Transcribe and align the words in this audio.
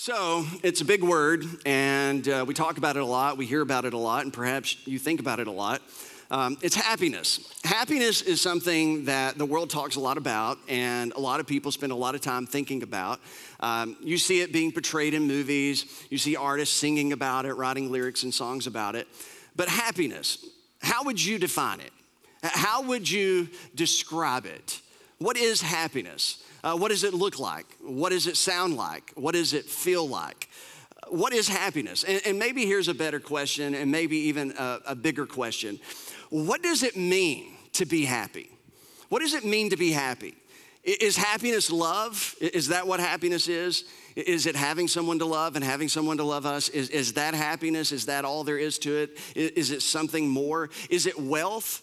So, 0.00 0.46
it's 0.62 0.80
a 0.80 0.84
big 0.84 1.02
word, 1.02 1.44
and 1.66 2.28
uh, 2.28 2.44
we 2.46 2.54
talk 2.54 2.78
about 2.78 2.96
it 2.96 3.02
a 3.02 3.04
lot, 3.04 3.36
we 3.36 3.46
hear 3.46 3.62
about 3.62 3.84
it 3.84 3.94
a 3.94 3.98
lot, 3.98 4.22
and 4.22 4.32
perhaps 4.32 4.76
you 4.86 4.96
think 4.96 5.18
about 5.18 5.40
it 5.40 5.48
a 5.48 5.50
lot. 5.50 5.82
Um, 6.30 6.56
it's 6.62 6.76
happiness. 6.76 7.52
Happiness 7.64 8.22
is 8.22 8.40
something 8.40 9.06
that 9.06 9.38
the 9.38 9.44
world 9.44 9.70
talks 9.70 9.96
a 9.96 10.00
lot 10.00 10.16
about, 10.16 10.58
and 10.68 11.12
a 11.14 11.18
lot 11.18 11.40
of 11.40 11.48
people 11.48 11.72
spend 11.72 11.90
a 11.90 11.96
lot 11.96 12.14
of 12.14 12.20
time 12.20 12.46
thinking 12.46 12.84
about. 12.84 13.18
Um, 13.58 13.96
you 14.00 14.18
see 14.18 14.40
it 14.40 14.52
being 14.52 14.70
portrayed 14.70 15.14
in 15.14 15.26
movies, 15.26 15.84
you 16.10 16.18
see 16.18 16.36
artists 16.36 16.76
singing 16.76 17.12
about 17.12 17.44
it, 17.44 17.54
writing 17.54 17.90
lyrics 17.90 18.22
and 18.22 18.32
songs 18.32 18.68
about 18.68 18.94
it. 18.94 19.08
But 19.56 19.68
happiness, 19.68 20.46
how 20.80 21.02
would 21.06 21.22
you 21.22 21.40
define 21.40 21.80
it? 21.80 21.90
How 22.44 22.82
would 22.82 23.10
you 23.10 23.48
describe 23.74 24.46
it? 24.46 24.80
What 25.18 25.36
is 25.36 25.60
happiness? 25.60 26.40
Uh, 26.68 26.76
what 26.76 26.90
does 26.90 27.02
it 27.02 27.14
look 27.14 27.38
like? 27.38 27.64
What 27.80 28.10
does 28.10 28.26
it 28.26 28.36
sound 28.36 28.76
like? 28.76 29.12
What 29.14 29.32
does 29.32 29.54
it 29.54 29.64
feel 29.64 30.06
like? 30.06 30.50
What 31.08 31.32
is 31.32 31.48
happiness? 31.48 32.04
And, 32.04 32.20
and 32.26 32.38
maybe 32.38 32.66
here's 32.66 32.88
a 32.88 32.94
better 32.94 33.18
question, 33.20 33.74
and 33.74 33.90
maybe 33.90 34.18
even 34.28 34.52
a, 34.58 34.80
a 34.88 34.94
bigger 34.94 35.24
question. 35.24 35.80
What 36.28 36.62
does 36.62 36.82
it 36.82 36.94
mean 36.94 37.54
to 37.72 37.86
be 37.86 38.04
happy? 38.04 38.50
What 39.08 39.20
does 39.20 39.32
it 39.32 39.46
mean 39.46 39.70
to 39.70 39.78
be 39.78 39.92
happy? 39.92 40.34
Is 40.84 41.16
happiness 41.16 41.70
love? 41.70 42.34
Is 42.38 42.68
that 42.68 42.86
what 42.86 43.00
happiness 43.00 43.48
is? 43.48 43.84
Is 44.14 44.44
it 44.44 44.54
having 44.54 44.88
someone 44.88 45.18
to 45.20 45.24
love 45.24 45.56
and 45.56 45.64
having 45.64 45.88
someone 45.88 46.18
to 46.18 46.24
love 46.24 46.44
us? 46.44 46.68
Is, 46.68 46.90
is 46.90 47.14
that 47.14 47.32
happiness? 47.32 47.92
Is 47.92 48.04
that 48.06 48.26
all 48.26 48.44
there 48.44 48.58
is 48.58 48.78
to 48.80 48.94
it? 48.94 49.18
Is 49.34 49.70
it 49.70 49.80
something 49.80 50.28
more? 50.28 50.68
Is 50.90 51.06
it 51.06 51.18
wealth? 51.18 51.82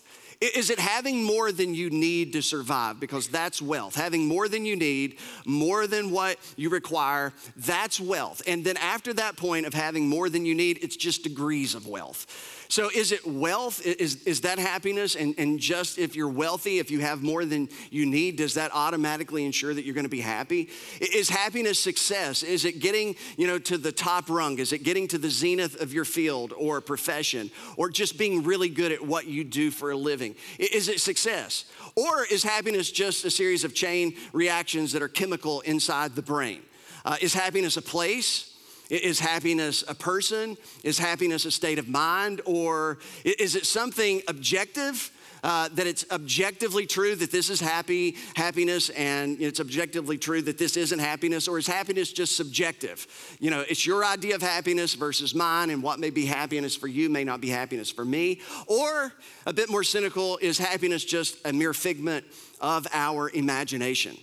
Is 0.54 0.70
it 0.70 0.80
having 0.80 1.23
more 1.23 1.52
than 1.52 1.73
you 1.73 1.90
need 1.90 2.34
to 2.34 2.41
survive? 2.41 2.99
Because 2.99 3.27
that's 3.27 3.62
wealth. 3.62 3.95
Having 3.95 4.27
more 4.27 4.48
than 4.48 4.66
you 4.66 4.76
need, 4.76 5.18
more 5.45 5.88
than 5.88 6.12
what 6.12 6.38
you 6.55 6.70
require, 6.70 7.34
that's 7.55 7.99
wealth. 7.99 8.41
And 8.45 8.63
then 8.63 8.77
after 8.77 9.13
that 9.13 9.38
point 9.38 9.66
of 9.66 9.73
having 9.73 10.08
more 10.08 10.30
than 10.30 10.45
you 10.45 10.55
need, 10.55 10.80
it's 10.81 10.95
just 10.95 11.23
degrees 11.23 11.76
of 11.76 11.88
wealth. 11.88 12.54
So 12.68 12.90
is 12.94 13.12
it 13.12 13.26
wealth? 13.26 13.85
Is, 13.85 14.24
is 14.24 14.41
that 14.41 14.60
happiness? 14.60 15.16
And, 15.16 15.35
and 15.38 15.60
just 15.60 15.98
if 15.98 16.16
you're 16.16 16.30
wealthy, 16.30 16.80
if 16.80 16.90
you 16.90 16.99
have 17.02 17.22
more 17.22 17.46
than 17.46 17.70
you 17.91 18.05
need, 18.05 18.38
does 18.38 18.55
that 18.55 18.72
automatically 18.74 19.46
ensure 19.46 19.74
that 19.74 19.85
you're 19.85 19.94
going 19.94 20.05
to 20.05 20.10
be 20.10 20.22
happy? 20.22 20.70
Is 20.99 21.30
happiness 21.30 21.80
success? 21.80 22.44
Is 22.44 22.66
it 22.66 22.80
getting, 22.80 23.16
you 23.38 23.48
know, 23.48 23.60
to 23.60 23.77
the 23.77 23.91
top 23.91 24.30
rung? 24.30 24.60
Is 24.60 24.74
it 24.74 24.80
getting 24.80 25.07
to 25.10 25.18
the 25.18 25.30
zenith 25.30 25.80
of 25.82 25.94
your 25.94 26.05
field 26.05 26.54
or 26.57 26.82
profession? 26.82 27.52
Or 27.77 27.90
just 27.90 28.18
being 28.18 28.44
really 28.44 28.70
good 28.70 28.91
at 28.91 29.05
what 29.05 29.27
you 29.27 29.44
do 29.44 29.72
for 29.72 29.91
a 29.91 29.98
living? 29.98 30.35
Is 30.57 30.90
it 30.90 31.00
success? 31.00 31.66
Or 31.96 32.26
is 32.26 32.44
happiness 32.44 32.91
just 32.91 33.26
a 33.26 33.32
series 33.32 33.63
of 33.63 33.74
chain 33.74 34.16
reactions 34.34 34.91
that 34.94 35.02
are 35.02 35.07
chemical 35.07 35.62
inside 35.62 36.16
the 36.16 36.22
brain? 36.22 36.62
Uh, 37.04 37.18
is 37.22 37.34
happiness 37.34 37.77
a 37.77 37.82
place? 37.82 38.54
Is 38.90 39.20
happiness 39.20 39.84
a 39.88 39.96
person? 39.96 40.58
Is 40.84 40.98
happiness 40.98 41.46
a 41.46 41.52
state 41.52 41.80
of 41.80 41.88
mind? 41.88 42.41
Or 42.46 43.00
is 43.24 43.55
it 43.55 43.66
something 43.66 44.22
objective? 44.28 45.12
Uh, 45.46 45.70
that 45.74 45.86
it's 45.86 46.05
objectively 46.10 46.88
true 46.88 47.13
that 47.13 47.32
this 47.32 47.52
is 47.52 47.60
happy 47.60 48.16
happiness 48.36 48.90
and 48.90 49.40
it's 49.40 49.60
objectively 49.60 50.18
true 50.18 50.41
that 50.41 50.58
this 50.58 50.76
isn't 50.76 50.98
happiness 50.98 51.48
or 51.48 51.60
is 51.60 51.68
happiness 51.68 52.12
just 52.12 52.36
subjective 52.36 53.06
you 53.40 53.52
know 53.52 53.63
it's 53.70 53.86
your 53.86 54.04
idea 54.04 54.34
of 54.34 54.41
happiness 54.41 54.96
versus 54.96 55.36
mine 55.36 55.70
and 55.70 55.84
what 55.84 56.00
may 56.00 56.10
be 56.10 56.26
happiness 56.26 56.76
for 56.76 56.88
you 56.88 57.12
may 57.12 57.24
not 57.24 57.41
be 57.41 57.50
happiness 57.50 57.91
for 57.91 58.04
me 58.04 58.41
or 58.66 59.13
a 59.46 59.54
bit 59.54 59.70
more 59.70 59.84
cynical 59.84 60.40
is 60.41 60.58
happiness 60.58 61.06
just 61.06 61.38
a 61.46 61.54
mere 61.54 61.76
figment 61.76 62.26
of 62.60 62.88
our 62.91 63.30
imagination 63.30 64.18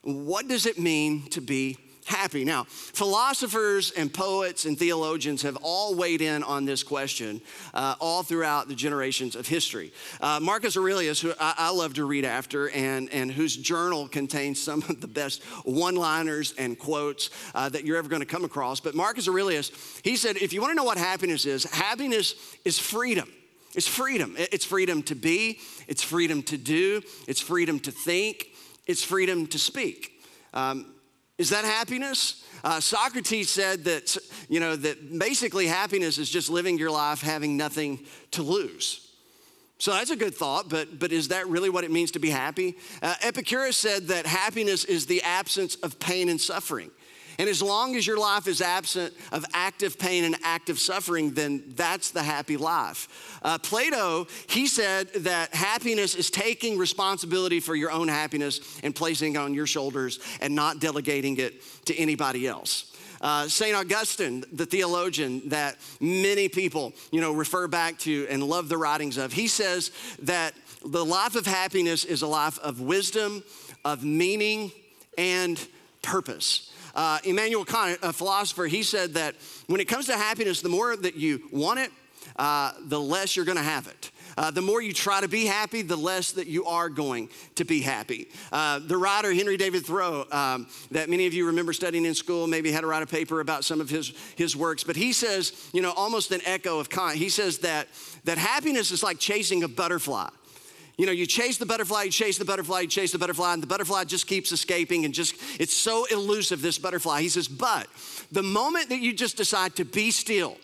what 0.00 0.48
does 0.48 0.64
it 0.64 0.78
mean 0.78 1.28
to 1.28 1.42
be 1.42 1.76
happy. 2.04 2.44
Now, 2.44 2.64
philosophers 2.64 3.92
and 3.92 4.12
poets 4.12 4.64
and 4.64 4.78
theologians 4.78 5.42
have 5.42 5.56
all 5.62 5.94
weighed 5.94 6.20
in 6.20 6.42
on 6.42 6.64
this 6.64 6.82
question 6.82 7.40
uh, 7.74 7.94
all 8.00 8.22
throughout 8.22 8.68
the 8.68 8.74
generations 8.74 9.36
of 9.36 9.46
history. 9.46 9.92
Uh, 10.20 10.40
Marcus 10.40 10.76
Aurelius, 10.76 11.20
who 11.20 11.32
I, 11.38 11.54
I, 11.56 11.70
love 11.70 11.94
to 11.94 12.04
read 12.04 12.24
after, 12.24 12.70
and, 12.70 13.10
and 13.10 13.30
whose 13.30 13.56
journal 13.56 14.08
contains 14.08 14.60
some 14.60 14.82
of 14.88 15.00
the 15.00 15.06
best 15.06 15.42
one 15.64 15.94
liners 15.94 16.54
and 16.58 16.78
quotes 16.78 17.30
uh, 17.54 17.68
that 17.68 17.84
you're 17.84 17.96
ever 17.96 18.08
going 18.08 18.20
to 18.20 18.26
come 18.26 18.44
across. 18.44 18.80
But 18.80 18.94
Marcus 18.94 19.28
Aurelius, 19.28 19.70
he 20.02 20.16
said, 20.16 20.36
if 20.36 20.52
you 20.52 20.60
want 20.60 20.72
to 20.72 20.76
know 20.76 20.84
what 20.84 20.98
happiness 20.98 21.46
is, 21.46 21.64
happiness 21.64 22.34
is 22.64 22.78
freedom. 22.78 23.30
It's 23.74 23.88
freedom. 23.88 24.34
It's 24.36 24.64
freedom 24.64 25.02
to 25.04 25.14
be, 25.14 25.58
it's 25.88 26.02
freedom 26.02 26.42
to 26.44 26.58
do, 26.58 27.00
it's 27.26 27.40
freedom 27.40 27.80
to 27.80 27.90
think, 27.90 28.48
it's 28.86 29.02
freedom 29.02 29.46
to 29.46 29.58
speak. 29.58 30.22
Um, 30.52 30.91
is 31.42 31.50
that 31.50 31.64
happiness? 31.64 32.44
Uh, 32.62 32.78
Socrates 32.78 33.50
said 33.50 33.82
that, 33.84 34.16
you 34.48 34.60
know, 34.60 34.76
that 34.76 35.18
basically 35.18 35.66
happiness 35.66 36.16
is 36.16 36.30
just 36.30 36.48
living 36.48 36.78
your 36.78 36.92
life 36.92 37.20
having 37.20 37.56
nothing 37.56 37.98
to 38.30 38.44
lose. 38.44 39.08
So 39.78 39.90
that's 39.90 40.10
a 40.10 40.16
good 40.16 40.36
thought, 40.36 40.68
but, 40.68 41.00
but 41.00 41.10
is 41.10 41.28
that 41.28 41.48
really 41.48 41.68
what 41.68 41.82
it 41.82 41.90
means 41.90 42.12
to 42.12 42.20
be 42.20 42.30
happy? 42.30 42.76
Uh, 43.02 43.16
Epicurus 43.22 43.76
said 43.76 44.06
that 44.06 44.24
happiness 44.24 44.84
is 44.84 45.06
the 45.06 45.20
absence 45.22 45.74
of 45.74 45.98
pain 45.98 46.28
and 46.28 46.40
suffering. 46.40 46.92
And 47.38 47.48
as 47.48 47.62
long 47.62 47.96
as 47.96 48.06
your 48.06 48.18
life 48.18 48.46
is 48.46 48.60
absent 48.60 49.14
of 49.30 49.44
active 49.54 49.98
pain 49.98 50.24
and 50.24 50.36
active 50.42 50.78
suffering, 50.78 51.32
then 51.32 51.62
that's 51.74 52.10
the 52.10 52.22
happy 52.22 52.56
life. 52.56 53.38
Uh, 53.42 53.58
Plato, 53.58 54.26
he 54.48 54.66
said 54.66 55.12
that 55.14 55.54
happiness 55.54 56.14
is 56.14 56.30
taking 56.30 56.78
responsibility 56.78 57.60
for 57.60 57.74
your 57.74 57.90
own 57.90 58.08
happiness 58.08 58.80
and 58.82 58.94
placing 58.94 59.34
it 59.34 59.38
on 59.38 59.54
your 59.54 59.66
shoulders 59.66 60.18
and 60.40 60.54
not 60.54 60.80
delegating 60.80 61.36
it 61.38 61.62
to 61.86 61.96
anybody 61.96 62.46
else. 62.46 62.92
Uh, 63.22 63.46
St. 63.46 63.74
Augustine, 63.76 64.44
the 64.52 64.66
theologian 64.66 65.48
that 65.48 65.76
many 66.00 66.48
people, 66.48 66.92
you 67.12 67.20
know, 67.20 67.32
refer 67.32 67.68
back 67.68 67.96
to 68.00 68.26
and 68.28 68.42
love 68.42 68.68
the 68.68 68.76
writings 68.76 69.16
of, 69.16 69.32
he 69.32 69.46
says 69.46 69.92
that 70.22 70.54
the 70.84 71.04
life 71.04 71.36
of 71.36 71.46
happiness 71.46 72.04
is 72.04 72.22
a 72.22 72.26
life 72.26 72.58
of 72.58 72.80
wisdom, 72.80 73.44
of 73.84 74.02
meaning, 74.02 74.72
and 75.16 75.64
purpose. 76.02 76.72
Uh, 76.94 77.18
Immanuel 77.24 77.64
Kant, 77.64 77.98
a 78.02 78.12
philosopher, 78.12 78.66
he 78.66 78.82
said 78.82 79.14
that 79.14 79.34
when 79.66 79.80
it 79.80 79.86
comes 79.86 80.06
to 80.06 80.16
happiness, 80.16 80.60
the 80.60 80.68
more 80.68 80.96
that 80.96 81.16
you 81.16 81.42
want 81.50 81.80
it, 81.80 81.90
uh, 82.36 82.72
the 82.84 83.00
less 83.00 83.36
you're 83.36 83.44
going 83.44 83.58
to 83.58 83.64
have 83.64 83.86
it. 83.86 84.10
Uh, 84.36 84.50
the 84.50 84.62
more 84.62 84.80
you 84.80 84.92
try 84.92 85.20
to 85.20 85.28
be 85.28 85.44
happy, 85.44 85.82
the 85.82 85.96
less 85.96 86.32
that 86.32 86.46
you 86.46 86.64
are 86.64 86.88
going 86.88 87.28
to 87.54 87.64
be 87.64 87.80
happy. 87.80 88.28
Uh, 88.50 88.78
the 88.78 88.96
writer 88.96 89.32
Henry 89.32 89.56
David 89.56 89.84
Thoreau, 89.84 90.24
um, 90.32 90.66
that 90.90 91.10
many 91.10 91.26
of 91.26 91.34
you 91.34 91.46
remember 91.46 91.72
studying 91.72 92.06
in 92.06 92.14
school, 92.14 92.46
maybe 92.46 92.72
had 92.72 92.80
to 92.80 92.86
write 92.86 93.02
a 93.02 93.06
paper 93.06 93.40
about 93.40 93.64
some 93.64 93.80
of 93.80 93.90
his, 93.90 94.12
his 94.36 94.56
works, 94.56 94.84
but 94.84 94.96
he 94.96 95.12
says, 95.12 95.68
you 95.74 95.82
know, 95.82 95.92
almost 95.92 96.30
an 96.30 96.40
echo 96.46 96.78
of 96.78 96.88
Kant. 96.88 97.16
He 97.16 97.28
says 97.28 97.58
that, 97.58 97.88
that 98.24 98.38
happiness 98.38 98.90
is 98.90 99.02
like 99.02 99.18
chasing 99.18 99.62
a 99.64 99.68
butterfly. 99.68 100.30
You 100.98 101.06
know, 101.06 101.12
you 101.12 101.26
chase 101.26 101.56
the 101.56 101.66
butterfly, 101.66 102.04
you 102.04 102.10
chase 102.10 102.38
the 102.38 102.44
butterfly, 102.44 102.80
you 102.80 102.88
chase 102.88 103.12
the 103.12 103.18
butterfly, 103.18 103.54
and 103.54 103.62
the 103.62 103.66
butterfly 103.66 104.04
just 104.04 104.26
keeps 104.26 104.52
escaping 104.52 105.04
and 105.04 105.14
just, 105.14 105.34
it's 105.58 105.74
so 105.74 106.04
elusive, 106.06 106.60
this 106.60 106.78
butterfly. 106.78 107.22
He 107.22 107.28
says, 107.30 107.48
but 107.48 107.86
the 108.30 108.42
moment 108.42 108.90
that 108.90 109.00
you 109.00 109.12
just 109.14 109.36
decide 109.36 109.74
to 109.76 109.84
be 109.84 110.10
still 110.10 110.56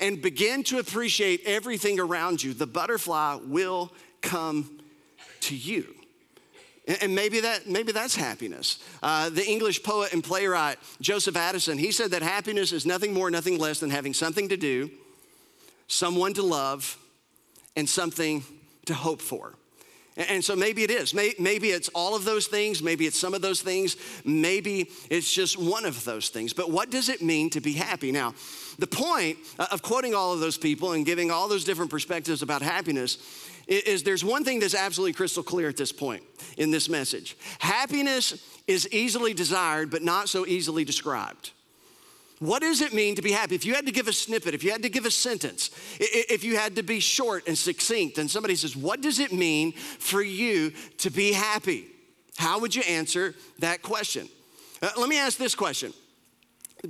and 0.00 0.22
begin 0.22 0.62
to 0.64 0.78
appreciate 0.78 1.42
everything 1.44 2.00
around 2.00 2.42
you, 2.42 2.54
the 2.54 2.66
butterfly 2.66 3.38
will 3.44 3.92
come 4.22 4.80
to 5.40 5.54
you. 5.54 5.94
And 7.00 7.14
maybe, 7.14 7.40
that, 7.40 7.68
maybe 7.68 7.92
that's 7.92 8.16
happiness. 8.16 8.78
Uh, 9.02 9.28
the 9.28 9.46
English 9.46 9.82
poet 9.84 10.12
and 10.12 10.24
playwright 10.24 10.78
Joseph 11.00 11.36
Addison, 11.36 11.78
he 11.78 11.92
said 11.92 12.10
that 12.10 12.22
happiness 12.22 12.72
is 12.72 12.84
nothing 12.86 13.12
more, 13.12 13.30
nothing 13.30 13.58
less 13.58 13.78
than 13.78 13.90
having 13.90 14.14
something 14.14 14.48
to 14.48 14.56
do, 14.56 14.90
someone 15.86 16.34
to 16.34 16.42
love, 16.42 16.98
and 17.76 17.88
something 17.88 18.42
to 18.86 18.94
hope 18.94 19.20
for. 19.20 19.54
And 20.16 20.44
so 20.44 20.54
maybe 20.54 20.82
it 20.82 20.90
is. 20.90 21.14
Maybe 21.14 21.70
it's 21.70 21.88
all 21.94 22.14
of 22.14 22.24
those 22.24 22.46
things. 22.46 22.82
Maybe 22.82 23.06
it's 23.06 23.18
some 23.18 23.32
of 23.32 23.40
those 23.40 23.62
things. 23.62 23.96
Maybe 24.26 24.90
it's 25.08 25.32
just 25.32 25.56
one 25.56 25.86
of 25.86 26.04
those 26.04 26.28
things. 26.28 26.52
But 26.52 26.70
what 26.70 26.90
does 26.90 27.08
it 27.08 27.22
mean 27.22 27.48
to 27.50 27.62
be 27.62 27.72
happy? 27.72 28.12
Now, 28.12 28.34
the 28.78 28.86
point 28.86 29.38
uh, 29.58 29.68
of 29.70 29.80
quoting 29.80 30.14
all 30.14 30.34
of 30.34 30.40
those 30.40 30.58
people 30.58 30.92
and 30.92 31.06
giving 31.06 31.30
all 31.30 31.48
those 31.48 31.64
different 31.64 31.90
perspectives 31.90 32.42
about 32.42 32.60
happiness 32.60 33.18
is 33.66 34.02
there's 34.02 34.24
one 34.24 34.44
thing 34.44 34.60
that's 34.60 34.74
absolutely 34.74 35.14
crystal 35.14 35.42
clear 35.42 35.68
at 35.68 35.76
this 35.76 35.92
point 35.92 36.22
in 36.58 36.70
this 36.70 36.88
message 36.88 37.36
happiness 37.58 38.58
is 38.66 38.88
easily 38.92 39.32
desired, 39.32 39.90
but 39.90 40.02
not 40.02 40.28
so 40.28 40.46
easily 40.46 40.84
described. 40.84 41.52
What 42.42 42.62
does 42.62 42.80
it 42.80 42.92
mean 42.92 43.14
to 43.14 43.22
be 43.22 43.30
happy? 43.30 43.54
If 43.54 43.64
you 43.64 43.72
had 43.72 43.86
to 43.86 43.92
give 43.92 44.08
a 44.08 44.12
snippet, 44.12 44.52
if 44.52 44.64
you 44.64 44.72
had 44.72 44.82
to 44.82 44.88
give 44.88 45.06
a 45.06 45.12
sentence, 45.12 45.70
if 46.00 46.42
you 46.42 46.56
had 46.56 46.74
to 46.74 46.82
be 46.82 46.98
short 46.98 47.46
and 47.46 47.56
succinct, 47.56 48.18
and 48.18 48.28
somebody 48.28 48.56
says, 48.56 48.74
What 48.74 49.00
does 49.00 49.20
it 49.20 49.32
mean 49.32 49.70
for 49.70 50.20
you 50.20 50.72
to 50.98 51.10
be 51.10 51.34
happy? 51.34 51.86
How 52.36 52.58
would 52.58 52.74
you 52.74 52.82
answer 52.82 53.36
that 53.60 53.82
question? 53.82 54.28
Uh, 54.82 54.90
let 54.98 55.08
me 55.08 55.20
ask 55.20 55.38
this 55.38 55.54
question, 55.54 55.92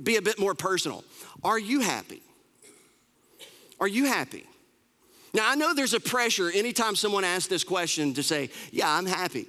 be 0.01 0.15
a 0.15 0.23
bit 0.23 0.39
more 0.39 0.55
personal. 0.55 1.03
Are 1.43 1.59
you 1.59 1.81
happy? 1.81 2.23
Are 3.79 3.87
you 3.87 4.05
happy? 4.05 4.47
Now, 5.35 5.51
I 5.51 5.53
know 5.53 5.75
there's 5.75 5.93
a 5.93 5.99
pressure 5.99 6.49
anytime 6.49 6.95
someone 6.95 7.23
asks 7.23 7.45
this 7.45 7.63
question 7.63 8.15
to 8.15 8.23
say, 8.23 8.49
Yeah, 8.71 8.91
I'm 8.91 9.05
happy. 9.05 9.45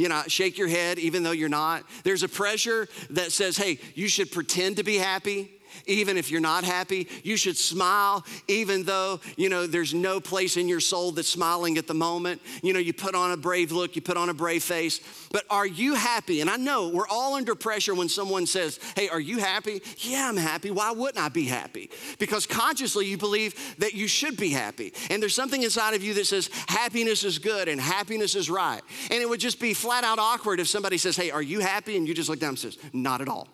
You 0.00 0.08
know, 0.08 0.22
shake 0.28 0.56
your 0.56 0.68
head 0.68 0.98
even 0.98 1.22
though 1.22 1.30
you're 1.30 1.50
not. 1.50 1.84
There's 2.04 2.22
a 2.22 2.28
pressure 2.28 2.88
that 3.10 3.32
says, 3.32 3.58
hey, 3.58 3.78
you 3.94 4.08
should 4.08 4.32
pretend 4.32 4.76
to 4.76 4.82
be 4.82 4.96
happy 4.96 5.59
even 5.86 6.16
if 6.16 6.30
you're 6.30 6.40
not 6.40 6.64
happy. 6.64 7.08
You 7.22 7.36
should 7.36 7.56
smile, 7.56 8.24
even 8.48 8.84
though, 8.84 9.20
you 9.36 9.48
know, 9.48 9.66
there's 9.66 9.94
no 9.94 10.20
place 10.20 10.56
in 10.56 10.68
your 10.68 10.80
soul 10.80 11.12
that's 11.12 11.28
smiling 11.28 11.78
at 11.78 11.86
the 11.86 11.94
moment. 11.94 12.40
You 12.62 12.72
know, 12.72 12.78
you 12.78 12.92
put 12.92 13.14
on 13.14 13.32
a 13.32 13.36
brave 13.36 13.72
look, 13.72 13.96
you 13.96 14.02
put 14.02 14.16
on 14.16 14.28
a 14.28 14.34
brave 14.34 14.62
face. 14.62 15.00
But 15.32 15.44
are 15.50 15.66
you 15.66 15.94
happy? 15.94 16.40
And 16.40 16.50
I 16.50 16.56
know 16.56 16.88
we're 16.88 17.08
all 17.08 17.34
under 17.34 17.54
pressure 17.54 17.94
when 17.94 18.08
someone 18.08 18.46
says, 18.46 18.78
Hey, 18.96 19.08
are 19.08 19.20
you 19.20 19.38
happy? 19.38 19.82
Yeah, 19.98 20.28
I'm 20.28 20.36
happy. 20.36 20.70
Why 20.70 20.90
wouldn't 20.90 21.22
I 21.22 21.28
be 21.28 21.44
happy? 21.44 21.90
Because 22.18 22.46
consciously 22.46 23.06
you 23.06 23.16
believe 23.16 23.76
that 23.78 23.94
you 23.94 24.08
should 24.08 24.36
be 24.36 24.50
happy. 24.50 24.92
And 25.08 25.22
there's 25.22 25.34
something 25.34 25.62
inside 25.62 25.94
of 25.94 26.02
you 26.02 26.14
that 26.14 26.26
says 26.26 26.50
happiness 26.68 27.24
is 27.24 27.38
good 27.38 27.68
and 27.68 27.80
happiness 27.80 28.34
is 28.34 28.50
right. 28.50 28.80
And 29.10 29.20
it 29.20 29.28
would 29.28 29.40
just 29.40 29.60
be 29.60 29.74
flat 29.74 30.04
out 30.04 30.18
awkward 30.18 30.60
if 30.60 30.68
somebody 30.68 30.98
says, 30.98 31.16
Hey, 31.16 31.30
are 31.30 31.42
you 31.42 31.60
happy? 31.60 31.96
And 31.96 32.06
you 32.06 32.14
just 32.14 32.28
look 32.28 32.40
down 32.40 32.50
and 32.50 32.58
says, 32.58 32.78
Not 32.92 33.20
at 33.20 33.28
all. 33.28 33.48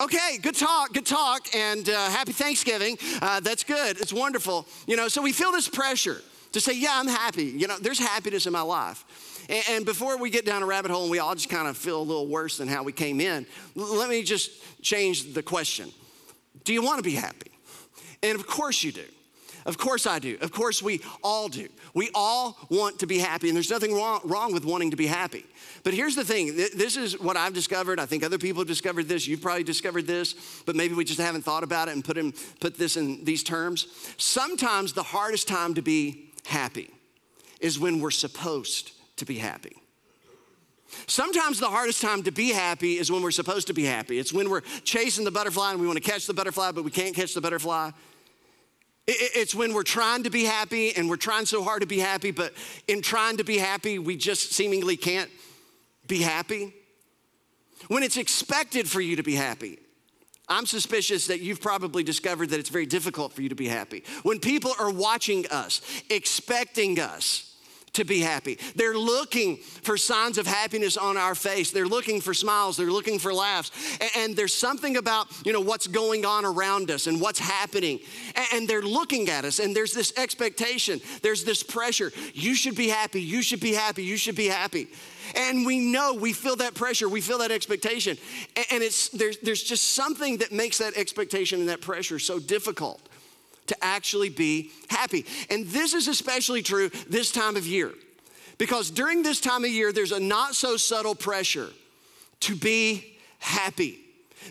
Okay, 0.00 0.38
good 0.40 0.54
talk, 0.54 0.94
good 0.94 1.04
talk, 1.04 1.54
and 1.54 1.86
uh, 1.86 2.08
happy 2.08 2.32
Thanksgiving. 2.32 2.96
Uh, 3.20 3.40
that's 3.40 3.64
good, 3.64 4.00
it's 4.00 4.14
wonderful. 4.14 4.66
You 4.86 4.96
know, 4.96 5.08
so 5.08 5.20
we 5.20 5.30
feel 5.30 5.52
this 5.52 5.68
pressure 5.68 6.22
to 6.52 6.60
say, 6.60 6.72
yeah, 6.74 6.92
I'm 6.94 7.06
happy. 7.06 7.44
You 7.44 7.68
know, 7.68 7.76
there's 7.78 7.98
happiness 7.98 8.46
in 8.46 8.52
my 8.54 8.62
life. 8.62 9.04
And, 9.50 9.62
and 9.68 9.84
before 9.84 10.16
we 10.16 10.30
get 10.30 10.46
down 10.46 10.62
a 10.62 10.66
rabbit 10.66 10.90
hole 10.90 11.02
and 11.02 11.10
we 11.10 11.18
all 11.18 11.34
just 11.34 11.50
kind 11.50 11.68
of 11.68 11.76
feel 11.76 12.00
a 12.00 12.02
little 12.02 12.26
worse 12.26 12.56
than 12.56 12.66
how 12.66 12.82
we 12.82 12.92
came 12.92 13.20
in, 13.20 13.44
let 13.74 14.08
me 14.08 14.22
just 14.22 14.50
change 14.80 15.34
the 15.34 15.42
question 15.42 15.92
Do 16.64 16.72
you 16.72 16.82
want 16.82 16.96
to 16.96 17.04
be 17.04 17.14
happy? 17.14 17.50
And 18.22 18.38
of 18.38 18.46
course 18.46 18.82
you 18.82 18.92
do. 18.92 19.04
Of 19.70 19.78
course 19.78 20.04
I 20.04 20.18
do. 20.18 20.36
Of 20.40 20.50
course 20.50 20.82
we 20.82 21.00
all 21.22 21.48
do. 21.48 21.68
We 21.94 22.10
all 22.12 22.58
want 22.70 22.98
to 22.98 23.06
be 23.06 23.18
happy, 23.18 23.48
and 23.48 23.54
there's 23.54 23.70
nothing 23.70 23.94
wrong, 23.94 24.20
wrong 24.24 24.52
with 24.52 24.64
wanting 24.64 24.90
to 24.90 24.96
be 24.96 25.06
happy. 25.06 25.44
But 25.84 25.94
here's 25.94 26.16
the 26.16 26.24
thing 26.24 26.56
this 26.56 26.96
is 26.96 27.20
what 27.20 27.36
I've 27.36 27.54
discovered. 27.54 28.00
I 28.00 28.04
think 28.04 28.24
other 28.24 28.36
people 28.36 28.62
have 28.62 28.66
discovered 28.66 29.06
this. 29.06 29.28
You've 29.28 29.40
probably 29.40 29.62
discovered 29.62 30.08
this, 30.08 30.34
but 30.66 30.74
maybe 30.74 30.94
we 30.94 31.04
just 31.04 31.20
haven't 31.20 31.42
thought 31.42 31.62
about 31.62 31.86
it 31.86 31.92
and 31.92 32.04
put, 32.04 32.18
in, 32.18 32.34
put 32.58 32.78
this 32.78 32.96
in 32.96 33.24
these 33.24 33.44
terms. 33.44 33.86
Sometimes 34.18 34.92
the 34.92 35.04
hardest 35.04 35.46
time 35.46 35.74
to 35.74 35.82
be 35.82 36.32
happy 36.46 36.90
is 37.60 37.78
when 37.78 38.00
we're 38.00 38.10
supposed 38.10 38.90
to 39.18 39.24
be 39.24 39.38
happy. 39.38 39.76
Sometimes 41.06 41.60
the 41.60 41.68
hardest 41.68 42.02
time 42.02 42.24
to 42.24 42.32
be 42.32 42.50
happy 42.50 42.98
is 42.98 43.12
when 43.12 43.22
we're 43.22 43.30
supposed 43.30 43.68
to 43.68 43.72
be 43.72 43.84
happy. 43.84 44.18
It's 44.18 44.32
when 44.32 44.50
we're 44.50 44.62
chasing 44.82 45.24
the 45.24 45.30
butterfly 45.30 45.70
and 45.70 45.80
we 45.80 45.86
want 45.86 46.02
to 46.02 46.10
catch 46.10 46.26
the 46.26 46.34
butterfly, 46.34 46.72
but 46.72 46.82
we 46.82 46.90
can't 46.90 47.14
catch 47.14 47.34
the 47.34 47.40
butterfly. 47.40 47.92
It's 49.12 49.54
when 49.54 49.74
we're 49.74 49.82
trying 49.82 50.22
to 50.22 50.30
be 50.30 50.44
happy 50.44 50.94
and 50.94 51.10
we're 51.10 51.16
trying 51.16 51.46
so 51.46 51.64
hard 51.64 51.80
to 51.80 51.86
be 51.86 51.98
happy, 51.98 52.30
but 52.30 52.54
in 52.86 53.02
trying 53.02 53.38
to 53.38 53.44
be 53.44 53.58
happy, 53.58 53.98
we 53.98 54.16
just 54.16 54.52
seemingly 54.52 54.96
can't 54.96 55.30
be 56.06 56.18
happy. 56.18 56.72
When 57.88 58.02
it's 58.02 58.16
expected 58.16 58.88
for 58.88 59.00
you 59.00 59.16
to 59.16 59.22
be 59.22 59.34
happy, 59.34 59.78
I'm 60.48 60.66
suspicious 60.66 61.26
that 61.28 61.40
you've 61.40 61.60
probably 61.60 62.02
discovered 62.02 62.50
that 62.50 62.60
it's 62.60 62.68
very 62.68 62.86
difficult 62.86 63.32
for 63.32 63.42
you 63.42 63.48
to 63.48 63.54
be 63.54 63.68
happy. 63.68 64.04
When 64.22 64.38
people 64.38 64.72
are 64.78 64.90
watching 64.90 65.46
us, 65.48 65.80
expecting 66.08 67.00
us, 67.00 67.49
to 67.94 68.04
be 68.04 68.20
happy. 68.20 68.58
They're 68.76 68.96
looking 68.96 69.56
for 69.56 69.96
signs 69.96 70.38
of 70.38 70.46
happiness 70.46 70.96
on 70.96 71.16
our 71.16 71.34
face. 71.34 71.70
They're 71.70 71.86
looking 71.86 72.20
for 72.20 72.34
smiles. 72.34 72.76
They're 72.76 72.90
looking 72.90 73.18
for 73.18 73.32
laughs. 73.32 73.70
And, 74.16 74.36
there's 74.36 74.54
something 74.54 74.96
about, 74.96 75.26
you 75.44 75.52
know, 75.52 75.60
what's 75.60 75.86
going 75.86 76.24
on 76.24 76.44
around 76.44 76.90
us 76.90 77.06
and 77.06 77.20
what's 77.20 77.38
happening. 77.38 77.98
And, 78.52 78.68
they're 78.68 78.82
looking 78.82 79.28
at 79.28 79.44
us 79.44 79.58
and 79.58 79.74
there's 79.74 79.92
this 79.92 80.12
expectation. 80.16 81.00
There's 81.22 81.44
this 81.44 81.62
pressure. 81.62 82.12
You 82.32 82.54
should 82.54 82.76
be 82.76 82.88
happy. 82.88 83.20
You 83.20 83.42
should 83.42 83.60
be 83.60 83.74
happy. 83.74 84.04
You 84.04 84.16
should 84.16 84.36
be 84.36 84.46
happy. 84.46 84.88
And 85.34 85.66
we 85.66 85.78
know, 85.78 86.14
we 86.14 86.32
feel 86.32 86.56
that 86.56 86.74
pressure, 86.74 87.08
we 87.08 87.20
feel 87.20 87.38
that 87.38 87.50
expectation. 87.50 88.16
And 88.70 88.82
it's 88.82 89.08
there's, 89.10 89.38
there's 89.38 89.62
just 89.62 89.92
something 89.94 90.38
that 90.38 90.52
makes 90.52 90.78
that 90.78 90.96
expectation 90.96 91.60
and 91.60 91.68
that 91.68 91.80
pressure 91.80 92.18
so 92.18 92.38
difficult 92.38 93.00
to 93.70 93.84
actually 93.84 94.28
be 94.28 94.70
happy. 94.88 95.24
And 95.48 95.66
this 95.66 95.94
is 95.94 96.06
especially 96.06 96.62
true 96.62 96.90
this 97.08 97.32
time 97.32 97.56
of 97.56 97.66
year. 97.66 97.92
Because 98.58 98.90
during 98.90 99.22
this 99.22 99.40
time 99.40 99.64
of 99.64 99.70
year, 99.70 99.92
there's 99.92 100.12
a 100.12 100.20
not 100.20 100.54
so 100.54 100.76
subtle 100.76 101.14
pressure 101.14 101.70
to 102.40 102.54
be 102.54 103.16
happy. 103.38 104.00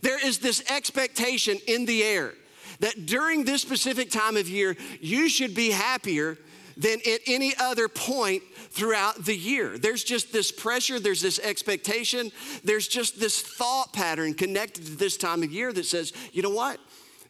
There 0.01 0.25
is 0.25 0.39
this 0.39 0.63
expectation 0.71 1.59
in 1.67 1.85
the 1.85 2.03
air 2.03 2.33
that 2.79 3.05
during 3.05 3.43
this 3.43 3.61
specific 3.61 4.09
time 4.09 4.37
of 4.37 4.47
year, 4.49 4.75
you 5.01 5.29
should 5.29 5.53
be 5.53 5.69
happier 5.69 6.37
than 6.77 6.99
at 7.05 7.19
any 7.27 7.53
other 7.59 7.87
point 7.89 8.41
throughout 8.69 9.25
the 9.25 9.35
year. 9.35 9.77
There's 9.77 10.03
just 10.03 10.31
this 10.31 10.51
pressure, 10.51 10.99
there's 10.99 11.21
this 11.21 11.37
expectation, 11.39 12.31
there's 12.63 12.87
just 12.87 13.19
this 13.19 13.41
thought 13.41 13.91
pattern 13.91 14.33
connected 14.33 14.85
to 14.85 14.95
this 14.95 15.17
time 15.17 15.43
of 15.43 15.51
year 15.51 15.73
that 15.73 15.85
says, 15.85 16.13
you 16.31 16.41
know 16.41 16.49
what? 16.49 16.79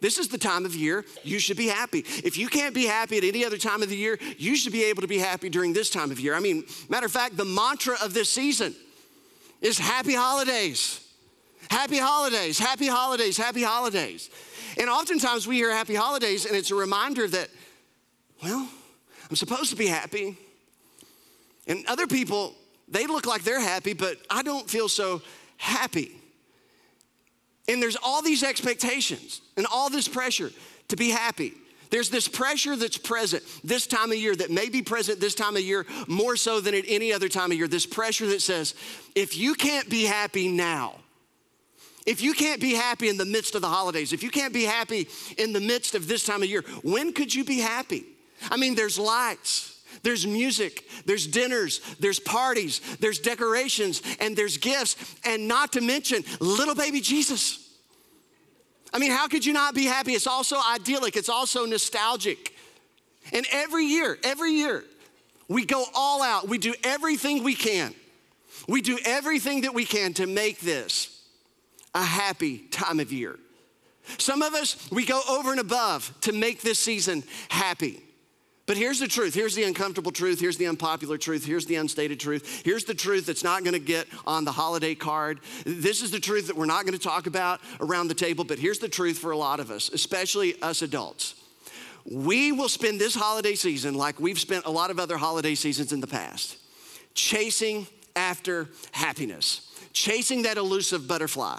This 0.02 0.18
is 0.18 0.30
the 0.30 0.38
time 0.38 0.66
of 0.66 0.76
year 0.76 1.06
you 1.24 1.40
should 1.40 1.58
be 1.58 1.68
happy. 1.68 2.00
If 2.24 2.38
you 2.38 2.48
can't 2.48 2.74
be 2.74 2.86
happy 2.86 3.18
at 3.18 3.24
any 3.24 3.44
other 3.44 3.58
time 3.58 3.84
of 3.84 3.90
the 3.90 3.98
year, 3.98 4.18
you 4.38 4.56
should 4.56 4.72
be 4.72 4.86
able 4.86 5.02
to 5.02 5.08
be 5.08 5.18
happy 5.18 5.50
during 5.50 5.74
this 5.74 5.90
time 5.90 6.12
of 6.12 6.20
year. 6.20 6.36
I 6.36 6.40
mean, 6.40 6.64
matter 6.88 7.06
of 7.06 7.12
fact, 7.12 7.36
the 7.36 7.46
mantra 7.46 7.98
of 8.02 8.14
this 8.14 8.30
season 8.30 8.76
is 9.62 9.78
happy 9.78 10.14
holidays. 10.14 11.06
Happy 11.70 12.00
holidays, 12.00 12.58
happy 12.58 12.88
holidays, 12.88 13.38
happy 13.38 13.62
holidays. 13.62 14.30
And 14.80 14.90
oftentimes 14.90 15.46
we 15.46 15.58
hear 15.58 15.72
happy 15.72 15.94
holidays, 15.94 16.46
and 16.46 16.56
it's 16.56 16.72
a 16.72 16.76
reminder 16.76 17.28
that, 17.28 17.50
well, 18.42 18.68
I'm 19.30 19.36
supposed 19.36 19.70
to 19.70 19.76
be 19.76 19.86
happy. 19.86 20.36
And 21.68 21.86
other 21.86 22.08
people, 22.08 22.56
they 22.88 23.06
look 23.06 23.28
like 23.28 23.44
they're 23.44 23.62
happy, 23.62 23.94
but 23.94 24.18
I 24.32 24.42
don't 24.42 24.68
feel 24.68 24.90
so 24.90 25.22
happy. 25.58 26.19
And 27.70 27.82
there's 27.82 27.96
all 28.02 28.22
these 28.22 28.44
expectations 28.44 29.42
and 29.56 29.66
all 29.72 29.90
this 29.90 30.08
pressure 30.08 30.52
to 30.90 30.96
be 30.98 31.12
happy. 31.12 31.54
There's 31.92 32.10
this 32.10 32.28
pressure 32.28 32.76
that's 32.76 32.98
present 32.98 33.44
this 33.64 33.88
time 33.88 34.12
of 34.12 34.18
year 34.18 34.36
that 34.36 34.52
may 34.52 34.70
be 34.70 34.82
present 34.82 35.20
this 35.20 35.36
time 35.36 35.56
of 35.56 35.62
year 35.62 35.86
more 36.08 36.36
so 36.36 36.60
than 36.60 36.76
at 36.76 36.84
any 36.88 37.14
other 37.14 37.30
time 37.30 37.52
of 37.52 37.58
year. 37.58 37.68
This 37.68 37.86
pressure 37.86 38.28
that 38.28 38.42
says, 38.42 38.76
if 39.16 39.38
you 39.38 39.54
can't 39.54 39.90
be 39.90 40.04
happy 40.04 40.48
now, 40.48 40.96
if 42.06 42.22
you 42.22 42.34
can't 42.34 42.62
be 42.62 42.74
happy 42.74 43.08
in 43.08 43.18
the 43.18 43.26
midst 43.26 43.56
of 43.56 43.62
the 43.62 43.68
holidays, 43.68 44.14
if 44.14 44.24
you 44.24 44.32
can't 44.32 44.54
be 44.54 44.64
happy 44.64 45.08
in 45.38 45.54
the 45.54 45.60
midst 45.60 45.94
of 45.94 46.08
this 46.08 46.24
time 46.24 46.42
of 46.42 46.50
year, 46.50 46.64
when 46.84 47.14
could 47.14 47.34
you 47.34 47.44
be 47.44 47.60
happy? 47.60 48.04
I 48.50 48.58
mean, 48.58 48.74
there's 48.74 48.98
lights, 48.98 49.79
there's 50.04 50.26
music, 50.26 50.88
there's 51.06 51.28
dinners, 51.28 51.82
there's 52.00 52.20
parties, 52.20 52.82
there's 53.00 53.20
decorations, 53.20 54.02
and 54.20 54.36
there's 54.36 54.58
gifts, 54.58 54.96
and 55.26 55.48
not 55.48 55.74
to 55.74 55.82
mention 55.82 56.24
little 56.40 56.76
baby 56.76 57.02
Jesus. 57.02 57.68
I 58.94 59.00
mean, 59.00 59.12
how 59.12 59.28
could 59.28 59.46
you 59.46 59.54
not 59.54 59.76
be 59.76 59.86
happy? 59.86 60.14
It's 60.14 60.28
also 60.28 60.58
idyllic, 60.58 61.16
it's 61.16 61.30
also 61.30 61.66
nostalgic. 61.66 62.56
And 63.32 63.46
every 63.52 63.86
year, 63.86 64.18
every 64.24 64.54
year, 64.54 64.84
we 65.48 65.66
go 65.66 65.86
all 65.94 66.22
out. 66.22 66.48
We 66.48 66.58
do 66.58 66.74
everything 66.84 67.44
we 67.44 67.56
can. 67.56 67.94
We 68.68 68.82
do 68.82 68.98
everything 69.06 69.62
that 69.62 69.74
we 69.74 69.86
can 69.86 70.14
to 70.14 70.28
make 70.28 70.60
this 70.60 71.24
a 71.94 72.04
happy 72.04 72.60
time 72.72 73.00
of 73.00 73.12
year. 73.12 73.38
Some 74.18 74.42
of 74.42 74.54
us, 74.54 74.90
we 74.92 75.06
go 75.06 75.22
over 75.30 75.52
and 75.52 75.60
above 75.60 76.14
to 76.22 76.32
make 76.32 76.62
this 76.62 76.80
season 76.80 77.24
happy. 77.50 78.02
But 78.70 78.78
here's 78.78 79.00
the 79.00 79.08
truth. 79.08 79.34
Here's 79.34 79.56
the 79.56 79.64
uncomfortable 79.64 80.12
truth. 80.12 80.40
Here's 80.40 80.58
the 80.58 80.68
unpopular 80.68 81.18
truth. 81.18 81.44
Here's 81.44 81.66
the 81.66 81.78
unstated 81.78 82.20
truth. 82.20 82.62
Here's 82.64 82.84
the 82.84 82.94
truth 82.94 83.26
that's 83.26 83.44
not 83.44 83.64
going 83.64 83.74
to 83.74 83.80
get 83.80 84.06
on 84.28 84.46
the 84.46 84.52
holiday 84.52 84.94
card. 84.94 85.40
This 85.66 86.04
is 86.04 86.12
the 86.12 86.20
truth 86.20 86.46
that 86.46 86.56
we're 86.56 86.68
not 86.68 86.86
going 86.86 86.94
to 86.94 87.04
talk 87.04 87.26
about 87.26 87.62
around 87.80 88.10
the 88.10 88.14
table. 88.14 88.44
But 88.44 88.60
here's 88.60 88.78
the 88.78 88.88
truth 88.88 89.18
for 89.18 89.32
a 89.32 89.38
lot 89.38 89.60
of 89.60 89.72
us, 89.72 89.90
especially 89.90 90.62
us 90.62 90.84
adults. 90.84 91.34
We 92.06 92.52
will 92.52 92.70
spend 92.70 93.02
this 93.02 93.16
holiday 93.16 93.56
season 93.56 93.96
like 93.96 94.20
we've 94.20 94.40
spent 94.40 94.66
a 94.66 94.70
lot 94.70 94.92
of 94.92 95.00
other 95.00 95.18
holiday 95.18 95.56
seasons 95.56 95.92
in 95.92 96.00
the 96.00 96.06
past, 96.06 96.56
chasing 97.16 97.88
after 98.16 98.70
happiness, 98.92 99.68
chasing 99.94 100.44
that 100.44 100.58
elusive 100.58 101.08
butterfly, 101.08 101.58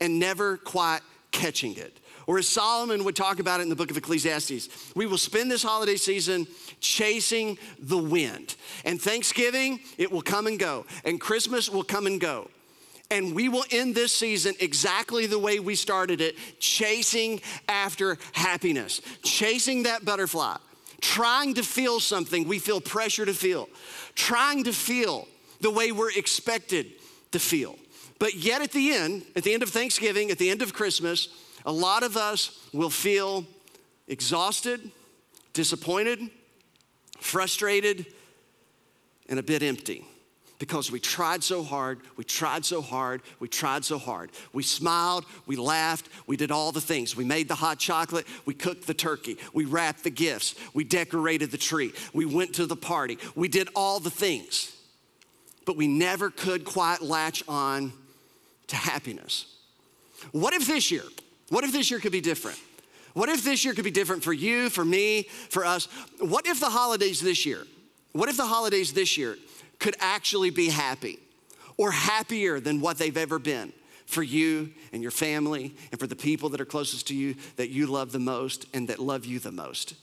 and 0.00 0.20
never 0.20 0.58
quite 0.58 1.00
catching 1.32 1.74
it. 1.74 1.98
Or 2.30 2.38
as 2.38 2.46
Solomon 2.46 3.02
would 3.02 3.16
talk 3.16 3.40
about 3.40 3.58
it 3.58 3.64
in 3.64 3.70
the 3.70 3.74
book 3.74 3.90
of 3.90 3.96
Ecclesiastes, 3.96 4.68
we 4.94 5.04
will 5.04 5.18
spend 5.18 5.50
this 5.50 5.64
holiday 5.64 5.96
season 5.96 6.46
chasing 6.78 7.58
the 7.80 7.98
wind. 7.98 8.54
And 8.84 9.02
Thanksgiving, 9.02 9.80
it 9.98 10.12
will 10.12 10.22
come 10.22 10.46
and 10.46 10.56
go. 10.56 10.86
And 11.04 11.20
Christmas 11.20 11.68
will 11.68 11.82
come 11.82 12.06
and 12.06 12.20
go. 12.20 12.48
And 13.10 13.34
we 13.34 13.48
will 13.48 13.64
end 13.72 13.96
this 13.96 14.12
season 14.12 14.54
exactly 14.60 15.26
the 15.26 15.40
way 15.40 15.58
we 15.58 15.74
started 15.74 16.20
it, 16.20 16.36
chasing 16.60 17.40
after 17.68 18.16
happiness, 18.30 19.00
chasing 19.24 19.82
that 19.82 20.04
butterfly, 20.04 20.56
trying 21.00 21.54
to 21.54 21.64
feel 21.64 21.98
something 21.98 22.46
we 22.46 22.60
feel 22.60 22.80
pressure 22.80 23.26
to 23.26 23.34
feel, 23.34 23.68
trying 24.14 24.62
to 24.62 24.72
feel 24.72 25.26
the 25.62 25.70
way 25.72 25.90
we're 25.90 26.12
expected 26.12 26.92
to 27.32 27.40
feel. 27.40 27.74
But 28.20 28.36
yet 28.36 28.62
at 28.62 28.70
the 28.70 28.92
end, 28.92 29.24
at 29.34 29.42
the 29.42 29.52
end 29.52 29.64
of 29.64 29.70
Thanksgiving, 29.70 30.30
at 30.30 30.38
the 30.38 30.50
end 30.50 30.62
of 30.62 30.72
Christmas, 30.72 31.28
a 31.64 31.72
lot 31.72 32.02
of 32.02 32.16
us 32.16 32.58
will 32.72 32.90
feel 32.90 33.44
exhausted, 34.08 34.90
disappointed, 35.52 36.20
frustrated, 37.18 38.06
and 39.28 39.38
a 39.38 39.42
bit 39.42 39.62
empty 39.62 40.04
because 40.60 40.92
we 40.92 41.00
tried 41.00 41.42
so 41.42 41.62
hard, 41.62 42.00
we 42.16 42.22
tried 42.22 42.64
so 42.64 42.82
hard, 42.82 43.22
we 43.40 43.48
tried 43.48 43.82
so 43.82 43.96
hard. 43.96 44.30
We 44.52 44.62
smiled, 44.62 45.24
we 45.46 45.56
laughed, 45.56 46.08
we 46.26 46.36
did 46.36 46.50
all 46.50 46.70
the 46.70 46.82
things. 46.82 47.16
We 47.16 47.24
made 47.24 47.48
the 47.48 47.54
hot 47.54 47.78
chocolate, 47.78 48.26
we 48.44 48.52
cooked 48.52 48.86
the 48.86 48.94
turkey, 48.94 49.38
we 49.54 49.64
wrapped 49.64 50.04
the 50.04 50.10
gifts, 50.10 50.54
we 50.74 50.84
decorated 50.84 51.50
the 51.50 51.58
tree, 51.58 51.92
we 52.12 52.26
went 52.26 52.54
to 52.56 52.66
the 52.66 52.76
party, 52.76 53.18
we 53.34 53.48
did 53.48 53.70
all 53.74 54.00
the 54.00 54.10
things. 54.10 54.76
But 55.64 55.78
we 55.78 55.88
never 55.88 56.30
could 56.30 56.64
quite 56.64 57.00
latch 57.00 57.42
on 57.48 57.92
to 58.66 58.76
happiness. 58.76 59.46
What 60.32 60.52
if 60.52 60.66
this 60.66 60.90
year, 60.90 61.04
what 61.50 61.64
if 61.64 61.72
this 61.72 61.90
year 61.90 62.00
could 62.00 62.12
be 62.12 62.20
different? 62.20 62.58
What 63.12 63.28
if 63.28 63.44
this 63.44 63.64
year 63.64 63.74
could 63.74 63.84
be 63.84 63.90
different 63.90 64.22
for 64.22 64.32
you, 64.32 64.70
for 64.70 64.84
me, 64.84 65.24
for 65.50 65.66
us? 65.66 65.86
What 66.20 66.46
if 66.46 66.60
the 66.60 66.70
holidays 66.70 67.20
this 67.20 67.44
year, 67.44 67.66
what 68.12 68.28
if 68.28 68.36
the 68.36 68.46
holidays 68.46 68.92
this 68.92 69.18
year 69.18 69.36
could 69.78 69.96
actually 69.98 70.50
be 70.50 70.68
happy 70.68 71.18
or 71.76 71.90
happier 71.90 72.60
than 72.60 72.80
what 72.80 72.98
they've 72.98 73.16
ever 73.16 73.38
been 73.38 73.72
for 74.06 74.22
you 74.22 74.70
and 74.92 75.02
your 75.02 75.10
family 75.10 75.74
and 75.90 76.00
for 76.00 76.06
the 76.06 76.16
people 76.16 76.48
that 76.50 76.60
are 76.60 76.64
closest 76.64 77.08
to 77.08 77.14
you 77.14 77.34
that 77.56 77.70
you 77.70 77.86
love 77.86 78.12
the 78.12 78.18
most 78.18 78.66
and 78.74 78.88
that 78.88 78.98
love 78.98 79.24
you 79.24 79.38
the 79.38 79.52
most. 79.52 79.94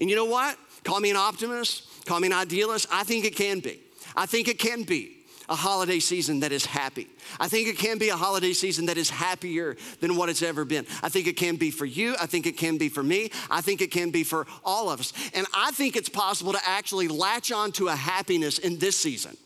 And 0.00 0.08
you 0.08 0.16
know 0.16 0.24
what? 0.24 0.58
Call 0.84 1.00
me 1.00 1.10
an 1.10 1.16
optimist, 1.16 2.06
call 2.06 2.20
me 2.20 2.28
an 2.28 2.32
idealist. 2.32 2.86
I 2.90 3.04
think 3.04 3.24
it 3.24 3.36
can 3.36 3.60
be. 3.60 3.80
I 4.14 4.26
think 4.26 4.48
it 4.48 4.58
can 4.58 4.84
be 4.84 5.15
a 5.48 5.54
holiday 5.54 6.00
season 6.00 6.40
that 6.40 6.52
is 6.52 6.66
happy. 6.66 7.08
I 7.38 7.48
think 7.48 7.68
it 7.68 7.78
can 7.78 7.98
be 7.98 8.08
a 8.08 8.16
holiday 8.16 8.52
season 8.52 8.86
that 8.86 8.98
is 8.98 9.10
happier 9.10 9.76
than 10.00 10.16
what 10.16 10.28
it's 10.28 10.42
ever 10.42 10.64
been. 10.64 10.86
I 11.02 11.08
think 11.08 11.26
it 11.26 11.36
can 11.36 11.56
be 11.56 11.70
for 11.70 11.86
you. 11.86 12.14
I 12.20 12.26
think 12.26 12.46
it 12.46 12.56
can 12.56 12.78
be 12.78 12.88
for 12.88 13.02
me. 13.02 13.30
I 13.50 13.60
think 13.60 13.80
it 13.80 13.90
can 13.90 14.10
be 14.10 14.24
for 14.24 14.46
all 14.64 14.90
of 14.90 15.00
us. 15.00 15.12
And 15.34 15.46
I 15.54 15.70
think 15.70 15.96
it's 15.96 16.08
possible 16.08 16.52
to 16.52 16.60
actually 16.64 17.08
latch 17.08 17.52
on 17.52 17.72
to 17.72 17.88
a 17.88 17.96
happiness 17.96 18.58
in 18.58 18.78
this 18.78 18.96
season 18.96 19.36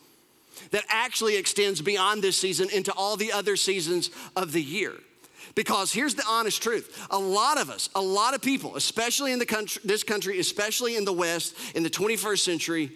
that 0.70 0.84
actually 0.88 1.36
extends 1.36 1.80
beyond 1.80 2.22
this 2.22 2.36
season 2.36 2.68
into 2.70 2.92
all 2.92 3.16
the 3.16 3.32
other 3.32 3.56
seasons 3.56 4.10
of 4.36 4.52
the 4.52 4.62
year. 4.62 4.94
Because 5.54 5.92
here's 5.92 6.14
the 6.14 6.24
honest 6.28 6.62
truth 6.62 7.08
a 7.10 7.18
lot 7.18 7.60
of 7.60 7.70
us, 7.70 7.88
a 7.94 8.00
lot 8.00 8.34
of 8.34 8.42
people, 8.42 8.76
especially 8.76 9.32
in 9.32 9.38
the 9.38 9.46
country, 9.46 9.82
this 9.84 10.04
country, 10.04 10.38
especially 10.38 10.96
in 10.96 11.04
the 11.04 11.12
West, 11.12 11.56
in 11.74 11.82
the 11.82 11.90
21st 11.90 12.38
century, 12.38 12.92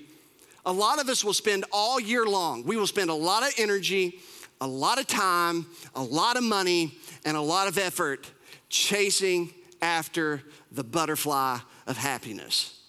a 0.67 0.73
lot 0.73 1.01
of 1.01 1.09
us 1.09 1.25
will 1.25 1.35
spend 1.35 1.65
all 1.73 2.01
year 2.01 2.25
long, 2.25 2.65
we 2.65 2.77
will 2.77 2.87
spend 2.87 3.11
a 3.11 3.15
lot 3.15 3.43
of 3.43 3.53
energy, 3.59 4.19
a 4.61 4.67
lot 4.67 4.99
of 4.99 5.07
time, 5.07 5.67
a 5.95 6.03
lot 6.03 6.37
of 6.37 6.43
money, 6.43 6.97
and 7.25 7.37
a 7.37 7.41
lot 7.41 7.69
of 7.69 7.79
effort 7.79 8.31
chasing 8.69 9.53
after 9.83 10.43
the 10.73 10.85
butterfly 10.85 11.59
of 11.87 11.97
happiness. 11.97 12.81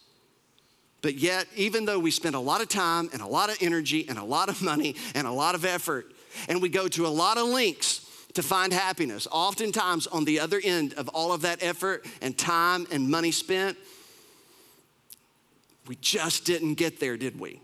But 1.02 1.16
yet, 1.16 1.48
even 1.56 1.86
though 1.86 2.00
we 2.00 2.10
spend 2.10 2.36
a 2.36 2.40
lot 2.40 2.62
of 2.62 2.70
time 2.70 3.10
and 3.14 3.22
a 3.22 3.28
lot 3.28 3.50
of 3.50 3.58
energy 3.62 4.08
and 4.10 4.18
a 4.18 4.24
lot 4.24 4.50
of 4.50 4.62
money 4.62 4.96
and 5.14 5.28
a 5.28 5.32
lot 5.32 5.54
of 5.54 5.64
effort, 5.64 6.12
and 6.50 6.62
we 6.62 6.70
go 6.70 6.88
to 6.88 7.06
a 7.06 7.10
lot 7.10 7.38
of 7.38 7.48
lengths 7.48 8.02
to 8.34 8.42
find 8.42 8.74
happiness, 8.74 9.28
oftentimes 9.32 10.08
on 10.08 10.26
the 10.26 10.40
other 10.40 10.60
end 10.64 10.94
of 10.96 11.08
all 11.10 11.32
of 11.32 11.42
that 11.42 11.62
effort 11.62 12.06
and 12.22 12.38
time 12.38 12.88
and 12.92 13.10
money 13.10 13.32
spent, 13.32 13.78
we 15.88 15.96
just 15.98 16.46
didn't 16.46 16.74
get 16.74 17.00
there, 17.00 17.18
did 17.18 17.40
we? 17.40 17.62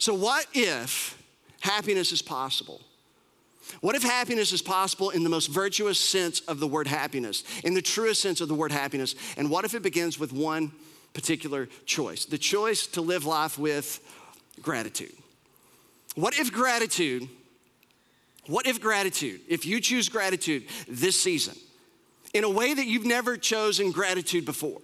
So, 0.00 0.14
what 0.14 0.46
if 0.54 1.22
happiness 1.60 2.10
is 2.10 2.22
possible? 2.22 2.80
What 3.82 3.94
if 3.94 4.02
happiness 4.02 4.50
is 4.50 4.62
possible 4.62 5.10
in 5.10 5.22
the 5.22 5.28
most 5.28 5.48
virtuous 5.48 6.00
sense 6.00 6.40
of 6.40 6.58
the 6.58 6.66
word 6.66 6.86
happiness, 6.86 7.44
in 7.62 7.74
the 7.74 7.82
truest 7.82 8.20
sense 8.20 8.40
of 8.40 8.48
the 8.48 8.54
word 8.54 8.72
happiness? 8.72 9.14
And 9.36 9.50
what 9.50 9.66
if 9.66 9.74
it 9.74 9.82
begins 9.82 10.18
with 10.18 10.32
one 10.32 10.72
particular 11.12 11.68
choice 11.84 12.24
the 12.24 12.38
choice 12.38 12.86
to 12.88 13.02
live 13.02 13.26
life 13.26 13.58
with 13.58 14.00
gratitude? 14.62 15.12
What 16.14 16.36
if 16.36 16.50
gratitude, 16.50 17.28
what 18.46 18.66
if 18.66 18.80
gratitude, 18.80 19.42
if 19.48 19.66
you 19.66 19.82
choose 19.82 20.08
gratitude 20.08 20.64
this 20.88 21.20
season 21.20 21.56
in 22.32 22.42
a 22.42 22.50
way 22.50 22.72
that 22.72 22.86
you've 22.86 23.04
never 23.04 23.36
chosen 23.36 23.92
gratitude 23.92 24.46
before, 24.46 24.80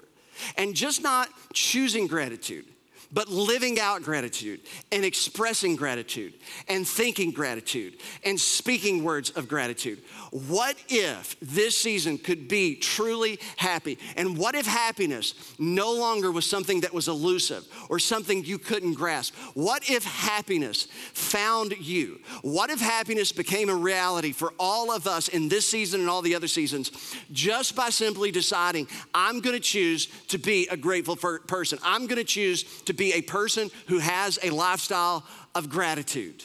and 0.58 0.74
just 0.74 1.02
not 1.02 1.30
choosing 1.54 2.06
gratitude, 2.06 2.66
but 3.12 3.28
living 3.28 3.78
out 3.78 4.02
gratitude 4.02 4.60
and 4.92 5.04
expressing 5.04 5.76
gratitude 5.76 6.34
and 6.68 6.86
thinking 6.86 7.30
gratitude 7.30 7.94
and 8.24 8.38
speaking 8.40 9.04
words 9.04 9.30
of 9.30 9.48
gratitude. 9.48 10.02
What 10.30 10.76
if 10.88 11.36
this 11.40 11.76
season 11.76 12.18
could 12.18 12.48
be 12.48 12.76
truly 12.76 13.38
happy? 13.56 13.98
And 14.16 14.36
what 14.36 14.54
if 14.54 14.66
happiness 14.66 15.54
no 15.58 15.92
longer 15.92 16.30
was 16.30 16.48
something 16.48 16.80
that 16.80 16.92
was 16.92 17.08
elusive 17.08 17.64
or 17.88 17.98
something 17.98 18.44
you 18.44 18.58
couldn't 18.58 18.94
grasp? 18.94 19.34
What 19.54 19.88
if 19.88 20.04
happiness 20.04 20.88
found 21.12 21.72
you? 21.78 22.20
What 22.42 22.70
if 22.70 22.80
happiness 22.80 23.32
became 23.32 23.68
a 23.68 23.74
reality 23.74 24.32
for 24.32 24.52
all 24.58 24.90
of 24.90 25.06
us 25.06 25.28
in 25.28 25.48
this 25.48 25.66
season 25.66 26.00
and 26.00 26.10
all 26.10 26.22
the 26.22 26.34
other 26.34 26.48
seasons 26.48 26.90
just 27.32 27.76
by 27.76 27.90
simply 27.90 28.30
deciding, 28.30 28.88
I'm 29.14 29.40
gonna 29.40 29.60
choose 29.60 30.06
to 30.28 30.38
be 30.38 30.66
a 30.70 30.76
grateful 30.76 31.16
person? 31.16 31.78
I'm 31.82 32.06
gonna 32.06 32.24
choose 32.24 32.64
to 32.82 32.92
be 32.96 33.12
a 33.12 33.22
person 33.22 33.70
who 33.88 33.98
has 33.98 34.38
a 34.42 34.50
lifestyle 34.50 35.24
of 35.54 35.68
gratitude. 35.68 36.44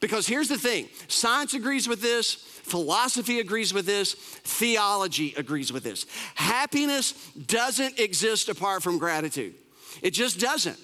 Because 0.00 0.26
here's 0.26 0.48
the 0.48 0.58
thing 0.58 0.88
science 1.08 1.54
agrees 1.54 1.86
with 1.86 2.00
this, 2.00 2.34
philosophy 2.34 3.40
agrees 3.40 3.72
with 3.72 3.86
this, 3.86 4.14
theology 4.14 5.34
agrees 5.36 5.72
with 5.72 5.84
this. 5.84 6.06
Happiness 6.34 7.12
doesn't 7.46 7.98
exist 7.98 8.48
apart 8.48 8.82
from 8.82 8.98
gratitude, 8.98 9.54
it 10.02 10.12
just 10.12 10.40
doesn't. 10.40 10.78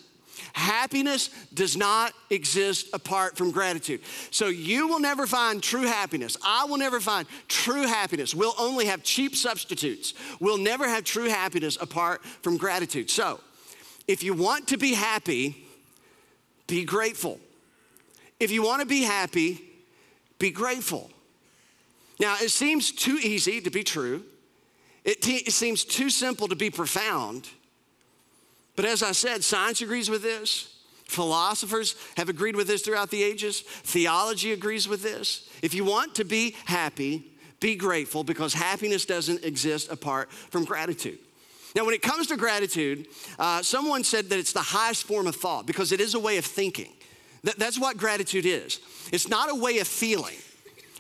Happiness 0.53 1.29
does 1.53 1.77
not 1.77 2.13
exist 2.31 2.89
apart 2.95 3.37
from 3.37 3.51
gratitude. 3.51 4.01
So 4.31 4.49
you 4.49 4.89
will 4.89 5.01
never 5.01 5.27
find 5.27 5.63
true 5.63 5.83
happiness. 5.83 6.37
I 6.43 6.65
will 6.65 6.79
never 6.79 6.99
find 6.99 7.27
true 7.47 7.87
happiness. 7.87 8.35
We'll 8.35 8.55
only 8.59 8.87
have 8.87 9.03
cheap 9.03 9.37
substitutes. 9.37 10.15
We'll 10.41 10.59
never 10.59 10.89
have 10.89 11.05
true 11.05 11.29
happiness 11.29 11.77
apart 11.81 12.25
from 12.43 12.57
gratitude. 12.57 13.11
So 13.11 13.41
if 14.09 14.23
you 14.23 14.35
want 14.35 14.69
to 14.69 14.77
be 14.77 14.95
happy, 14.95 15.67
be 16.67 16.85
grateful. 16.85 17.41
If 18.39 18.51
you 18.51 18.63
want 18.63 18.81
to 18.81 18.87
be 18.87 19.03
happy, 19.03 19.61
be 20.39 20.51
grateful. 20.51 21.11
Now, 22.19 22.37
it 22.41 22.51
seems 22.51 22.93
too 22.93 23.19
easy 23.23 23.61
to 23.61 23.71
be 23.71 23.83
true. 23.83 24.23
It, 25.05 25.23
te- 25.23 25.37
it, 25.37 25.53
seems 25.53 25.85
too 25.85 26.11
simple 26.11 26.49
to 26.49 26.57
be 26.57 26.71
profound. 26.71 27.49
But 28.75 28.85
as 28.85 29.03
I 29.03 29.13
said, 29.13 29.45
science 29.45 29.81
agrees 29.81 30.11
with 30.11 30.23
this. 30.23 30.73
Philosophers 31.05 31.95
have 32.17 32.29
agreed 32.29 32.57
with 32.57 32.67
this 32.67 32.83
throughout 32.83 33.11
the 33.11 33.23
ages. 33.23 33.61
Theology 33.61 34.53
agrees 34.53 34.89
with 34.89 35.03
this. 35.03 35.49
If 35.63 35.73
you 35.73 35.85
want 35.85 36.17
to 36.17 36.25
be 36.25 36.57
happy, 36.65 37.31
be 37.61 37.77
grateful 37.77 38.25
because 38.25 38.53
happiness 38.53 39.05
doesn't 39.05 39.45
exist 39.45 39.91
apart 39.91 40.33
from 40.33 40.65
gratitude. 40.65 41.19
Now, 41.77 41.85
when 41.85 41.93
it 41.93 42.01
comes 42.01 42.29
to 42.29 42.39
gratitude, 42.39 43.07
uh, 43.39 43.61
someone 43.61 44.03
said 44.03 44.31
that 44.31 44.39
it's 44.39 44.55
the 44.55 44.63
highest 44.63 45.05
form 45.05 45.27
of 45.27 45.37
thought 45.37 45.67
because 45.67 45.93
it 45.93 46.01
is 46.01 46.15
a 46.15 46.19
way 46.19 46.39
of 46.39 46.45
thinking. 46.47 46.91
That, 47.45 47.59
that's 47.59 47.79
what 47.79 47.99
gratitude 47.99 48.47
is. 48.47 48.81
It's 49.13 49.29
not 49.29 49.51
a 49.51 49.55
way 49.55 49.79
of 49.79 49.87
feeling, 49.87 50.37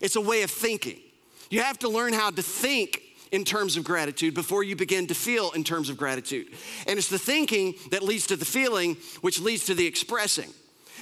it's 0.02 0.16
a 0.16 0.21
way 0.21 0.42
of 0.42 0.50
thinking. 0.50 1.00
You 1.49 1.62
have 1.62 1.78
to 1.78 1.88
learn 1.88 2.12
how 2.12 2.30
to 2.30 2.42
think 2.42 3.00
in 3.33 3.42
terms 3.45 3.76
of 3.78 3.85
gratitude 3.85 4.35
before 4.35 4.64
you 4.64 4.76
begin 4.76 5.06
to 5.06 5.14
feel 5.14 5.50
in 5.52 5.64
terms 5.64 5.88
of 5.88 5.97
gratitude. 5.97 6.49
And 6.87 6.99
it's 6.99 7.09
the 7.09 7.18
thinking 7.18 7.75
that 7.90 8.02
leads 8.02 8.26
to 8.26 8.37
the 8.37 8.45
feeling, 8.45 8.97
which 9.23 9.40
leads 9.40 9.64
to 9.66 9.75
the 9.75 9.87
expressing. 9.87 10.50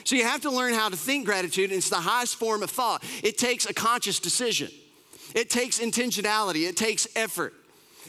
So 0.05 0.15
you 0.15 0.23
have 0.25 0.43
to 0.43 0.51
learn 0.51 0.75
how 0.75 0.89
to 0.89 0.97
think 0.97 1.25
gratitude, 1.25 1.71
and 1.71 1.79
it's 1.79 1.89
the 1.89 1.97
highest 1.97 2.37
form 2.37 2.63
of 2.63 2.71
thought. 2.71 3.03
It 3.25 3.39
takes 3.39 3.67
a 3.67 3.75
conscious 3.75 4.21
decision, 4.21 4.71
it 5.35 5.51
takes 5.51 5.81
intentionality, 5.81 6.69
it 6.69 6.77
takes 6.77 7.09
effort. 7.17 7.55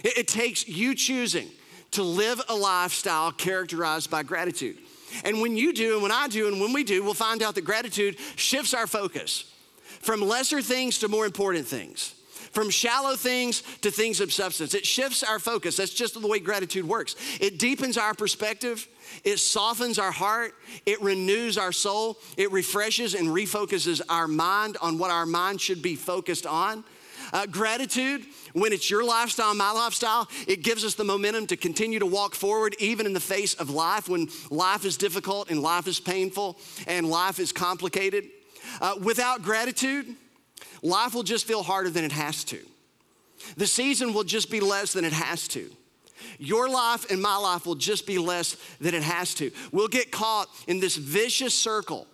It, 0.04 0.18
it 0.18 0.28
takes 0.28 0.68
you 0.68 0.96
choosing 0.96 1.50
to 1.92 2.04
live 2.04 2.42
a 2.50 2.56
lifestyle 2.56 3.32
characterized 3.32 4.12
by 4.12 4.24
gratitude. 4.24 4.78
And 5.24 5.42
when 5.42 5.56
you 5.56 5.72
do, 5.74 5.94
and 5.94 6.02
when 6.02 6.12
I 6.12 6.28
do, 6.28 6.48
and 6.48 6.60
when 6.60 6.74
we 6.74 6.84
do, 6.84 7.04
we'll 7.04 7.14
find 7.14 7.42
out 7.42 7.56
that 7.56 7.62
gratitude 7.62 8.18
shifts 8.36 8.74
our 8.74 8.88
focus 8.88 9.52
from 10.02 10.22
lesser 10.22 10.62
things 10.62 11.00
to 11.00 11.08
more 11.08 11.26
important 11.26 11.66
things, 11.66 12.14
from 12.52 12.70
shallow 12.70 13.16
things 13.16 13.64
to 13.82 13.92
things 13.92 14.20
of 14.20 14.34
substance. 14.34 14.74
It 14.74 14.86
shifts 14.86 15.24
our 15.24 15.40
focus. 15.40 15.78
That's 15.78 15.94
just 15.94 16.20
the 16.20 16.28
way 16.28 16.40
gratitude 16.40 16.86
works. 16.86 17.16
It 17.40 17.60
deepens 17.60 17.98
our 17.98 18.14
perspective, 18.14 18.88
it 19.24 19.38
softens 19.38 19.98
our 19.98 20.12
heart, 20.12 20.54
it 20.86 21.02
renews 21.02 21.58
our 21.58 21.72
soul, 21.72 22.18
it 22.38 22.52
refreshes 22.52 23.14
and 23.14 23.30
refocuses 23.30 24.02
our 24.10 24.28
mind 24.28 24.78
on 24.82 24.98
what 24.98 25.12
our 25.12 25.26
mind 25.26 25.62
should 25.62 25.82
be 25.82 25.96
focused 25.96 26.46
on. 26.46 26.84
Uh, 27.34 27.46
gratitude, 27.46 28.26
when 28.56 28.72
it's 28.72 28.90
your 28.90 29.04
lifestyle, 29.04 29.54
my 29.54 29.72
lifestyle, 29.72 30.30
it 30.48 30.64
gives 30.64 30.86
us 30.86 30.96
the 30.96 31.04
momentum 31.04 31.46
to 31.48 31.58
continue 31.58 32.00
to 32.00 32.06
walk 32.06 32.34
forward, 32.34 32.74
even 32.80 33.06
in 33.06 33.12
the 33.12 33.20
face 33.20 33.54
of 33.56 33.70
life, 33.70 34.08
when 34.08 34.30
life 34.50 34.86
is 34.86 34.96
difficult 34.96 35.50
and 35.50 35.62
life 35.62 35.88
is 35.88 36.00
painful 36.00 36.58
and 36.88 37.06
life 37.06 37.38
is 37.38 37.52
complicated. 37.52 38.24
Uh, 38.80 38.96
without 39.04 39.42
gratitude, 39.42 40.08
life 40.82 41.14
will 41.14 41.24
just 41.24 41.46
feel 41.46 41.64
harder 41.64 41.90
than 41.90 42.06
it 42.06 42.14
has 42.14 42.46
to. 42.46 42.60
The 43.58 43.68
season 43.68 44.14
will 44.14 44.24
just 44.24 44.50
be 44.50 44.62
less 44.62 44.94
than 44.94 45.04
it 45.04 45.14
has 45.14 45.50
to. 45.50 45.70
Your 46.40 46.70
life 46.70 47.12
and 47.12 47.22
my 47.22 47.36
life 47.36 47.66
will 47.66 47.76
just 47.76 48.08
be 48.08 48.18
less 48.18 48.56
than 48.80 48.94
it 48.94 49.04
has 49.04 49.34
to. 49.36 49.52
We'll 49.74 49.90
get 49.90 50.14
caught 50.14 50.48
in 50.66 50.80
this 50.80 50.96
vicious 50.96 51.54
circle 51.54 52.08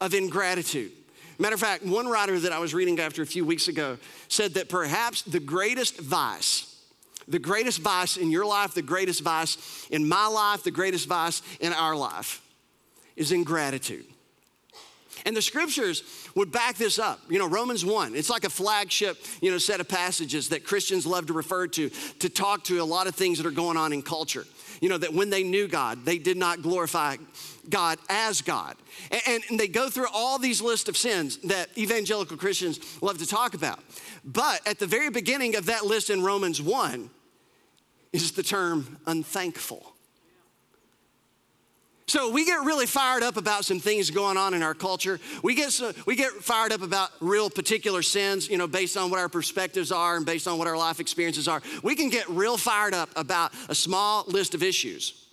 of 0.00 0.12
ingratitude. 0.12 0.90
Matter 1.38 1.54
of 1.54 1.60
fact, 1.60 1.84
one 1.84 2.06
writer 2.06 2.38
that 2.38 2.52
I 2.52 2.58
was 2.58 2.74
reading 2.74 3.00
after 3.00 3.22
a 3.22 3.26
few 3.26 3.44
weeks 3.44 3.68
ago 3.68 3.98
said 4.28 4.54
that 4.54 4.68
perhaps 4.68 5.22
the 5.22 5.40
greatest 5.40 5.98
vice, 6.00 6.80
the 7.26 7.38
greatest 7.38 7.80
vice 7.80 8.16
in 8.16 8.30
your 8.30 8.46
life, 8.46 8.74
the 8.74 8.82
greatest 8.82 9.22
vice 9.22 9.86
in 9.90 10.08
my 10.08 10.26
life, 10.26 10.62
the 10.62 10.70
greatest 10.70 11.08
vice 11.08 11.42
in 11.60 11.72
our 11.72 11.96
life 11.96 12.40
is 13.16 13.32
ingratitude. 13.32 14.04
And 15.26 15.36
the 15.36 15.42
scriptures 15.42 16.02
would 16.34 16.52
back 16.52 16.76
this 16.76 16.98
up. 16.98 17.20
You 17.30 17.38
know, 17.38 17.48
Romans 17.48 17.84
1, 17.84 18.14
it's 18.14 18.28
like 18.28 18.44
a 18.44 18.50
flagship, 18.50 19.16
you 19.40 19.50
know, 19.50 19.58
set 19.58 19.80
of 19.80 19.88
passages 19.88 20.50
that 20.50 20.64
Christians 20.64 21.06
love 21.06 21.26
to 21.26 21.32
refer 21.32 21.66
to 21.68 21.88
to 21.88 22.28
talk 22.28 22.64
to 22.64 22.82
a 22.82 22.84
lot 22.84 23.06
of 23.06 23.14
things 23.14 23.38
that 23.38 23.46
are 23.46 23.52
going 23.52 23.76
on 23.76 23.92
in 23.92 24.02
culture. 24.02 24.44
You 24.80 24.88
know, 24.90 24.98
that 24.98 25.14
when 25.14 25.30
they 25.30 25.42
knew 25.42 25.66
God, 25.66 26.04
they 26.04 26.18
did 26.18 26.36
not 26.36 26.60
glorify 26.60 27.16
God 27.70 27.98
as 28.08 28.40
God. 28.42 28.76
And, 29.26 29.42
and 29.50 29.60
they 29.60 29.68
go 29.68 29.88
through 29.88 30.08
all 30.12 30.38
these 30.38 30.60
lists 30.60 30.88
of 30.88 30.96
sins 30.96 31.38
that 31.38 31.68
evangelical 31.76 32.36
Christians 32.36 32.80
love 33.02 33.18
to 33.18 33.26
talk 33.26 33.54
about. 33.54 33.80
But 34.24 34.66
at 34.66 34.78
the 34.78 34.86
very 34.86 35.10
beginning 35.10 35.56
of 35.56 35.66
that 35.66 35.84
list 35.84 36.10
in 36.10 36.22
Romans 36.22 36.60
1 36.60 37.10
is 38.12 38.32
the 38.32 38.42
term 38.42 38.98
unthankful. 39.06 39.94
So 42.06 42.30
we 42.30 42.44
get 42.44 42.60
really 42.64 42.86
fired 42.86 43.22
up 43.22 43.36
about 43.38 43.64
some 43.64 43.80
things 43.80 44.10
going 44.10 44.36
on 44.36 44.52
in 44.52 44.62
our 44.62 44.74
culture. 44.74 45.18
We 45.42 45.54
get, 45.54 45.72
so, 45.72 45.92
we 46.06 46.16
get 46.16 46.32
fired 46.32 46.72
up 46.72 46.82
about 46.82 47.10
real 47.20 47.48
particular 47.48 48.02
sins, 48.02 48.48
you 48.48 48.58
know, 48.58 48.66
based 48.66 48.96
on 48.96 49.10
what 49.10 49.18
our 49.18 49.28
perspectives 49.28 49.90
are 49.90 50.16
and 50.16 50.26
based 50.26 50.46
on 50.46 50.58
what 50.58 50.68
our 50.68 50.76
life 50.76 51.00
experiences 51.00 51.48
are. 51.48 51.62
We 51.82 51.96
can 51.96 52.10
get 52.10 52.28
real 52.28 52.58
fired 52.58 52.92
up 52.92 53.08
about 53.16 53.52
a 53.68 53.74
small 53.74 54.24
list 54.28 54.54
of 54.54 54.62
issues. 54.62 55.23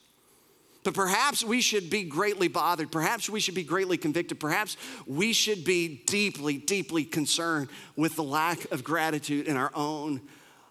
But 0.84 0.96
perhaps 0.96 1.44
we 1.44 1.62
should 1.62 1.90
be 1.90 2.04
greatly 2.04 2.48
bothered. 2.48 2.92
Perhaps 2.92 3.30
we 3.30 3.40
should 3.40 3.54
be 3.54 3.64
greatly 3.64 3.98
convicted. 3.98 4.40
Perhaps 4.40 4.78
we 5.06 5.32
should 5.32 5.64
be 5.64 6.02
deeply, 6.08 6.58
deeply 6.58 7.04
concerned 7.04 7.70
with 7.96 8.16
the 8.16 8.24
lack 8.24 8.72
of 8.72 8.84
gratitude 8.84 9.48
in 9.48 9.58
our 9.58 9.72
own 9.76 10.22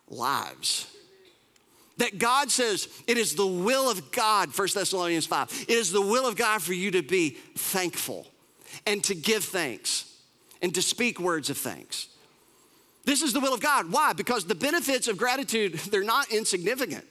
lives 0.08 0.90
that 2.00 2.18
God 2.18 2.50
says 2.50 2.88
it 3.06 3.18
is 3.18 3.34
the 3.34 3.46
will 3.46 3.90
of 3.90 4.10
God, 4.10 4.56
1 4.56 4.68
Thessalonians 4.74 5.26
5. 5.26 5.66
It 5.68 5.74
is 5.74 5.92
the 5.92 6.00
will 6.00 6.26
of 6.26 6.34
God 6.34 6.62
for 6.62 6.72
you 6.72 6.90
to 6.92 7.02
be 7.02 7.36
thankful 7.56 8.26
and 8.86 9.04
to 9.04 9.14
give 9.14 9.44
thanks 9.44 10.10
and 10.62 10.74
to 10.74 10.82
speak 10.82 11.20
words 11.20 11.50
of 11.50 11.58
thanks. 11.58 12.08
This 13.04 13.20
is 13.22 13.34
the 13.34 13.40
will 13.40 13.52
of 13.52 13.60
God. 13.60 13.92
Why? 13.92 14.14
Because 14.14 14.46
the 14.46 14.54
benefits 14.54 15.08
of 15.08 15.18
gratitude, 15.18 15.74
they're 15.90 16.02
not 16.02 16.32
insignificant. 16.32 17.04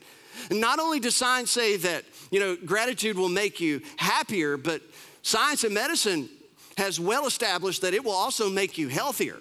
Not 0.50 0.78
only 0.78 1.00
does 1.00 1.16
science 1.16 1.50
say 1.50 1.76
that, 1.78 2.04
you 2.30 2.40
know, 2.40 2.56
gratitude 2.56 3.16
will 3.16 3.28
make 3.28 3.60
you 3.60 3.82
happier, 3.96 4.56
but 4.56 4.82
science 5.22 5.64
and 5.64 5.74
medicine 5.74 6.28
has 6.76 6.98
well 6.98 7.26
established 7.26 7.82
that 7.82 7.94
it 7.94 8.04
will 8.04 8.12
also 8.12 8.48
make 8.48 8.78
you 8.78 8.88
healthier. 8.88 9.38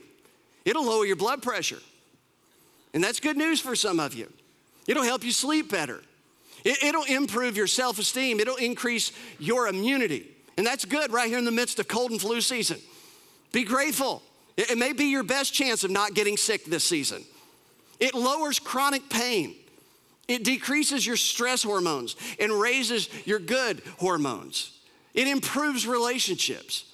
It'll 0.66 0.86
lower 0.86 1.06
your 1.06 1.16
blood 1.16 1.42
pressure. 1.42 1.80
And 2.94 3.04
that's 3.04 3.20
good 3.20 3.38
news 3.38 3.60
for 3.60 3.76
some 3.76 4.00
of 4.00 4.14
you. 4.14 4.32
It'll 4.88 5.04
help 5.04 5.24
you 5.24 5.32
sleep 5.32 5.72
better. 5.72 6.02
It, 6.66 6.96
will 6.96 7.04
improve 7.04 7.56
your 7.56 7.68
self 7.68 8.00
esteem. 8.00 8.40
It'll 8.40 8.58
increase 8.58 9.12
your 9.40 9.68
immunity. 9.68 10.28
And 10.58 10.68
that's 10.68 10.84
good 10.84 11.14
right 11.14 11.30
here 11.30 11.38
in 11.38 11.46
the 11.46 11.52
midst 11.52 11.80
of 11.80 11.88
cold 11.88 12.12
and 12.12 12.20
flu 12.20 12.42
season. 12.42 12.80
Be 13.52 13.64
grateful. 13.64 14.22
It 14.58 14.78
may 14.78 14.92
be 14.92 15.06
your 15.06 15.24
best 15.24 15.54
chance 15.54 15.86
of 15.86 15.92
not 15.92 16.16
getting 16.16 16.36
sick 16.36 16.66
this 16.66 16.84
season. 16.84 17.24
It 18.00 18.14
lowers 18.14 18.60
chronic 18.60 19.10
pain. 19.10 19.56
It 20.30 20.44
decreases 20.44 21.06
your 21.06 21.18
stress 21.18 21.64
hormones 21.64 22.16
and 22.40 22.54
raises 22.54 23.10
your 23.26 23.40
good 23.40 23.82
hormones. 23.98 24.80
It 25.16 25.28
improves 25.28 25.88
relationships. 25.88 26.86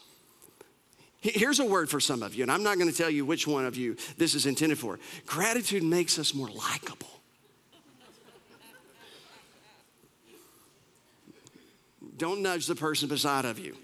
Here's 1.20 1.60
a 1.60 1.66
word 1.66 1.90
for 1.90 2.00
some 2.00 2.24
of 2.24 2.34
you, 2.34 2.44
and 2.44 2.52
I'm 2.52 2.64
not 2.64 2.78
going 2.78 2.90
to 2.90 2.96
tell 2.96 3.10
you 3.10 3.26
which 3.26 3.46
one 3.46 3.66
of 3.66 3.76
you 3.76 3.98
this 4.18 4.36
is 4.36 4.46
intended 4.46 4.80
for. 4.80 5.00
Gratitude 5.26 5.84
makes 5.84 6.18
us 6.18 6.34
more 6.34 6.48
likable. 6.48 7.10
Don't 12.18 12.42
nudge 12.42 12.68
the 12.68 12.76
person 12.76 13.10
beside 13.10 13.44
of 13.44 13.60
you. 13.60 13.76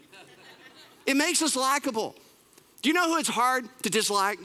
It 1.06 1.18
makes 1.18 1.42
us 1.42 1.58
likable. 1.58 2.16
Do 2.82 2.88
you 2.88 2.94
know 2.94 3.12
who 3.12 3.18
it's 3.18 3.28
hard 3.28 3.68
to 3.84 3.90
dislike? 3.90 4.40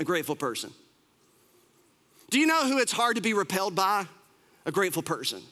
A 0.00 0.04
grateful 0.04 0.34
person. 0.34 0.72
Do 2.30 2.38
you 2.38 2.46
know 2.46 2.66
who 2.66 2.78
it's 2.78 2.92
hard 2.92 3.16
to 3.16 3.22
be 3.22 3.34
repelled 3.34 3.74
by? 3.74 4.06
A 4.64 4.72
grateful 4.72 5.02
person. 5.02 5.42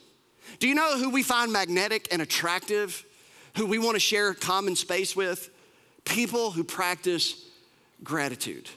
Do 0.60 0.68
you 0.68 0.74
know 0.74 0.96
who 0.96 1.10
we 1.10 1.22
find 1.22 1.52
magnetic 1.52 2.08
and 2.10 2.22
attractive? 2.22 3.04
Who 3.56 3.66
we 3.66 3.78
want 3.78 3.96
to 3.96 4.00
share 4.00 4.32
common 4.34 4.76
space 4.76 5.14
with? 5.14 5.50
People 6.04 6.52
who 6.52 6.64
practice 6.64 7.44
gratitude. 8.02 8.68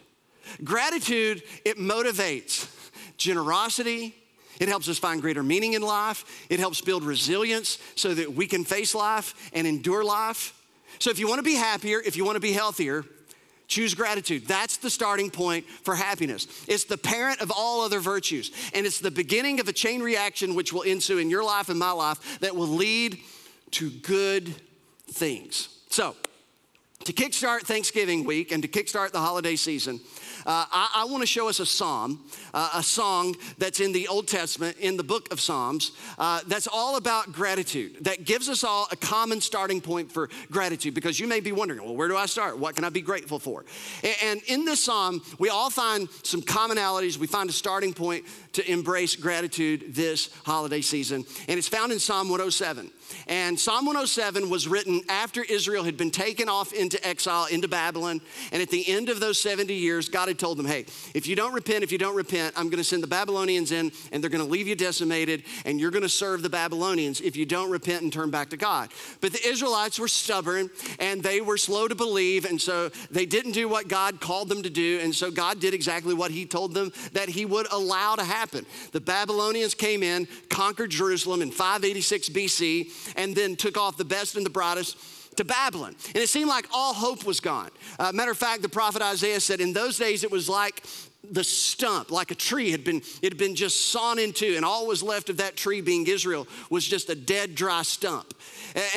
Gratitude, 0.64 1.44
it 1.64 1.78
motivates 1.78 2.68
generosity, 3.18 4.16
it 4.60 4.68
helps 4.68 4.88
us 4.90 5.00
find 5.00 5.22
greater 5.22 5.42
meaning 5.42 5.74
in 5.74 5.82
life. 5.82 6.46
It 6.50 6.60
helps 6.60 6.82
build 6.82 7.04
resilience 7.04 7.80
so 7.96 8.14
that 8.14 8.34
we 8.34 8.46
can 8.46 8.64
face 8.64 8.94
life 8.94 9.50
and 9.54 9.66
endure 9.66 10.04
life. 10.04 10.54
So, 11.00 11.10
if 11.10 11.18
you 11.18 11.28
want 11.28 11.40
to 11.40 11.44
be 11.44 11.56
happier, 11.56 12.00
if 12.06 12.16
you 12.16 12.24
want 12.24 12.36
to 12.36 12.42
be 12.42 12.52
healthier, 12.52 13.04
choose 13.72 13.96
gratitude. 13.96 14.46
That's 14.46 14.78
the 14.78 14.90
starting 14.90 15.32
point 15.32 15.66
for 15.66 15.96
happiness. 15.96 16.46
It's 16.68 16.84
the 16.84 16.98
parent 16.98 17.42
of 17.42 17.52
all 17.52 17.82
other 17.82 18.00
virtues, 18.00 18.52
and 18.74 18.86
it's 18.86 19.00
the 19.00 19.10
beginning 19.10 19.60
of 19.60 19.68
a 19.68 19.74
chain 19.74 20.04
reaction 20.04 20.54
which 20.54 20.74
will 20.74 20.82
ensue 20.82 21.18
in 21.18 21.30
your 21.30 21.44
life 21.44 21.70
and 21.70 21.80
my 21.80 21.92
life 21.92 22.40
that 22.42 22.56
will 22.56 22.68
lead 22.68 23.20
to 23.72 23.90
good 23.90 24.54
things. 25.08 25.70
So, 25.90 26.16
to 27.06 27.14
kickstart 27.14 27.62
Thanksgiving 27.62 28.26
week 28.26 28.52
and 28.52 28.62
to 28.62 28.68
kickstart 28.68 29.12
the 29.12 29.22
holiday 29.22 29.56
season, 29.56 30.02
uh, 30.46 30.66
I, 30.72 30.92
I 30.96 31.06
want 31.06 31.22
to 31.22 31.28
show 31.28 31.50
us 31.50 31.60
a 31.60 31.66
psalm, 31.66 32.24
uh, 32.54 32.72
a 32.76 32.84
song 32.84 33.36
that's 33.58 33.80
in 33.80 33.92
the 33.92 34.08
Old 34.08 34.28
Testament, 34.28 34.78
in 34.78 34.98
the 34.98 35.04
book 35.04 35.32
of 35.32 35.40
Psalms, 35.40 35.92
uh, 36.18 36.42
that's 36.48 36.68
all 36.68 36.98
about 36.98 37.32
gratitude, 37.32 37.98
that 38.02 38.26
gives 38.26 38.50
us 38.50 38.64
all 38.64 38.88
a 38.92 38.96
common 38.96 39.42
starting 39.42 39.82
point 39.82 40.12
for 40.12 40.30
gratitude. 40.52 40.94
Because 40.94 41.20
you 41.20 41.28
may 41.28 41.40
be 41.40 41.52
wondering, 41.52 41.84
well, 41.84 41.96
where 41.96 42.08
do 42.08 42.18
I 42.18 42.26
start? 42.26 42.58
What 42.58 42.76
can 42.76 42.84
I 42.84 42.90
be 42.90 43.02
grateful 43.02 43.40
for? 43.40 43.66
And, 44.04 44.16
and 44.24 44.42
in 44.48 44.66
this 44.66 44.84
psalm, 44.84 45.22
we 45.40 45.50
all 45.50 45.70
find 45.70 46.10
some 46.24 46.42
commonalities. 46.42 47.18
We 47.18 47.28
find 47.28 47.50
a 47.50 47.54
starting 47.54 47.94
point 47.94 48.26
to 48.54 48.72
embrace 48.72 49.16
gratitude 49.16 49.94
this 49.96 50.30
holiday 50.46 50.82
season. 50.82 51.26
And 51.48 51.58
it's 51.58 51.68
found 51.68 51.92
in 51.92 52.00
Psalm 52.00 52.30
107. 52.30 52.92
And 53.28 53.60
Psalm 53.60 53.86
107 53.86 54.50
was 54.50 54.68
written 54.68 55.02
after 55.10 55.44
Israel 55.44 55.84
had 55.84 55.98
been 55.98 56.12
taken 56.12 56.50
off 56.50 56.74
into 56.74 57.06
exile 57.06 57.46
into 57.46 57.68
Babylon. 57.68 58.22
And 58.52 58.62
at 58.62 58.70
the 58.70 58.88
end 58.88 59.10
of 59.10 59.20
those 59.20 59.40
70 59.40 59.74
years, 59.74 60.10
God 60.10 60.28
had 60.28 60.40
told 60.40 60.58
them, 60.58 60.66
hey, 60.66 60.86
if 61.14 61.28
you 61.28 61.36
don't 61.36 61.54
repent, 61.54 61.84
if 61.84 61.92
you 61.92 61.98
don't 61.98 62.16
repent, 62.16 62.54
I'm 62.58 62.70
going 62.70 62.78
to 62.78 62.84
send 62.84 63.04
the 63.04 63.08
Babylonians 63.08 63.72
in 63.72 63.92
and 64.12 64.24
they're 64.24 64.30
going 64.30 64.44
to 64.44 64.50
leave 64.50 64.68
you 64.68 64.76
decimated 64.76 65.44
and 65.66 65.80
you're 65.80 65.92
going 65.92 66.04
to 66.04 66.10
serve 66.10 66.42
the 66.42 66.50
Babylonians 66.50 67.22
if 67.22 67.36
you 67.36 67.46
don't 67.46 67.70
repent 67.70 68.04
and 68.04 68.12
turn 68.12 68.30
back 68.30 68.50
to 68.50 68.58
God. 68.58 68.92
But 69.20 69.34
the 69.34 69.48
Israelites 69.48 70.00
were 70.00 70.08
stubborn 70.08 70.70
and 71.00 71.24
they 71.24 71.42
were 71.42 71.58
slow 71.58 71.88
to 71.88 71.96
believe. 71.96 72.46
And 72.46 72.60
so 72.60 72.90
they 73.10 73.26
didn't 73.26 73.54
do 73.54 73.68
what 73.68 73.88
God 73.88 74.20
called 74.20 74.50
them 74.50 74.64
to 74.64 74.70
do. 74.70 75.00
And 75.02 75.14
so 75.14 75.32
God 75.32 75.60
did 75.60 75.74
exactly 75.74 76.14
what 76.14 76.32
He 76.32 76.46
told 76.46 76.74
them 76.74 76.92
that 77.14 77.30
He 77.30 77.46
would 77.46 77.68
allow 77.72 78.16
to 78.16 78.24
happen. 78.24 78.66
The 78.92 79.02
Babylonians 79.02 79.74
came 79.74 80.04
in, 80.04 80.28
conquered 80.50 80.92
Jerusalem 80.92 81.42
in 81.42 81.52
586 81.52 82.30
BC 82.30 82.92
and 83.16 83.36
then 83.36 83.56
took 83.56 83.78
off 83.78 83.98
the 83.98 84.06
best 84.06 84.36
and 84.36 84.46
the 84.46 84.50
brightest 84.50 84.98
to 85.38 85.46
Babylon. 85.46 85.96
And 86.08 86.18
it 86.18 86.30
seemed 86.30 86.50
like 86.50 86.68
all 86.74 86.94
hope 86.94 87.26
was 87.26 87.40
gone. 87.40 87.70
Uh, 88.00 88.12
matter 88.12 88.32
of 88.32 88.38
fact, 88.38 88.62
the 88.62 88.70
prophet 88.70 89.02
Isaiah 89.02 89.40
said 89.40 89.62
in 89.62 89.74
those 89.74 89.98
days 89.98 90.24
it 90.24 90.32
was 90.32 90.50
like 90.50 90.84
the 91.30 91.44
stump, 91.44 92.12
like 92.12 92.32
a 92.32 92.36
tree 92.36 92.72
had 92.72 92.84
been, 92.84 92.98
it 93.22 93.32
had 93.32 93.38
been 93.38 93.56
just 93.56 93.90
sawn 93.90 94.18
into, 94.18 94.56
and 94.56 94.66
all 94.66 94.88
was 94.88 95.04
left 95.04 95.30
of 95.30 95.38
that 95.38 95.56
tree 95.56 95.80
being 95.80 96.08
Israel 96.08 96.48
was 96.70 96.86
just 96.86 97.10
a 97.10 97.16
dead, 97.16 97.56
dry 97.56 97.84
stump. 97.84 98.34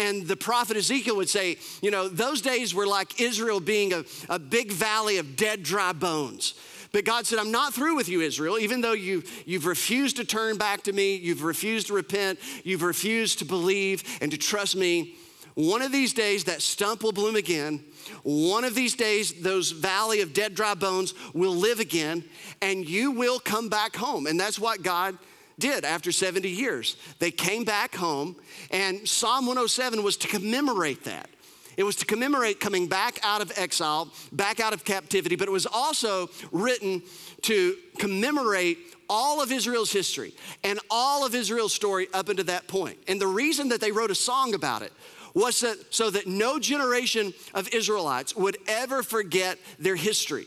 And 0.00 0.26
the 0.26 0.36
prophet 0.36 0.76
Ezekiel 0.76 1.16
would 1.16 1.28
say, 1.28 1.58
you 1.82 1.90
know, 1.90 2.08
those 2.08 2.40
days 2.40 2.74
were 2.74 2.86
like 2.86 3.20
Israel 3.20 3.60
being 3.60 3.92
a, 3.92 4.04
a 4.28 4.38
big 4.38 4.72
valley 4.72 5.18
of 5.18 5.36
dead, 5.36 5.62
dry 5.62 5.92
bones. 5.92 6.54
But 6.94 7.04
God 7.04 7.26
said, 7.26 7.40
I'm 7.40 7.50
not 7.50 7.74
through 7.74 7.96
with 7.96 8.08
you, 8.08 8.20
Israel, 8.20 8.56
even 8.56 8.80
though 8.80 8.92
you, 8.92 9.24
you've 9.46 9.66
refused 9.66 10.14
to 10.18 10.24
turn 10.24 10.58
back 10.58 10.84
to 10.84 10.92
me, 10.92 11.16
you've 11.16 11.42
refused 11.42 11.88
to 11.88 11.92
repent, 11.92 12.38
you've 12.62 12.84
refused 12.84 13.40
to 13.40 13.44
believe 13.44 14.04
and 14.20 14.30
to 14.30 14.38
trust 14.38 14.76
me. 14.76 15.16
One 15.54 15.82
of 15.82 15.90
these 15.90 16.12
days, 16.12 16.44
that 16.44 16.62
stump 16.62 17.02
will 17.02 17.10
bloom 17.10 17.34
again. 17.34 17.84
One 18.22 18.62
of 18.62 18.76
these 18.76 18.94
days, 18.94 19.42
those 19.42 19.72
valley 19.72 20.20
of 20.20 20.32
dead, 20.32 20.54
dry 20.54 20.74
bones 20.74 21.14
will 21.34 21.56
live 21.56 21.80
again, 21.80 22.22
and 22.62 22.88
you 22.88 23.10
will 23.10 23.40
come 23.40 23.68
back 23.68 23.96
home. 23.96 24.28
And 24.28 24.38
that's 24.38 24.60
what 24.60 24.84
God 24.84 25.18
did 25.58 25.84
after 25.84 26.12
70 26.12 26.48
years. 26.48 26.96
They 27.18 27.32
came 27.32 27.64
back 27.64 27.96
home, 27.96 28.36
and 28.70 29.08
Psalm 29.08 29.46
107 29.46 30.04
was 30.04 30.16
to 30.18 30.28
commemorate 30.28 31.02
that. 31.06 31.28
It 31.76 31.84
was 31.84 31.96
to 31.96 32.06
commemorate 32.06 32.60
coming 32.60 32.86
back 32.86 33.18
out 33.22 33.42
of 33.42 33.52
exile, 33.56 34.08
back 34.32 34.60
out 34.60 34.72
of 34.72 34.84
captivity, 34.84 35.36
but 35.36 35.48
it 35.48 35.50
was 35.50 35.66
also 35.66 36.30
written 36.52 37.02
to 37.42 37.76
commemorate 37.98 38.78
all 39.08 39.42
of 39.42 39.52
Israel's 39.52 39.92
history 39.92 40.34
and 40.62 40.78
all 40.90 41.26
of 41.26 41.34
Israel's 41.34 41.74
story 41.74 42.08
up 42.14 42.28
into 42.28 42.44
that 42.44 42.68
point. 42.68 42.98
And 43.08 43.20
the 43.20 43.26
reason 43.26 43.68
that 43.68 43.80
they 43.80 43.92
wrote 43.92 44.10
a 44.10 44.14
song 44.14 44.54
about 44.54 44.82
it 44.82 44.92
was 45.34 45.60
that, 45.60 45.76
so 45.92 46.10
that 46.10 46.26
no 46.26 46.58
generation 46.58 47.34
of 47.54 47.68
Israelites 47.74 48.36
would 48.36 48.56
ever 48.68 49.02
forget 49.02 49.58
their 49.78 49.96
history 49.96 50.46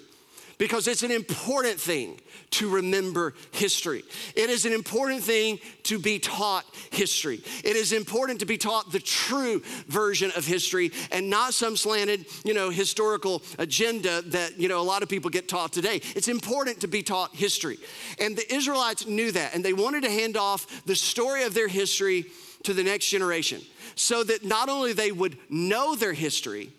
because 0.57 0.87
it's 0.87 1.03
an 1.03 1.11
important 1.11 1.79
thing 1.79 2.19
to 2.49 2.69
remember 2.69 3.33
history. 3.51 4.03
It 4.35 4.49
is 4.49 4.65
an 4.65 4.73
important 4.73 5.23
thing 5.23 5.59
to 5.83 5.99
be 5.99 6.19
taught 6.19 6.65
history. 6.91 7.41
It 7.63 7.75
is 7.75 7.91
important 7.91 8.39
to 8.39 8.45
be 8.45 8.57
taught 8.57 8.91
the 8.91 8.99
true 8.99 9.61
version 9.87 10.31
of 10.35 10.45
history 10.45 10.91
and 11.11 11.29
not 11.29 11.53
some 11.53 11.75
slanted, 11.77 12.25
you 12.43 12.53
know, 12.53 12.69
historical 12.69 13.43
agenda 13.59 14.21
that, 14.23 14.59
you 14.59 14.67
know, 14.67 14.79
a 14.79 14.83
lot 14.83 15.03
of 15.03 15.09
people 15.09 15.29
get 15.29 15.47
taught 15.47 15.73
today. 15.73 16.01
It's 16.15 16.27
important 16.27 16.81
to 16.81 16.87
be 16.87 17.03
taught 17.03 17.35
history. 17.35 17.77
And 18.19 18.35
the 18.35 18.53
Israelites 18.53 19.05
knew 19.05 19.31
that 19.31 19.53
and 19.53 19.63
they 19.63 19.73
wanted 19.73 20.03
to 20.03 20.09
hand 20.09 20.37
off 20.37 20.85
the 20.85 20.95
story 20.95 21.43
of 21.43 21.53
their 21.53 21.67
history 21.67 22.25
to 22.63 22.73
the 22.73 22.83
next 22.83 23.07
generation 23.09 23.61
so 23.95 24.23
that 24.23 24.43
not 24.43 24.69
only 24.69 24.93
they 24.93 25.11
would 25.11 25.37
know 25.49 25.95
their 25.95 26.13
history, 26.13 26.71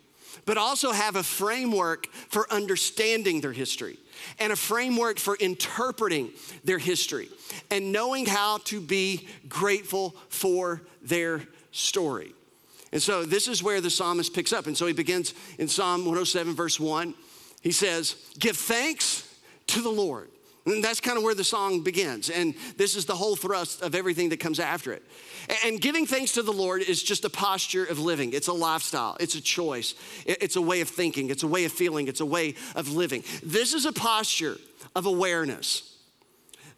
but 0.49 0.57
also 0.57 0.93
have 0.93 1.15
a 1.15 1.23
framework 1.23 2.07
for 2.31 2.51
understanding 2.51 3.43
their 3.43 3.53
history 3.53 3.99
and 4.39 4.51
a 4.51 4.57
framework 4.57 5.19
for 5.19 5.37
interpreting 5.37 6.31
their 6.65 6.79
history 6.79 7.29
and 7.71 7.93
knowing 7.93 8.25
how 8.25 8.57
to 8.65 8.81
be 8.81 9.29
grateful 9.51 10.17
for 10.31 10.81
their 11.03 11.43
story. 11.71 12.33
And 12.93 13.03
so 13.03 13.27
this 13.27 13.47
is 13.47 13.63
where 13.63 13.83
the 13.83 13.91
psalmist 13.91 14.33
picks 14.33 14.55
up. 14.55 14.67
And 14.67 14.75
so 14.75 14.87
he 14.87 14.95
begins 14.95 15.35
in 15.59 15.69
Psalm 15.69 16.01
107, 16.01 16.55
verse 16.55 16.81
1. 16.81 17.13
He 17.61 17.71
says, 17.71 18.17
Give 18.39 18.57
thanks 18.57 19.29
to 19.67 19.83
the 19.83 19.91
Lord. 19.91 20.31
And 20.69 20.85
that's 20.85 21.01
kind 21.01 21.17
of 21.17 21.25
where 21.25 21.35
the 21.35 21.45
song 21.45 21.81
begins. 21.81 22.31
And 22.31 22.55
this 22.77 22.95
is 22.95 23.07
the 23.07 23.15
whole 23.15 23.37
thrust 23.37 23.83
of 23.83 23.95
everything 23.95 24.29
that 24.31 24.41
comes 24.41 24.61
after 24.61 24.93
it. 24.93 25.03
And 25.65 25.81
giving 25.81 26.07
thanks 26.07 26.33
to 26.33 26.43
the 26.43 26.53
Lord 26.53 26.83
is 26.83 27.03
just 27.03 27.25
a 27.25 27.31
posture 27.31 27.85
of 27.85 27.99
living. 27.99 28.33
It's 28.33 28.49
a 28.49 28.53
lifestyle, 28.53 29.17
it's 29.19 29.35
a 29.35 29.41
choice, 29.41 29.95
it's 30.27 30.57
a 30.57 30.63
way 30.63 30.81
of 30.81 30.89
thinking, 30.89 31.31
it's 31.31 31.43
a 31.43 31.47
way 31.47 31.65
of 31.65 31.73
feeling, 31.73 32.07
it's 32.07 32.21
a 32.21 32.27
way 32.27 32.55
of 32.75 32.93
living. 32.93 33.25
This 33.43 33.73
is 33.73 33.87
a 33.87 33.93
posture 33.93 34.59
of 34.95 35.07
awareness 35.07 35.97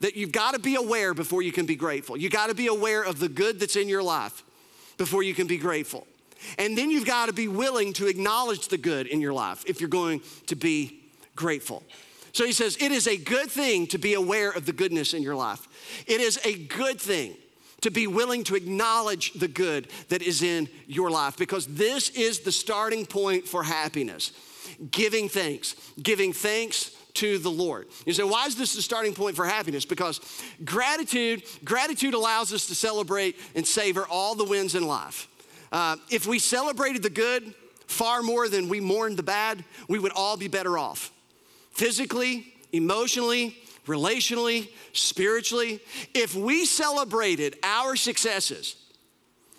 that 0.01 0.17
you've 0.17 0.33
got 0.33 0.55
to 0.55 0.61
be 0.61 0.77
aware 0.77 1.13
before 1.13 1.43
you 1.43 1.53
can 1.53 1.67
be 1.67 1.77
grateful. 1.77 2.17
You've 2.17 2.33
got 2.33 2.49
to 2.49 2.55
be 2.55 2.69
aware 2.69 3.03
of 3.03 3.19
the 3.19 3.29
good 3.29 3.61
that's 3.61 3.77
in 3.77 3.89
your 3.89 4.03
life 4.03 4.45
before 4.99 5.23
you 5.23 5.35
can 5.35 5.47
be 5.47 5.59
grateful. 5.59 6.07
And 6.59 6.77
then 6.77 6.91
you've 6.91 7.07
got 7.07 7.27
to 7.27 7.33
be 7.33 7.49
willing 7.49 7.93
to 7.95 8.07
acknowledge 8.07 8.69
the 8.69 8.79
good 8.79 9.07
in 9.07 9.21
your 9.21 9.33
life 9.33 9.65
if 9.67 9.81
you're 9.81 9.91
going 9.91 10.23
to 10.47 10.57
be 10.57 11.01
grateful. 11.37 11.83
So 12.33 12.47
he 12.47 12.53
says, 12.53 12.77
It 12.81 12.93
is 12.93 13.07
a 13.07 13.17
good 13.17 13.51
thing 13.51 13.87
to 13.89 13.99
be 13.99 14.15
aware 14.15 14.51
of 14.51 14.67
the 14.67 14.73
goodness 14.73 15.15
in 15.15 15.23
your 15.23 15.35
life. 15.35 15.67
It 16.07 16.21
is 16.21 16.39
a 16.45 16.55
good 16.55 17.01
thing 17.01 17.37
to 17.83 17.91
be 17.91 18.07
willing 18.07 18.45
to 18.45 18.55
acknowledge 18.55 19.33
the 19.33 19.49
good 19.49 19.89
that 20.09 20.23
is 20.23 20.43
in 20.43 20.69
your 20.87 21.11
life 21.11 21.37
because 21.37 21.67
this 21.67 22.11
is 22.11 22.41
the 22.41 22.53
starting 22.53 23.07
point 23.07 23.47
for 23.47 23.63
happiness. 23.63 24.33
Giving 24.91 25.29
thanks, 25.29 25.75
giving 26.03 26.33
thanks 26.33 26.91
to 27.15 27.39
the 27.39 27.51
Lord. 27.51 27.89
You 28.07 28.13
say, 28.13 28.23
why 28.23 28.47
is 28.47 28.57
this 28.57 28.75
the 28.75 28.83
starting 28.83 29.15
point 29.15 29.37
for 29.37 29.45
happiness? 29.45 29.85
Because 29.85 30.21
gratitude, 30.65 31.43
gratitude 31.65 32.15
allows 32.15 32.53
us 32.53 32.67
to 32.67 32.75
celebrate 32.75 33.37
and 33.55 33.67
savor 33.67 34.07
all 34.09 34.35
the 34.35 34.45
wins 34.45 34.75
in 34.75 34.87
life. 34.87 35.29
Uh, 35.73 35.97
if 36.11 36.27
we 36.27 36.39
celebrated 36.39 37.03
the 37.03 37.11
good 37.11 37.55
far 37.87 38.23
more 38.23 38.49
than 38.49 38.69
we 38.69 38.81
mourned 38.81 39.17
the 39.17 39.23
bad, 39.23 39.65
we 39.89 39.99
would 39.99 40.13
all 40.13 40.37
be 40.37 40.49
better 40.49 40.79
off 40.79 41.13
physically, 41.71 42.55
emotionally, 42.73 43.57
relationally, 43.87 44.69
spiritually. 44.93 45.81
If 46.15 46.35
we 46.35 46.65
celebrated 46.65 47.57
our 47.63 47.97
successes 47.97 48.77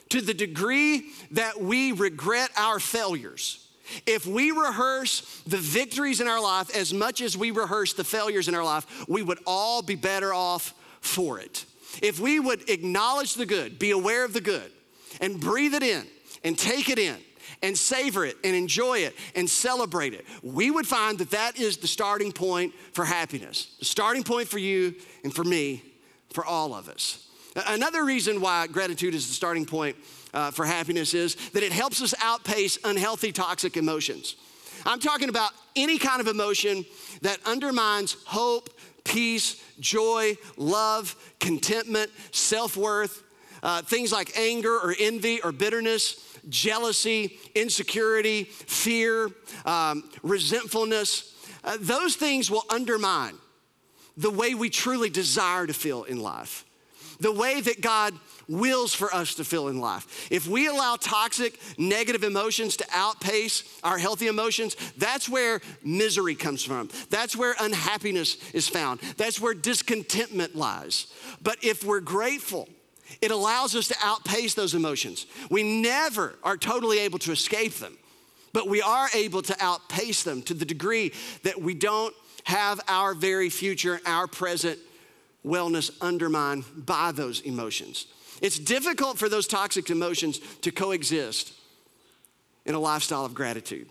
to 0.10 0.22
the 0.22 0.34
degree 0.34 1.10
that 1.32 1.60
we 1.60 1.92
regret 1.92 2.50
our 2.58 2.80
failures, 2.80 3.68
if 4.06 4.26
we 4.26 4.52
rehearse 4.52 5.42
the 5.48 5.58
victories 5.58 6.22
in 6.22 6.28
our 6.28 6.42
life 6.42 6.74
as 6.76 6.94
much 6.94 7.22
as 7.22 7.38
we 7.38 7.52
rehearse 7.52 7.94
the 7.94 8.04
failures 8.04 8.48
in 8.48 8.56
our 8.56 8.64
life, 8.64 9.08
we 9.08 9.22
would 9.22 9.40
all 9.46 9.82
be 9.82 9.96
better 9.96 10.34
off 10.34 10.74
for 11.02 11.40
it. 11.40 11.66
If 12.02 12.20
we 12.20 12.40
would 12.40 12.70
acknowledge 12.70 13.34
the 13.34 13.46
good, 13.46 13.80
be 13.80 13.92
aware 13.92 14.24
of 14.24 14.34
the 14.34 14.42
good, 14.42 14.72
and 15.20 15.40
breathe 15.40 15.74
it 15.74 15.84
in 15.84 16.06
and 16.44 16.58
take 16.58 16.90
it 16.90 17.00
in 17.00 17.18
and 17.64 17.78
savor 17.78 18.26
it 18.26 18.38
and 18.44 18.56
enjoy 18.56 19.00
it 19.00 19.16
and 19.36 19.50
celebrate 19.50 20.14
it, 20.14 20.26
we 20.44 20.72
would 20.72 20.88
find 20.88 21.18
that 21.20 21.32
that 21.32 21.60
is 21.60 21.78
the 21.78 21.88
starting 21.88 22.32
point 22.32 22.74
for 22.94 23.06
happiness. 23.06 23.76
The 23.80 23.86
starting 23.86 24.24
point 24.24 24.48
for 24.48 24.60
you 24.60 24.96
and 25.24 25.34
for 25.34 25.44
me, 25.44 25.84
for 26.34 26.46
all 26.46 26.74
of 26.74 26.90
us. 26.90 27.28
Another 27.68 28.06
reason 28.06 28.40
why 28.40 28.68
gratitude 28.68 29.14
is 29.14 29.28
the 29.28 29.34
starting 29.34 29.66
point 29.66 29.98
uh, 30.34 30.52
for 30.52 30.66
happiness 30.66 31.14
is 31.14 31.36
that 31.52 31.64
it 31.64 31.72
helps 31.72 32.02
us 32.02 32.14
outpace 32.22 32.78
unhealthy, 32.86 33.32
toxic 33.32 33.76
emotions. 33.76 34.36
I'm 34.86 35.00
talking 35.00 35.30
about 35.30 35.52
any 35.76 35.98
kind 35.98 36.22
of 36.22 36.28
emotion 36.28 36.86
that 37.22 37.40
undermines 37.46 38.16
hope, 38.26 38.70
peace, 39.04 39.62
joy, 39.80 40.38
love, 40.58 41.16
contentment, 41.40 42.10
self 42.32 42.78
worth, 42.78 43.24
uh, 43.64 43.82
things 43.82 44.12
like 44.12 44.38
anger 44.38 44.74
or 44.74 44.96
envy 44.98 45.42
or 45.42 45.52
bitterness 45.52 46.31
jealousy, 46.50 47.40
insecurity, 47.56 48.44
fear, 48.46 49.30
um, 49.66 50.10
resentfulness, 50.24 51.34
uh, 51.64 51.78
those 51.80 52.16
things 52.16 52.50
will 52.50 52.66
undermine 52.70 53.36
the 54.18 54.32
way 54.32 54.54
we 54.54 54.70
truly 54.70 55.10
desire 55.10 55.66
to 55.68 55.74
feel 55.74 56.04
in 56.04 56.20
life, 56.20 56.66
the 57.20 57.32
way 57.32 57.62
that 57.62 57.82
God 57.82 58.14
wills 58.48 58.94
for 58.94 59.14
us 59.14 59.36
to 59.36 59.44
feel 59.44 59.70
in 59.70 59.80
life. 59.80 60.28
If 60.30 60.48
we 60.48 60.68
allow 60.68 60.98
toxic, 60.98 61.58
negative 61.78 62.24
emotions 62.24 62.78
to 62.78 62.86
outpace 62.92 63.64
our 63.84 63.98
healthy 63.98 64.28
emotions, 64.28 64.76
that's 64.98 65.30
where 65.30 65.62
misery 65.84 66.36
comes 66.36 66.64
from. 66.64 66.90
That's 67.10 67.36
where 67.36 67.56
unhappiness 67.60 68.38
is 68.52 68.68
found. 68.68 69.00
That's 69.18 69.40
where 69.40 69.54
discontentment 69.54 70.56
lies. 70.56 71.08
But 71.42 71.64
if 71.64 71.86
we're 71.86 72.02
grateful, 72.02 72.68
it 73.22 73.32
allows 73.32 73.76
us 73.76 73.88
to 73.90 73.96
outpace 74.02 74.54
those 74.54 74.74
emotions. 74.74 75.26
We 75.50 75.64
never 75.82 76.36
are 76.44 76.58
totally 76.58 77.00
able 77.00 77.20
to 77.20 77.32
escape 77.32 77.74
them, 77.76 77.98
but 78.54 78.68
we 78.68 78.82
are 78.82 79.08
able 79.14 79.42
to 79.44 79.56
outpace 79.60 80.24
them 80.24 80.42
to 80.44 80.54
the 80.54 80.66
degree 80.66 81.14
that 81.44 81.62
we 81.62 81.74
don't 81.74 82.14
have 82.46 82.80
our 82.88 83.14
very 83.14 83.50
future, 83.50 84.00
our 84.06 84.28
present 84.28 84.80
wellness 85.46 85.92
undermined 86.02 86.64
by 86.76 87.12
those 87.12 87.42
emotions. 87.42 88.08
It's 88.42 88.58
difficult 88.58 89.18
for 89.18 89.30
those 89.30 89.48
toxic 89.48 89.90
emotions 89.90 90.40
to 90.62 90.72
coexist 90.72 91.54
in 92.66 92.76
a 92.76 92.80
lifestyle 92.80 93.26
of 93.26 93.34
gratitude. 93.34 93.90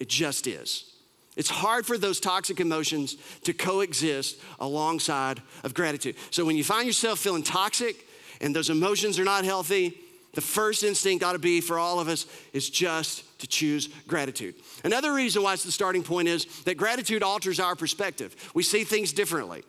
It 0.00 0.08
just 0.08 0.46
is. 0.46 0.92
It's 1.36 1.50
hard 1.50 1.86
for 1.86 1.96
those 1.96 2.18
toxic 2.18 2.58
emotions 2.60 3.16
to 3.44 3.52
coexist 3.52 4.40
alongside 4.58 5.40
of 5.62 5.72
gratitude. 5.72 6.16
So 6.30 6.44
when 6.44 6.56
you 6.56 6.64
find 6.64 6.86
yourself 6.86 7.20
feeling 7.20 7.44
toxic, 7.44 8.04
and 8.40 8.54
those 8.54 8.70
emotions 8.70 9.18
are 9.18 9.24
not 9.24 9.44
healthy, 9.44 9.98
the 10.34 10.40
first 10.40 10.82
instinct 10.82 11.24
ought 11.24 11.32
to 11.32 11.38
be 11.38 11.60
for 11.60 11.78
all 11.78 12.00
of 12.00 12.08
us 12.08 12.26
is 12.52 12.68
just 12.70 13.24
to 13.40 13.46
choose 13.46 13.88
gratitude. 14.06 14.54
Another 14.84 15.12
reason 15.12 15.42
why 15.42 15.54
it's 15.54 15.64
the 15.64 15.72
starting 15.72 16.02
point 16.02 16.28
is 16.28 16.44
that 16.64 16.76
gratitude 16.76 17.22
alters 17.22 17.58
our 17.58 17.74
perspective. 17.74 18.36
We 18.54 18.62
see 18.62 18.84
things 18.84 19.12
differently. 19.12 19.64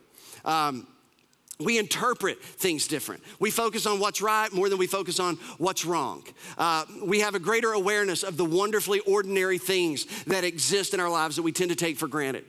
Um, 0.46 0.88
we 1.60 1.78
interpret 1.78 2.42
things 2.42 2.88
different. 2.88 3.22
We 3.40 3.52
focus 3.52 3.86
on 3.86 4.00
what's 4.00 4.22
right 4.22 4.52
more 4.54 4.70
than 4.70 4.78
we 4.78 4.88
focus 4.88 5.20
on 5.20 5.36
what's 5.58 5.84
wrong. 5.86 6.24
Uh, 6.58 6.86
we 7.04 7.20
have 7.20 7.36
a 7.36 7.40
greater 7.40 7.74
awareness 7.74 8.24
of 8.24 8.38
the 8.38 8.46
wonderfully 8.46 9.00
ordinary 9.02 9.58
things 9.58 10.06
that 10.26 10.46
exist 10.46 10.94
in 10.94 11.02
our 11.02 11.10
lives 11.10 11.36
that 11.36 11.44
we 11.44 11.52
tend 11.52 11.70
to 11.70 11.76
take 11.76 11.98
for 11.98 12.08
granted. 12.08 12.46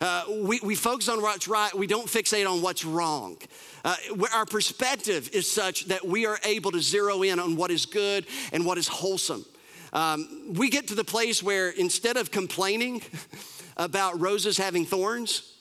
Uh, 0.00 0.24
we, 0.28 0.60
we 0.62 0.74
focus 0.74 1.08
on 1.08 1.22
what's 1.22 1.48
right, 1.48 1.72
we 1.74 1.86
don't 1.86 2.06
fixate 2.06 2.48
on 2.48 2.62
what's 2.62 2.84
wrong. 2.84 3.36
Uh, 3.84 3.96
our 4.32 4.46
perspective 4.46 5.30
is 5.32 5.50
such 5.50 5.86
that 5.86 6.06
we 6.06 6.26
are 6.26 6.38
able 6.44 6.70
to 6.72 6.80
zero 6.80 7.22
in 7.22 7.38
on 7.38 7.56
what 7.56 7.70
is 7.70 7.86
good 7.86 8.26
and 8.52 8.64
what 8.64 8.78
is 8.78 8.88
wholesome. 8.88 9.44
Um, 9.92 10.54
we 10.54 10.70
get 10.70 10.88
to 10.88 10.94
the 10.94 11.04
place 11.04 11.42
where 11.42 11.70
instead 11.70 12.16
of 12.16 12.30
complaining 12.30 13.02
about 13.76 14.20
roses 14.20 14.58
having 14.58 14.84
thorns, 14.84 15.54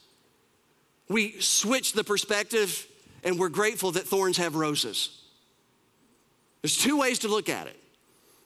we 1.09 1.39
switch 1.39 1.93
the 1.93 2.03
perspective 2.03 2.87
and 3.23 3.37
we're 3.37 3.49
grateful 3.49 3.91
that 3.91 4.07
thorns 4.07 4.37
have 4.37 4.55
roses. 4.55 5.21
There's 6.61 6.77
two 6.77 6.97
ways 6.97 7.19
to 7.19 7.27
look 7.27 7.49
at 7.49 7.67
it. 7.67 7.79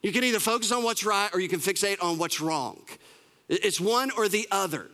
You 0.01 0.11
can 0.11 0.23
either 0.23 0.39
focus 0.39 0.71
on 0.71 0.83
what's 0.83 1.05
right 1.05 1.29
or 1.33 1.39
you 1.39 1.49
can 1.49 1.59
fixate 1.59 2.03
on 2.03 2.17
what's 2.17 2.41
wrong. 2.41 2.81
It's 3.49 3.79
one 3.79 4.11
or 4.11 4.27
the 4.27 4.47
other. 4.51 4.87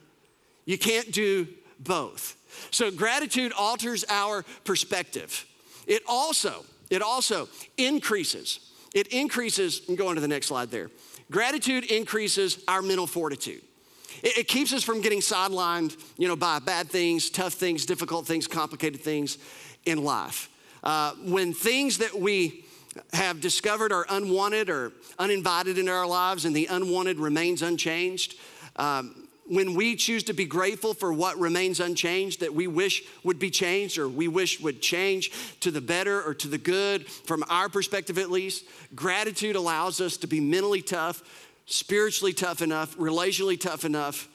You 0.65 0.78
can't 0.78 1.12
do 1.12 1.47
both. 1.80 2.36
So 2.71 2.91
gratitude 2.91 3.52
alters 3.54 4.06
our 4.10 4.43
perspective. 4.63 5.45
It 5.88 6.04
also, 6.08 6.65
it 6.89 7.02
also 7.02 7.49
increases. 7.78 8.60
It 8.93 9.08
increases, 9.08 9.82
and 9.88 9.97
go 9.97 10.08
on 10.08 10.15
to 10.15 10.21
the 10.21 10.28
next 10.28 10.47
slide 10.47 10.69
there. 10.71 10.89
Gratitude 11.32 11.86
increases 11.86 12.60
our 12.67 12.82
mental 12.82 13.08
fortitude. 13.08 13.62
It, 14.21 14.38
it 14.39 14.47
keeps 14.47 14.71
us 14.71 14.84
from 14.84 15.02
getting 15.02 15.19
sidelined, 15.19 15.97
you 16.17 16.28
know, 16.28 16.36
by 16.36 16.60
bad 16.60 16.89
things, 16.89 17.30
tough 17.30 17.54
things, 17.54 17.86
difficult 17.86 18.28
things, 18.28 18.47
complicated 18.47 19.02
things 19.02 19.38
in 19.86 20.04
life. 20.04 20.49
Uh, 20.84 21.13
when 21.23 21.54
things 21.54 21.97
that 21.97 22.13
we 22.13 22.65
have 23.13 23.41
discovered 23.41 23.91
are 23.91 24.06
unwanted 24.10 24.69
or 24.69 24.91
uninvited 25.17 25.78
in 25.78 25.89
our 25.89 26.06
lives 26.06 26.45
and 26.45 26.56
the 26.56 26.67
unwanted 26.67 27.17
remains 27.17 27.62
unchanged, 27.62 28.36
um, 28.76 29.22
when 29.45 29.75
we 29.75 29.95
choose 29.95 30.23
to 30.23 30.34
be 30.34 30.45
grateful 30.45 30.93
for 30.93 31.12
what 31.12 31.38
remains 31.38 31.79
unchanged 31.79 32.39
that 32.39 32.53
we 32.53 32.67
wish 32.67 33.03
would 33.23 33.39
be 33.39 33.49
changed 33.49 33.97
or 33.97 34.08
we 34.08 34.27
wish 34.27 34.60
would 34.62 34.82
change 34.82 35.32
to 35.60 35.69
the 35.69 35.82
better 35.82 36.21
or 36.23 36.34
to 36.34 36.47
the 36.47 36.58
good, 36.58 37.08
from 37.08 37.43
our 37.49 37.67
perspective 37.67 38.17
at 38.17 38.32
least, 38.32 38.65
gratitude 38.95 39.56
allows 39.56 39.99
us 39.99 40.17
to 40.17 40.27
be 40.27 40.39
mentally 40.39 40.82
tough, 40.82 41.21
spiritually 41.65 42.34
tough 42.34 42.62
enough, 42.62 42.95
relationally 42.97 43.60
tough 43.60 43.84
enough 43.84 44.29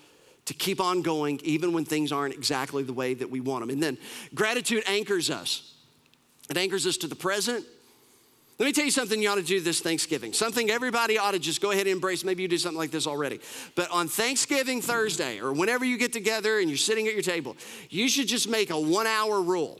to 0.45 0.55
keep 0.55 0.81
on 0.81 1.03
going 1.03 1.41
even 1.43 1.73
when 1.73 1.85
things 1.85 2.13
aren't 2.13 2.35
exactly 2.35 2.83
the 2.83 2.93
way 2.93 3.15
that 3.15 3.31
we 3.31 3.41
want 3.41 3.63
them. 3.63 3.71
And 3.71 3.83
then 3.83 3.99
gratitude 4.35 4.83
anchors 4.87 5.31
us. 5.31 5.75
It 6.51 6.57
anchors 6.57 6.87
us 6.87 6.97
to 6.99 7.07
the 7.07 7.17
present 7.17 7.65
let 8.59 8.67
me 8.67 8.73
tell 8.73 8.85
you 8.85 8.91
something 8.91 9.23
you 9.23 9.29
ought 9.29 9.37
to 9.37 9.43
do 9.43 9.61
this 9.61 9.81
Thanksgiving. 9.81 10.33
Something 10.33 10.69
everybody 10.69 11.17
ought 11.17 11.31
to 11.31 11.39
just 11.39 11.61
go 11.61 11.71
ahead 11.71 11.87
and 11.87 11.93
embrace. 11.93 12.25
Maybe 12.25 12.43
you 12.43 12.49
do 12.49 12.59
something 12.59 12.79
like 12.79 12.91
this 12.91 13.07
already. 13.07 13.39
But 13.77 13.89
on 13.93 14.09
Thanksgiving 14.09 14.83
Thursday, 14.83 15.39
or 15.39 15.53
whenever 15.53 15.85
you 15.85 15.97
get 15.97 16.13
together 16.13 16.59
and 16.59 16.69
you're 16.69 16.77
sitting 16.77 17.07
at 17.07 17.13
your 17.13 17.23
table, 17.23 17.57
you 17.89 18.09
should 18.09 18.27
just 18.27 18.49
make 18.49 18.71
a 18.71 18.81
one 18.81 19.07
hour 19.07 19.41
rule 19.41 19.79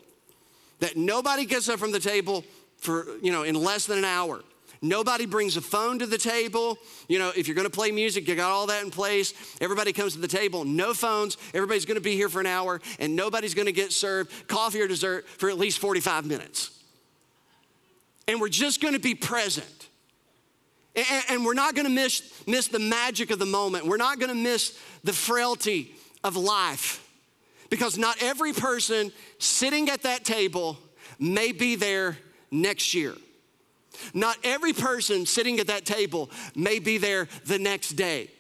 that 0.79 0.97
nobody 0.97 1.45
gets 1.45 1.69
up 1.69 1.81
from 1.81 1.91
the 1.91 1.99
table 1.99 2.45
for, 2.77 3.07
you 3.21 3.33
know, 3.33 3.43
in 3.43 3.57
less 3.57 3.87
than 3.87 3.99
an 3.99 4.05
hour. 4.05 4.45
Nobody 4.81 5.27
brings 5.27 5.57
a 5.57 5.61
phone 5.61 5.99
to 5.99 6.07
the 6.07 6.17
table. 6.17 6.79
You 7.09 7.19
know, 7.19 7.33
if 7.37 7.49
you're 7.49 7.57
gonna 7.57 7.71
play 7.71 7.91
music, 7.91 8.29
you 8.29 8.37
got 8.37 8.53
all 8.53 8.69
that 8.69 8.85
in 8.85 8.93
place. 8.93 9.35
Everybody 9.61 9.93
comes 9.93 10.13
to 10.13 10.21
the 10.21 10.29
table, 10.29 10.65
no 10.65 10.95
phones. 10.95 11.37
Everybody's 11.53 11.85
gonna 11.85 11.99
be 11.99 12.15
here 12.15 12.29
for 12.29 12.39
an 12.39 12.47
hour, 12.47 12.81
and 13.01 13.17
nobody's 13.17 13.55
gonna 13.55 13.73
get 13.73 13.93
served 13.93 14.47
coffee 14.47 14.81
or 14.81 14.87
dessert 14.87 15.27
for 15.27 15.51
at 15.51 15.59
least 15.59 15.81
45 15.81 16.27
minutes 16.27 16.78
and 18.29 18.41
we're 18.41 18.49
just 18.49 18.81
gonna 18.81 18.99
be 18.99 19.15
present. 19.15 19.89
And, 20.95 21.25
and 21.31 21.45
we're 21.45 21.55
not 21.55 21.75
gonna 21.75 21.89
miss, 21.89 22.23
miss 22.47 22.69
the 22.69 22.79
magic 22.79 23.31
of 23.31 23.39
the 23.39 23.47
moment. 23.47 23.87
We're 23.87 23.97
not 23.97 24.21
gonna 24.21 24.35
miss 24.35 24.79
the 25.03 25.13
frailty 25.13 25.95
of 26.23 26.37
life. 26.37 27.05
Because 27.71 27.99
not 27.99 28.23
every 28.23 28.53
person 28.53 29.11
sitting 29.39 29.89
at 29.89 30.03
that 30.03 30.25
table 30.25 30.79
may 31.19 31.53
be 31.53 31.75
there 31.75 32.19
next 32.51 32.95
year. 32.95 33.15
Not 34.15 34.37
every 34.45 34.73
person 34.73 35.27
sitting 35.27 35.59
at 35.59 35.67
that 35.67 35.85
table 35.85 36.31
may 36.55 36.79
be 36.79 36.99
there 36.99 37.29
the 37.47 37.59
next 37.59 37.91
day. 37.91 38.31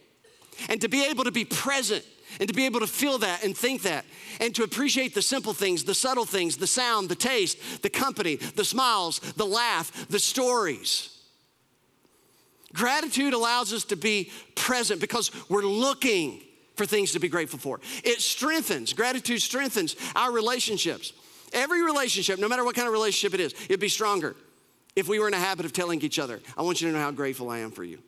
And 0.68 0.80
to 0.80 0.88
be 0.88 1.04
able 1.04 1.24
to 1.24 1.32
be 1.32 1.44
present 1.44 2.04
and 2.38 2.48
to 2.48 2.54
be 2.54 2.66
able 2.66 2.80
to 2.80 2.86
feel 2.86 3.18
that 3.18 3.44
and 3.44 3.56
think 3.56 3.82
that 3.82 4.04
and 4.40 4.54
to 4.54 4.62
appreciate 4.62 5.14
the 5.14 5.22
simple 5.22 5.52
things, 5.52 5.84
the 5.84 5.94
subtle 5.94 6.24
things, 6.24 6.56
the 6.56 6.66
sound, 6.66 7.08
the 7.08 7.14
taste, 7.14 7.82
the 7.82 7.90
company, 7.90 8.36
the 8.36 8.64
smiles, 8.64 9.20
the 9.36 9.46
laugh, 9.46 10.08
the 10.08 10.18
stories. 10.18 11.16
Gratitude 12.74 13.34
allows 13.34 13.72
us 13.72 13.84
to 13.84 13.96
be 13.96 14.30
present 14.54 15.00
because 15.00 15.30
we're 15.48 15.62
looking 15.62 16.42
for 16.76 16.86
things 16.86 17.12
to 17.12 17.18
be 17.18 17.28
grateful 17.28 17.58
for. 17.58 17.80
It 18.04 18.20
strengthens, 18.20 18.92
gratitude 18.92 19.42
strengthens 19.42 19.96
our 20.14 20.30
relationships. 20.30 21.12
Every 21.52 21.82
relationship, 21.82 22.38
no 22.38 22.48
matter 22.48 22.64
what 22.64 22.76
kind 22.76 22.86
of 22.86 22.92
relationship 22.92 23.34
it 23.34 23.40
is, 23.40 23.54
it'd 23.68 23.80
be 23.80 23.88
stronger 23.88 24.36
if 24.98 25.08
we 25.08 25.20
were 25.20 25.28
in 25.28 25.34
a 25.34 25.38
habit 25.38 25.64
of 25.64 25.72
telling 25.72 26.02
each 26.02 26.18
other, 26.18 26.40
I 26.56 26.62
want 26.62 26.80
you 26.80 26.88
to 26.88 26.94
know 26.94 27.00
how 27.00 27.12
grateful 27.12 27.50
I 27.50 27.58
am 27.58 27.70
for 27.70 27.84
you. 27.84 28.00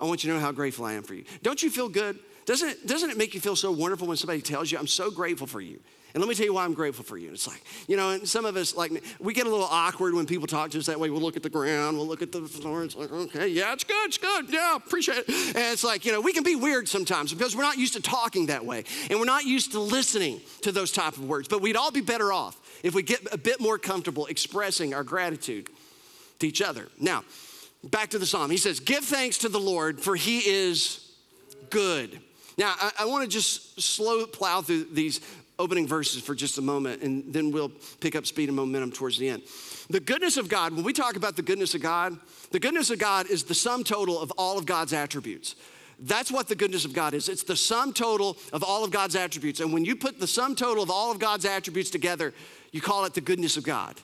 I 0.00 0.04
want 0.04 0.24
you 0.24 0.30
to 0.30 0.36
know 0.36 0.40
how 0.40 0.50
grateful 0.50 0.84
I 0.84 0.94
am 0.94 1.04
for 1.04 1.14
you. 1.14 1.24
Don't 1.42 1.62
you 1.62 1.70
feel 1.70 1.88
good 1.88 2.18
doesn't 2.46 2.68
it, 2.68 2.86
doesn't 2.86 3.10
it 3.10 3.16
make 3.16 3.34
you 3.34 3.40
feel 3.40 3.56
so 3.56 3.72
wonderful 3.72 4.06
when 4.06 4.16
somebody 4.16 4.40
tells 4.40 4.70
you, 4.70 4.78
I'm 4.78 4.86
so 4.86 5.10
grateful 5.10 5.46
for 5.46 5.60
you? 5.60 5.80
And 6.14 6.22
let 6.22 6.28
me 6.28 6.36
tell 6.36 6.46
you 6.46 6.54
why 6.54 6.64
I'm 6.64 6.74
grateful 6.74 7.04
for 7.04 7.18
you. 7.18 7.32
It's 7.32 7.48
like, 7.48 7.60
you 7.88 7.96
know, 7.96 8.10
and 8.10 8.28
some 8.28 8.44
of 8.44 8.54
us, 8.54 8.76
like, 8.76 9.02
we 9.18 9.34
get 9.34 9.48
a 9.48 9.50
little 9.50 9.66
awkward 9.68 10.14
when 10.14 10.26
people 10.26 10.46
talk 10.46 10.70
to 10.70 10.78
us 10.78 10.86
that 10.86 11.00
way. 11.00 11.10
We'll 11.10 11.20
look 11.20 11.36
at 11.36 11.42
the 11.42 11.50
ground, 11.50 11.96
we'll 11.96 12.06
look 12.06 12.22
at 12.22 12.30
the 12.30 12.42
floor. 12.42 12.84
It's 12.84 12.94
like, 12.94 13.10
okay, 13.10 13.48
yeah, 13.48 13.72
it's 13.72 13.82
good, 13.82 14.06
it's 14.06 14.18
good, 14.18 14.48
yeah, 14.48 14.76
appreciate 14.76 15.24
it. 15.26 15.28
And 15.28 15.72
it's 15.72 15.82
like, 15.82 16.04
you 16.04 16.12
know, 16.12 16.20
we 16.20 16.32
can 16.32 16.44
be 16.44 16.54
weird 16.54 16.88
sometimes 16.88 17.34
because 17.34 17.56
we're 17.56 17.64
not 17.64 17.78
used 17.78 17.94
to 17.94 18.02
talking 18.02 18.46
that 18.46 18.64
way. 18.64 18.84
And 19.10 19.18
we're 19.18 19.24
not 19.24 19.44
used 19.44 19.72
to 19.72 19.80
listening 19.80 20.40
to 20.62 20.70
those 20.70 20.92
type 20.92 21.14
of 21.14 21.24
words. 21.24 21.48
But 21.48 21.62
we'd 21.62 21.76
all 21.76 21.90
be 21.90 22.00
better 22.00 22.32
off 22.32 22.56
if 22.84 22.94
we 22.94 23.02
get 23.02 23.20
a 23.32 23.38
bit 23.38 23.60
more 23.60 23.76
comfortable 23.76 24.26
expressing 24.26 24.94
our 24.94 25.02
gratitude 25.02 25.68
to 26.38 26.46
each 26.46 26.62
other. 26.62 26.86
Now, 27.00 27.24
back 27.82 28.10
to 28.10 28.20
the 28.20 28.26
psalm. 28.26 28.52
He 28.52 28.56
says, 28.56 28.78
Give 28.78 29.02
thanks 29.02 29.38
to 29.38 29.48
the 29.48 29.58
Lord, 29.60 30.00
for 30.00 30.14
he 30.14 30.38
is 30.38 31.10
good. 31.70 32.20
Now, 32.56 32.74
I, 32.78 32.90
I 33.00 33.04
want 33.06 33.24
to 33.24 33.28
just 33.28 33.80
slow 33.80 34.26
plow 34.26 34.62
through 34.62 34.84
these 34.92 35.20
opening 35.58 35.86
verses 35.86 36.22
for 36.22 36.34
just 36.34 36.58
a 36.58 36.62
moment, 36.62 37.02
and 37.02 37.32
then 37.32 37.52
we'll 37.52 37.70
pick 38.00 38.16
up 38.16 38.26
speed 38.26 38.48
and 38.48 38.56
momentum 38.56 38.90
towards 38.90 39.18
the 39.18 39.28
end. 39.28 39.42
The 39.88 40.00
goodness 40.00 40.36
of 40.36 40.48
God, 40.48 40.72
when 40.72 40.84
we 40.84 40.92
talk 40.92 41.16
about 41.16 41.36
the 41.36 41.42
goodness 41.42 41.74
of 41.74 41.82
God, 41.82 42.18
the 42.50 42.58
goodness 42.58 42.90
of 42.90 42.98
God 42.98 43.30
is 43.30 43.44
the 43.44 43.54
sum 43.54 43.84
total 43.84 44.20
of 44.20 44.32
all 44.36 44.58
of 44.58 44.66
God's 44.66 44.92
attributes. 44.92 45.54
That's 46.00 46.32
what 46.32 46.48
the 46.48 46.56
goodness 46.56 46.84
of 46.84 46.92
God 46.92 47.14
is. 47.14 47.28
It's 47.28 47.44
the 47.44 47.56
sum 47.56 47.92
total 47.92 48.36
of 48.52 48.64
all 48.64 48.84
of 48.84 48.90
God's 48.90 49.14
attributes. 49.14 49.60
And 49.60 49.72
when 49.72 49.84
you 49.84 49.94
put 49.94 50.18
the 50.18 50.26
sum 50.26 50.56
total 50.56 50.82
of 50.82 50.90
all 50.90 51.12
of 51.12 51.20
God's 51.20 51.44
attributes 51.44 51.90
together, 51.90 52.34
you 52.72 52.80
call 52.80 53.04
it 53.04 53.14
the 53.14 53.20
goodness 53.20 53.56
of 53.56 53.62
God. 53.62 53.94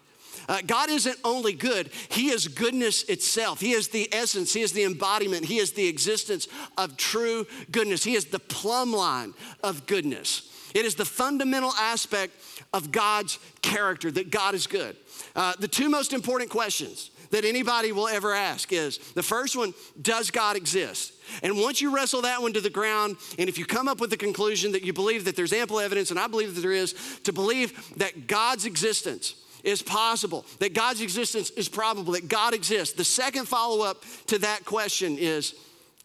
Uh, 0.51 0.61
God 0.67 0.91
isn't 0.91 1.17
only 1.23 1.53
good, 1.53 1.91
He 2.09 2.31
is 2.31 2.49
goodness 2.49 3.05
itself. 3.05 3.61
He 3.61 3.71
is 3.71 3.87
the 3.89 4.13
essence, 4.13 4.53
He 4.53 4.63
is 4.63 4.73
the 4.73 4.83
embodiment, 4.83 5.45
He 5.45 5.59
is 5.59 5.73
the 5.73 5.87
existence 5.87 6.49
of 6.77 6.97
true 6.97 7.47
goodness. 7.71 8.03
He 8.03 8.17
is 8.17 8.25
the 8.25 8.41
plumb 8.41 8.93
line 8.93 9.33
of 9.63 9.87
goodness. 9.87 10.51
It 10.75 10.85
is 10.85 10.97
the 10.97 11.05
fundamental 11.05 11.73
aspect 11.79 12.35
of 12.73 12.91
God's 12.91 13.39
character 13.63 14.11
that 14.11 14.31
God 14.31 14.57
is 14.57 14.67
good. 14.67 14.97
Uh, 15.37 15.53
the 15.61 15.69
two 15.69 15.89
most 15.89 16.13
important 16.13 16.51
questions 16.51 17.13
that 17.31 17.45
anybody 17.45 17.93
will 17.93 18.09
ever 18.09 18.35
ask 18.35 18.73
is 18.73 18.99
the 19.15 19.23
first 19.23 19.55
one, 19.55 19.73
does 20.03 20.33
God 20.33 20.57
exist? 20.57 21.13
And 21.45 21.59
once 21.59 21.81
you 21.81 21.95
wrestle 21.95 22.23
that 22.23 22.43
one 22.43 22.53
to 22.55 22.61
the 22.61 22.71
ground, 22.71 23.19
and 23.39 23.49
if 23.49 23.57
you 23.57 23.65
come 23.65 23.87
up 23.87 24.01
with 24.01 24.11
the 24.11 24.17
conclusion 24.17 24.73
that 24.73 24.83
you 24.83 24.93
believe 24.93 25.27
that 25.27 25.37
there's 25.37 25.53
ample 25.53 25.79
evidence, 25.79 26.11
and 26.11 26.19
I 26.19 26.27
believe 26.27 26.57
that 26.57 26.61
there 26.61 26.73
is, 26.73 26.97
to 27.23 27.33
believe 27.33 27.97
that 27.99 28.27
God's 28.27 28.67
existence 28.67 29.37
is 29.65 29.83
possible, 29.83 30.45
that 30.59 30.75
God's 30.75 31.01
existence 31.01 31.51
is 31.51 31.69
probable, 31.69 32.13
that 32.15 32.29
God 32.29 32.55
exists. 32.55 32.95
The 32.95 33.05
second 33.05 33.47
follow 33.47 33.85
up 33.85 34.05
to 34.27 34.39
that 34.39 34.65
question 34.65 35.19
is 35.19 35.55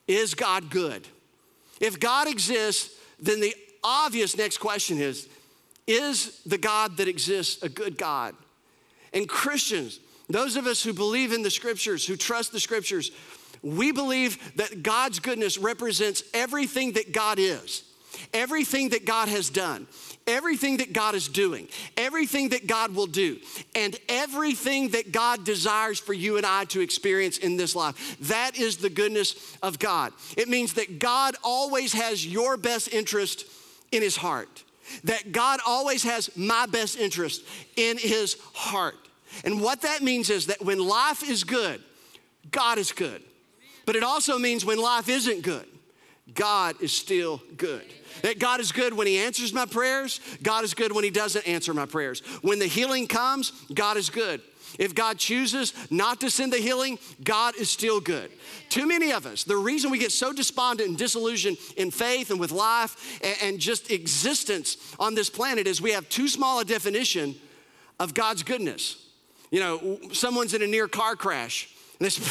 Is 0.08 0.34
God 0.34 0.70
good? 0.70 1.08
If 1.80 2.00
God 2.00 2.28
exists, 2.28 2.96
then 3.20 3.42
the 3.42 3.56
obvious 3.84 4.38
next 4.38 4.58
question 4.58 5.00
is 5.00 5.28
Is 5.88 6.42
the 6.46 6.58
God 6.58 6.98
that 6.98 7.08
exists 7.08 7.64
a 7.64 7.70
good 7.70 7.98
God? 7.98 8.36
And 9.14 9.30
Christians, 9.30 10.00
those 10.30 10.56
of 10.56 10.68
us 10.68 10.84
who 10.84 10.94
believe 10.94 11.32
in 11.32 11.44
the 11.44 11.52
scriptures, 11.52 12.06
who 12.06 12.16
trust 12.16 12.52
the 12.52 12.60
scriptures, 12.60 13.12
we 13.62 13.92
believe 13.92 14.58
that 14.58 14.84
God's 14.84 15.20
goodness 15.20 15.58
represents 15.58 16.24
everything 16.34 16.94
that 16.94 17.14
God 17.14 17.40
is, 17.40 17.84
everything 18.34 18.90
that 18.90 19.06
God 19.06 19.28
has 19.28 19.50
done, 19.50 19.88
everything 20.28 20.78
that 20.78 20.94
God 20.94 21.16
is 21.16 21.28
doing, 21.28 21.68
everything 21.98 22.50
that 22.50 22.68
God 22.68 22.96
will 22.96 23.08
do, 23.08 23.40
and 23.76 23.96
everything 24.10 24.90
that 24.90 25.12
God 25.12 25.44
desires 25.44 26.00
for 26.00 26.14
you 26.14 26.38
and 26.38 26.46
I 26.46 26.66
to 26.66 26.82
experience 26.82 27.38
in 27.38 27.58
this 27.58 27.76
life. 27.76 28.18
That 28.22 28.58
is 28.58 28.78
the 28.78 28.90
goodness 28.90 29.58
of 29.62 29.80
God. 29.80 30.14
It 30.38 30.50
means 30.50 30.74
that 30.74 31.00
God 31.00 31.36
always 31.44 31.94
has 31.94 32.26
your 32.26 32.58
best 32.58 32.94
interest 32.94 33.46
in 33.92 34.02
his 34.02 34.16
heart, 34.16 34.64
that 35.04 35.32
God 35.32 35.60
always 35.66 36.04
has 36.04 36.36
my 36.36 36.66
best 36.66 36.98
interest 36.98 37.44
in 37.76 37.98
his 37.98 38.38
heart. 38.54 38.96
And 39.44 39.62
what 39.62 39.82
that 39.82 40.02
means 40.02 40.30
is 40.30 40.48
that 40.48 40.64
when 40.64 40.80
life 40.80 41.28
is 41.28 41.44
good, 41.44 41.82
God 42.52 42.78
is 42.78 42.92
good. 42.92 43.22
But 43.86 43.96
it 43.96 44.04
also 44.04 44.40
means 44.40 44.66
when 44.66 44.80
life 44.80 45.10
isn't 45.10 45.44
good, 45.44 45.66
God 46.34 46.82
is 46.82 46.92
still 46.92 47.42
good. 47.56 47.86
That 48.22 48.40
God 48.40 48.60
is 48.60 48.72
good 48.72 48.94
when 48.94 49.08
He 49.08 49.18
answers 49.18 49.54
my 49.54 49.66
prayers, 49.66 50.20
God 50.42 50.64
is 50.64 50.74
good 50.74 50.92
when 50.92 51.04
He 51.04 51.10
doesn't 51.10 51.48
answer 51.48 51.74
my 51.74 51.86
prayers. 51.86 52.22
When 52.42 52.60
the 52.60 52.68
healing 52.68 53.08
comes, 53.08 53.52
God 53.74 53.98
is 53.98 54.10
good. 54.10 54.42
If 54.80 54.96
God 54.96 55.18
chooses 55.18 55.74
not 55.90 56.20
to 56.22 56.30
send 56.30 56.52
the 56.52 56.58
healing, 56.58 57.00
God 57.24 57.56
is 57.56 57.70
still 57.70 58.00
good. 58.00 58.32
Too 58.70 58.86
many 58.86 59.12
of 59.12 59.26
us, 59.26 59.44
the 59.44 59.56
reason 59.56 59.92
we 59.92 59.98
get 59.98 60.12
so 60.12 60.34
despondent 60.34 60.90
and 60.90 60.98
disillusioned 60.98 61.58
in 61.78 61.92
faith 61.92 62.30
and 62.32 62.40
with 62.40 62.52
life 62.52 63.20
and, 63.42 63.60
just 63.60 63.90
existence 63.90 64.78
on 65.00 65.16
this 65.16 65.30
planet 65.30 65.66
is 65.66 65.82
we 65.82 65.92
have 65.92 66.08
too 66.10 66.28
small 66.28 66.60
a 66.60 66.66
definition 66.66 67.36
of 68.00 68.14
God's 68.14 68.44
goodness. 68.44 69.08
You 69.50 69.62
know, 69.62 70.00
someone's 70.12 70.54
in 70.54 70.62
a 70.62 70.68
near 70.68 70.88
car 70.88 71.16
crash, 71.16 71.70
and 71.98 72.06
they 72.06 72.10
say, 72.10 72.22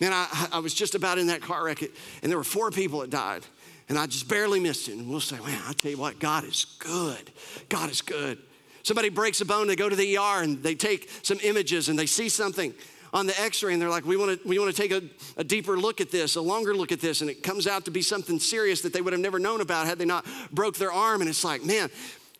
Man, 0.00 0.12
I, 0.12 0.48
I 0.52 0.58
was 0.58 0.74
just 0.74 0.96
about 0.96 1.18
in 1.18 1.28
that 1.28 1.40
car 1.40 1.64
wreck, 1.64 1.80
and 1.82 2.30
there 2.30 2.36
were 2.36 2.42
four 2.42 2.72
people 2.72 3.00
that 3.00 3.10
died 3.10 3.46
and 3.88 3.98
I 3.98 4.06
just 4.06 4.28
barely 4.28 4.60
missed 4.60 4.88
it. 4.88 4.96
And 4.96 5.08
we'll 5.08 5.20
say, 5.20 5.36
man, 5.36 5.60
I 5.66 5.72
tell 5.72 5.90
you 5.90 5.98
what, 5.98 6.18
God 6.18 6.44
is 6.44 6.76
good. 6.78 7.30
God 7.68 7.90
is 7.90 8.00
good. 8.00 8.38
Somebody 8.82 9.08
breaks 9.08 9.40
a 9.40 9.44
bone, 9.44 9.66
they 9.66 9.76
go 9.76 9.88
to 9.88 9.96
the 9.96 10.18
ER 10.18 10.42
and 10.42 10.62
they 10.62 10.74
take 10.74 11.10
some 11.22 11.38
images 11.42 11.88
and 11.88 11.98
they 11.98 12.06
see 12.06 12.28
something 12.28 12.74
on 13.14 13.26
the 13.26 13.40
x 13.40 13.62
ray 13.62 13.72
and 13.72 13.80
they're 13.80 13.88
like, 13.88 14.04
we 14.04 14.16
want 14.16 14.42
to 14.42 14.48
we 14.48 14.58
want 14.58 14.74
to 14.74 14.82
take 14.82 14.90
a, 14.90 15.00
a 15.38 15.44
deeper 15.44 15.78
look 15.78 16.00
at 16.00 16.10
this, 16.10 16.34
a 16.36 16.40
longer 16.40 16.74
look 16.74 16.92
at 16.92 17.00
this. 17.00 17.20
And 17.20 17.30
it 17.30 17.42
comes 17.42 17.66
out 17.66 17.84
to 17.86 17.90
be 17.90 18.02
something 18.02 18.38
serious 18.38 18.82
that 18.82 18.92
they 18.92 19.00
would 19.00 19.12
have 19.12 19.22
never 19.22 19.38
known 19.38 19.60
about 19.60 19.86
had 19.86 19.98
they 19.98 20.04
not 20.04 20.26
broke 20.52 20.76
their 20.76 20.92
arm. 20.92 21.20
And 21.20 21.30
it's 21.30 21.44
like, 21.44 21.64
man, 21.64 21.90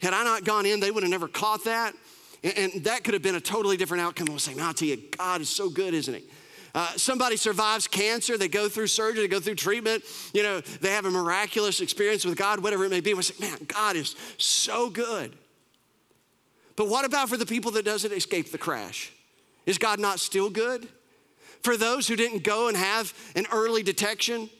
had 0.02 0.12
I 0.12 0.24
not 0.24 0.44
gone 0.44 0.66
in, 0.66 0.80
they 0.80 0.90
would 0.90 1.02
have 1.02 1.10
never 1.10 1.28
caught 1.28 1.64
that. 1.64 1.94
And, 2.42 2.58
and 2.58 2.84
that 2.84 3.04
could 3.04 3.14
have 3.14 3.22
been 3.22 3.36
a 3.36 3.40
totally 3.40 3.76
different 3.76 4.02
outcome. 4.02 4.28
I 4.28 4.32
was 4.32 4.42
saying, 4.42 4.60
I'll 4.60 4.74
tell 4.74 4.88
you, 4.88 4.98
God 5.16 5.40
is 5.40 5.48
so 5.48 5.70
good, 5.70 5.94
isn't 5.94 6.12
he? 6.12 6.24
Uh, 6.74 6.88
somebody 6.96 7.36
survives 7.36 7.86
cancer, 7.86 8.36
they 8.36 8.48
go 8.48 8.68
through 8.68 8.88
surgery, 8.88 9.22
they 9.22 9.28
go 9.28 9.38
through 9.38 9.54
treatment, 9.54 10.02
you 10.32 10.42
know, 10.42 10.60
they 10.60 10.90
have 10.90 11.04
a 11.04 11.10
miraculous 11.10 11.80
experience 11.80 12.24
with 12.24 12.36
God, 12.36 12.60
whatever 12.60 12.84
it 12.84 12.90
may 12.90 13.00
be. 13.00 13.14
We 13.14 13.22
say, 13.22 13.34
man, 13.38 13.58
God 13.68 13.94
is 13.94 14.16
so 14.38 14.90
good. 14.90 15.36
But 16.74 16.88
what 16.88 17.04
about 17.04 17.28
for 17.28 17.36
the 17.36 17.46
people 17.46 17.70
that 17.72 17.84
doesn't 17.84 18.12
escape 18.12 18.50
the 18.50 18.58
crash? 18.58 19.12
Is 19.66 19.78
God 19.78 20.00
not 20.00 20.18
still 20.18 20.50
good? 20.50 20.88
For 21.62 21.76
those 21.76 22.08
who 22.08 22.16
didn't 22.16 22.42
go 22.42 22.66
and 22.68 22.76
have 22.76 23.14
an 23.36 23.46
early 23.52 23.84
detection 23.84 24.50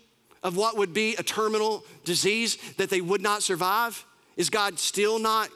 of 0.43 0.57
what 0.57 0.77
would 0.77 0.95
be 0.95 1.17
a 1.17 1.23
terminal 1.23 1.85
disease 2.05 2.57
that 2.77 2.91
they 2.91 3.01
would 3.01 3.23
not 3.23 3.43
survive, 3.43 4.05
is 4.37 4.51
God 4.51 4.79
still 4.79 5.19
not 5.19 5.49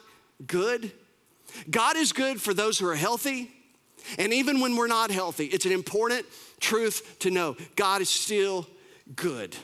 good? 0.45 0.91
God 1.69 1.95
is 1.95 2.11
good 2.11 2.41
for 2.41 2.53
those 2.53 2.77
who 2.77 2.87
are 2.87 2.95
healthy. 2.95 3.51
And 4.17 4.33
even 4.33 4.59
when 4.59 4.75
we're 4.75 4.87
not 4.87 5.11
healthy, 5.11 5.45
it's 5.45 5.65
an 5.65 5.71
important 5.71 6.25
truth 6.59 7.17
to 7.19 7.31
know 7.31 7.57
God 7.75 8.01
is 8.01 8.09
still 8.09 8.67
good. 9.15 9.55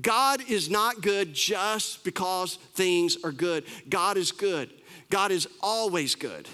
God 0.00 0.42
is 0.48 0.68
not 0.68 1.00
good 1.00 1.32
just 1.32 2.04
because 2.04 2.56
things 2.74 3.16
are 3.24 3.32
good. 3.32 3.64
God 3.88 4.16
is 4.16 4.32
good. 4.32 4.70
God 5.10 5.30
is 5.30 5.48
always 5.60 6.14
good. 6.14 6.48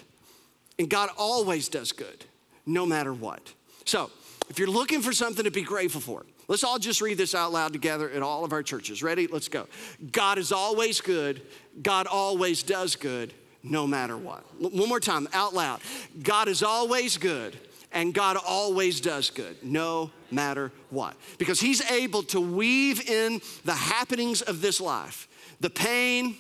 And 0.79 0.89
God 0.89 1.11
always 1.17 1.69
does 1.69 1.93
good, 1.93 2.25
no 2.67 2.87
matter 2.87 3.13
what. 3.13 3.53
So, 3.85 4.11
if 4.49 4.59
you're 4.59 4.69
looking 4.69 5.01
for 5.01 5.13
something 5.13 5.45
to 5.45 5.51
be 5.51 5.63
grateful 5.63 6.01
for, 6.01 6.25
let's 6.49 6.65
all 6.65 6.79
just 6.79 7.01
read 7.01 7.17
this 7.17 7.35
out 7.35 7.53
loud 7.53 7.73
together 7.73 8.11
at 8.11 8.23
all 8.23 8.45
of 8.45 8.53
our 8.53 8.63
churches. 8.63 9.03
Ready? 9.03 9.27
Let's 9.27 9.49
go. 9.49 9.67
God 10.13 10.39
is 10.39 10.53
always 10.53 11.01
good. 11.01 11.43
God 11.83 12.07
always 12.07 12.63
does 12.63 12.97
good, 12.97 13.33
no 13.63 13.87
matter 13.87 14.17
what. 14.17 14.45
One 14.61 14.89
more 14.89 15.01
time, 15.01 15.29
out 15.33 15.55
loud. 15.55 15.81
God 16.23 16.49
is 16.49 16.63
always 16.63 17.17
good, 17.17 17.57
and 17.95 18.13
God 18.13 18.37
always 18.37 19.01
does 19.01 19.31
good, 19.31 19.57
no 19.63 20.11
matter 20.31 20.73
what. 20.91 21.17
Because 21.39 21.61
He's 21.61 21.81
able 21.91 22.25
to 22.25 22.41
weave 22.41 23.09
in 23.09 23.41
the 23.65 23.73
happenings 23.73 24.43
of 24.43 24.61
this 24.61 24.81
life 24.81 25.29
the 25.61 25.71
pain, 25.71 26.37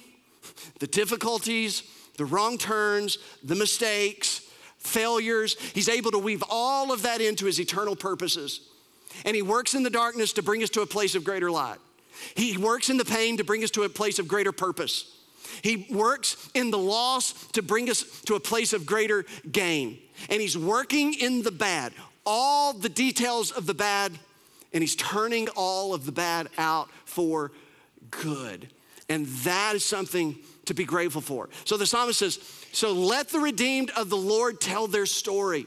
the 0.80 0.86
difficulties, 0.86 1.84
the 2.18 2.24
wrong 2.24 2.58
turns, 2.58 3.18
the 3.42 3.54
mistakes, 3.54 4.42
failures. 4.78 5.56
He's 5.72 5.88
able 5.88 6.10
to 6.10 6.18
weave 6.18 6.42
all 6.50 6.92
of 6.92 7.02
that 7.02 7.20
into 7.20 7.46
his 7.46 7.58
eternal 7.58 7.96
purposes. 7.96 8.60
And 9.24 9.34
he 9.34 9.42
works 9.42 9.74
in 9.74 9.82
the 9.82 9.90
darkness 9.90 10.32
to 10.34 10.42
bring 10.42 10.62
us 10.62 10.70
to 10.70 10.82
a 10.82 10.86
place 10.86 11.14
of 11.14 11.24
greater 11.24 11.50
light. 11.50 11.78
He 12.34 12.58
works 12.58 12.90
in 12.90 12.96
the 12.96 13.04
pain 13.04 13.38
to 13.38 13.44
bring 13.44 13.64
us 13.64 13.70
to 13.72 13.84
a 13.84 13.88
place 13.88 14.18
of 14.18 14.28
greater 14.28 14.52
purpose. 14.52 15.10
He 15.62 15.86
works 15.90 16.48
in 16.54 16.70
the 16.70 16.78
loss 16.78 17.32
to 17.52 17.62
bring 17.62 17.88
us 17.88 18.02
to 18.22 18.34
a 18.34 18.40
place 18.40 18.72
of 18.72 18.86
greater 18.86 19.24
gain. 19.50 19.98
And 20.31 20.40
he's 20.40 20.57
working 20.57 21.14
in 21.14 21.42
the 21.42 21.50
bad, 21.50 21.92
all 22.24 22.72
the 22.72 22.88
details 22.88 23.50
of 23.50 23.66
the 23.66 23.74
bad, 23.74 24.12
and 24.72 24.83
he's 24.83 24.96
turning 24.96 25.48
all 25.57 25.94
of 25.94 26.07
the 26.07 26.12
bad 26.12 26.48
out 26.59 26.88
for 27.05 27.53
good. 28.11 28.68
And 29.09 29.27
that 29.27 29.74
is 29.74 29.85
something 29.85 30.37
to 30.66 30.74
be 30.74 30.85
grateful 30.85 31.20
for. 31.20 31.48
So 31.64 31.77
the 31.77 31.87
psalmist 31.87 32.18
says, 32.18 32.38
So 32.72 32.92
let 32.92 33.29
the 33.29 33.38
redeemed 33.38 33.90
of 33.90 34.09
the 34.09 34.16
Lord 34.16 34.61
tell 34.61 34.87
their 34.87 35.07
story. 35.07 35.66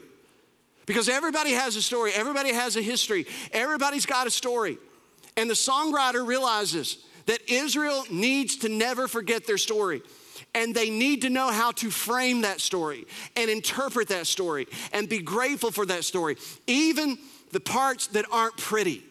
Because 0.86 1.08
everybody 1.08 1.52
has 1.52 1.76
a 1.76 1.82
story, 1.82 2.12
everybody 2.14 2.52
has 2.52 2.76
a 2.76 2.82
history, 2.82 3.26
everybody's 3.52 4.06
got 4.06 4.26
a 4.26 4.30
story. 4.30 4.78
And 5.36 5.48
the 5.48 5.54
songwriter 5.54 6.26
realizes 6.26 6.98
that 7.26 7.40
Israel 7.50 8.04
needs 8.10 8.56
to 8.56 8.68
never 8.68 9.06
forget 9.06 9.46
their 9.46 9.58
story. 9.58 10.02
And 10.54 10.74
they 10.74 10.90
need 10.90 11.22
to 11.22 11.30
know 11.30 11.50
how 11.50 11.72
to 11.72 11.90
frame 11.90 12.40
that 12.40 12.60
story 12.60 13.06
and 13.36 13.50
interpret 13.50 14.08
that 14.08 14.26
story 14.26 14.66
and 14.92 15.08
be 15.08 15.18
grateful 15.18 15.70
for 15.70 15.86
that 15.86 16.04
story, 16.04 16.36
even 16.66 17.18
the 17.52 17.60
parts 17.60 18.08
that 18.08 18.24
aren't 18.32 18.56
pretty. 18.56 19.02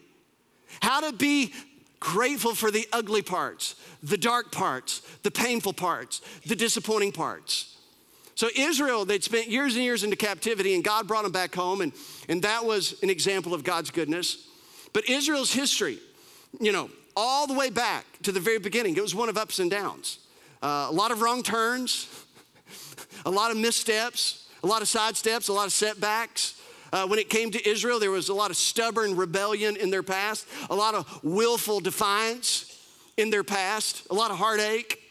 How 0.82 1.02
to 1.02 1.16
be 1.16 1.54
grateful 2.00 2.54
for 2.54 2.72
the 2.72 2.88
ugly 2.92 3.22
parts, 3.22 3.76
the 4.04 4.18
dark 4.18 4.52
parts, 4.52 5.02
the 5.24 5.32
painful 5.32 5.74
parts, 5.74 6.22
the 6.46 6.56
disappointing 6.56 7.12
parts. 7.12 7.76
So, 8.36 8.50
Israel, 8.56 9.04
they'd 9.04 9.24
spent 9.24 9.48
years 9.48 9.76
and 9.76 9.84
years 9.84 10.04
into 10.04 10.16
captivity, 10.16 10.76
and 10.76 10.84
God 10.84 11.08
brought 11.08 11.24
them 11.24 11.32
back 11.32 11.56
home, 11.56 11.82
and, 11.82 11.92
and 12.30 12.44
that 12.44 12.64
was 12.64 13.02
an 13.02 13.10
example 13.10 13.54
of 13.56 13.64
God's 13.64 13.90
goodness. 13.90 14.48
But 14.94 15.10
Israel's 15.10 15.52
history, 15.52 15.98
you 16.60 16.72
know, 16.72 16.92
all 17.16 17.48
the 17.48 17.56
way 17.56 17.72
back 17.72 18.06
to 18.22 18.32
the 18.32 18.40
very 18.40 18.60
beginning, 18.60 18.96
it 18.96 19.02
was 19.02 19.16
one 19.16 19.28
of 19.28 19.38
ups 19.38 19.58
and 19.58 19.72
downs. 19.72 20.20
Uh, 20.62 20.88
a 20.90 20.94
lot 20.94 21.12
of 21.12 21.22
wrong 21.22 21.44
turns, 21.44 22.08
a 23.26 23.32
lot 23.32 23.52
of 23.52 23.58
missteps, 23.58 24.48
a 24.64 24.68
lot 24.68 24.82
of 24.82 24.88
sidesteps, 24.88 25.50
a 25.50 25.54
lot 25.54 25.68
of 25.68 25.74
setbacks. 25.74 26.60
Uh, 26.92 27.06
when 27.06 27.20
it 27.20 27.30
came 27.30 27.52
to 27.52 27.70
Israel, 27.70 28.00
there 28.00 28.12
was 28.12 28.30
a 28.30 28.34
lot 28.34 28.50
of 28.50 28.58
stubborn 28.58 29.16
rebellion 29.16 29.76
in 29.76 29.90
their 29.90 30.04
past, 30.04 30.48
a 30.70 30.76
lot 30.76 30.96
of 30.96 31.24
willful 31.24 31.80
defiance 31.80 32.74
in 33.18 33.30
their 33.30 33.44
past, 33.44 34.08
a 34.10 34.14
lot 34.14 34.32
of 34.32 34.38
heartache, 34.38 35.02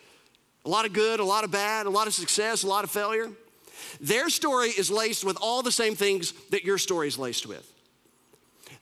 a 0.65 0.69
lot 0.69 0.85
of 0.85 0.93
good, 0.93 1.21
a 1.21 1.25
lot 1.25 1.45
of 1.45 1.51
bad, 1.51 1.87
a 1.87 1.91
lot 1.91 2.07
of 2.07 2.15
success, 2.15 2.63
a 2.63 2.67
lot 2.67 2.83
of 2.83 2.91
failure. 2.91 3.31
Their 4.01 4.31
story 4.31 4.71
is 4.71 4.91
laced 4.91 5.25
with 5.25 5.37
all 5.41 5.63
the 5.63 5.73
same 5.73 5.95
things 5.95 6.33
that 6.51 6.65
your 6.65 6.79
story 6.79 7.09
is 7.09 7.19
laced 7.19 7.47
with. 7.47 7.71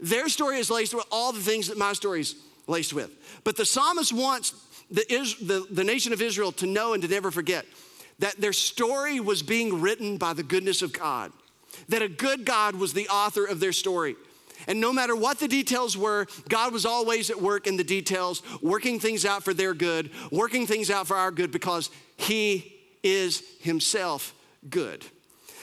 Their 0.01 0.29
story 0.29 0.59
is 0.59 0.71
laced 0.71 0.95
with 0.95 1.05
all 1.11 1.33
the 1.33 1.41
things 1.41 1.69
that 1.69 1.79
my 1.79 1.93
story 1.93 2.21
is 2.21 2.37
laced 2.67 2.93
with. 2.93 3.11
But 3.45 3.57
the 3.57 3.67
psalmist 3.67 4.13
wants 4.13 4.55
the, 4.95 5.05
the, 5.43 5.67
the 5.71 5.85
nation 5.85 6.13
of 6.13 6.23
Israel 6.23 6.53
to 6.53 6.67
know 6.67 6.95
and 6.95 7.03
to 7.03 7.09
never 7.09 7.31
forget 7.31 7.67
that 8.21 8.41
their 8.41 8.53
story 8.53 9.21
was 9.21 9.43
being 9.43 9.81
written 9.81 10.17
by 10.17 10.33
the 10.33 10.43
goodness 10.43 10.83
of 10.83 10.93
God 10.93 11.33
that 11.89 12.03
a 12.03 12.09
good 12.09 12.45
God 12.45 12.77
was 12.77 12.93
the 12.93 13.09
author 13.09 13.45
of 13.45 13.61
their 13.61 13.73
story. 13.73 14.17
And 14.67 14.81
no 14.81 14.93
matter 14.93 15.15
what 15.15 15.39
the 15.39 15.49
details 15.49 15.97
were, 15.97 16.27
God 16.49 16.73
was 16.73 16.87
always 16.87 17.31
at 17.31 17.41
work 17.41 17.67
in 17.67 17.77
the 17.77 17.85
details, 17.85 18.43
working 18.63 18.99
things 19.01 19.25
out 19.25 19.43
for 19.43 19.53
their 19.53 19.75
good, 19.75 20.11
working 20.31 20.67
things 20.67 20.91
out 20.91 21.07
for 21.07 21.17
our 21.17 21.31
good 21.31 21.51
because 21.51 21.91
He 22.17 22.81
is 23.03 23.43
Himself 23.61 24.35
good. 24.71 25.05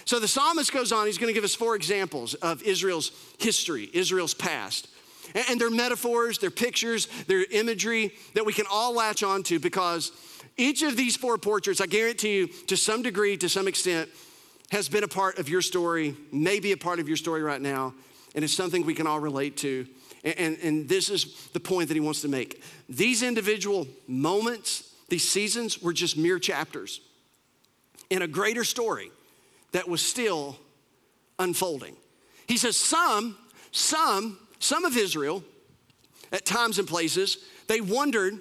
So 0.06 0.20
the 0.20 0.28
psalmist 0.28 0.74
goes 0.74 0.92
on, 0.92 1.06
he's 1.06 1.18
to 1.18 1.34
give 1.34 1.44
us 1.44 1.56
four 1.56 1.76
examples 1.76 2.34
of 2.36 2.64
Israel's 2.64 3.12
history, 3.38 3.90
Israel's 3.94 4.34
past. 4.34 4.88
And 5.34 5.60
they're 5.60 5.70
metaphors, 5.70 6.38
they're 6.40 6.52
pictures, 6.52 7.08
they're 7.28 7.46
imagery 7.52 8.14
that 8.34 8.46
we 8.46 8.54
can 8.54 8.66
all 8.70 8.94
latch 8.94 9.24
onto 9.24 9.60
because 9.60 10.12
each 10.58 10.82
of 10.82 10.98
these 10.98 11.16
four 11.16 11.38
portraits, 11.38 11.82
I 11.82 11.86
guarantee 11.86 12.38
you, 12.38 12.48
to 12.68 12.78
some 12.78 13.02
degree, 13.02 13.38
to 13.38 13.50
some 13.50 13.68
extent, 13.68 14.10
has 14.72 14.88
been 14.88 15.04
a 15.04 15.08
part 15.08 15.38
of 15.38 15.50
your 15.50 15.62
story, 15.62 16.16
maybe 16.32 16.72
a 16.72 16.78
part 16.78 17.00
of 17.00 17.08
your 17.08 17.18
story 17.18 17.42
right 17.42 17.62
now, 17.62 17.94
and 18.36 18.44
it's 18.44 18.54
something 18.54 18.86
we 18.86 18.94
can 18.94 19.08
all 19.08 19.20
relate 19.20 19.58
to. 19.58 19.86
And, 20.24 20.38
and, 20.38 20.58
and, 20.62 20.90
this 20.90 21.10
is 21.10 21.50
the 21.50 21.60
point 21.60 21.88
that 21.88 21.96
he 21.96 22.00
wants 22.00 22.22
to 22.22 22.28
make. 22.28 22.64
These 22.88 23.24
individual 23.24 23.88
moments, 24.08 24.94
these 25.10 25.28
seasons, 25.28 25.82
were 25.82 25.94
just 25.94 26.16
mere 26.16 26.40
chapters 26.40 27.02
in 28.10 28.22
a 28.22 28.28
greater 28.28 28.64
story 28.64 29.12
that 29.72 29.88
was 29.88 30.02
still 30.02 30.58
unfolding. 31.40 31.96
He 32.48 32.58
says, 32.58 32.78
Some, 32.78 33.38
some, 33.72 34.38
some 34.62 34.86
of 34.86 34.96
Israel, 34.96 35.44
at 36.32 36.46
times 36.46 36.80
and 36.80 36.88
places, 36.88 37.38
they 37.68 37.82
wandered 37.82 38.40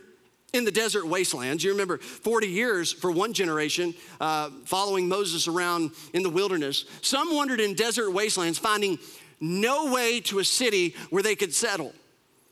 in 0.53 0.65
the 0.65 0.71
desert 0.71 1.07
wastelands. 1.07 1.65
You 1.65 1.71
remember 1.71 1.99
40 1.99 2.47
years 2.47 2.93
for 2.93 3.11
one 3.11 3.33
generation 3.33 3.95
uh, 4.21 4.51
following 4.65 5.09
Moses 5.09 5.49
around 5.49 5.93
in 6.13 6.23
the 6.23 6.31
wilderness. 6.31 6.85
Some 7.03 7.35
wandered 7.35 7.61
in 7.61 7.75
desert 7.75 8.11
wastelands, 8.11 8.59
finding 8.59 8.99
no 9.41 9.93
way 9.93 10.21
to 10.21 10.39
a 10.39 10.45
city 10.45 10.95
where 11.11 11.23
they 11.23 11.35
could 11.35 11.55
settle. 11.55 11.95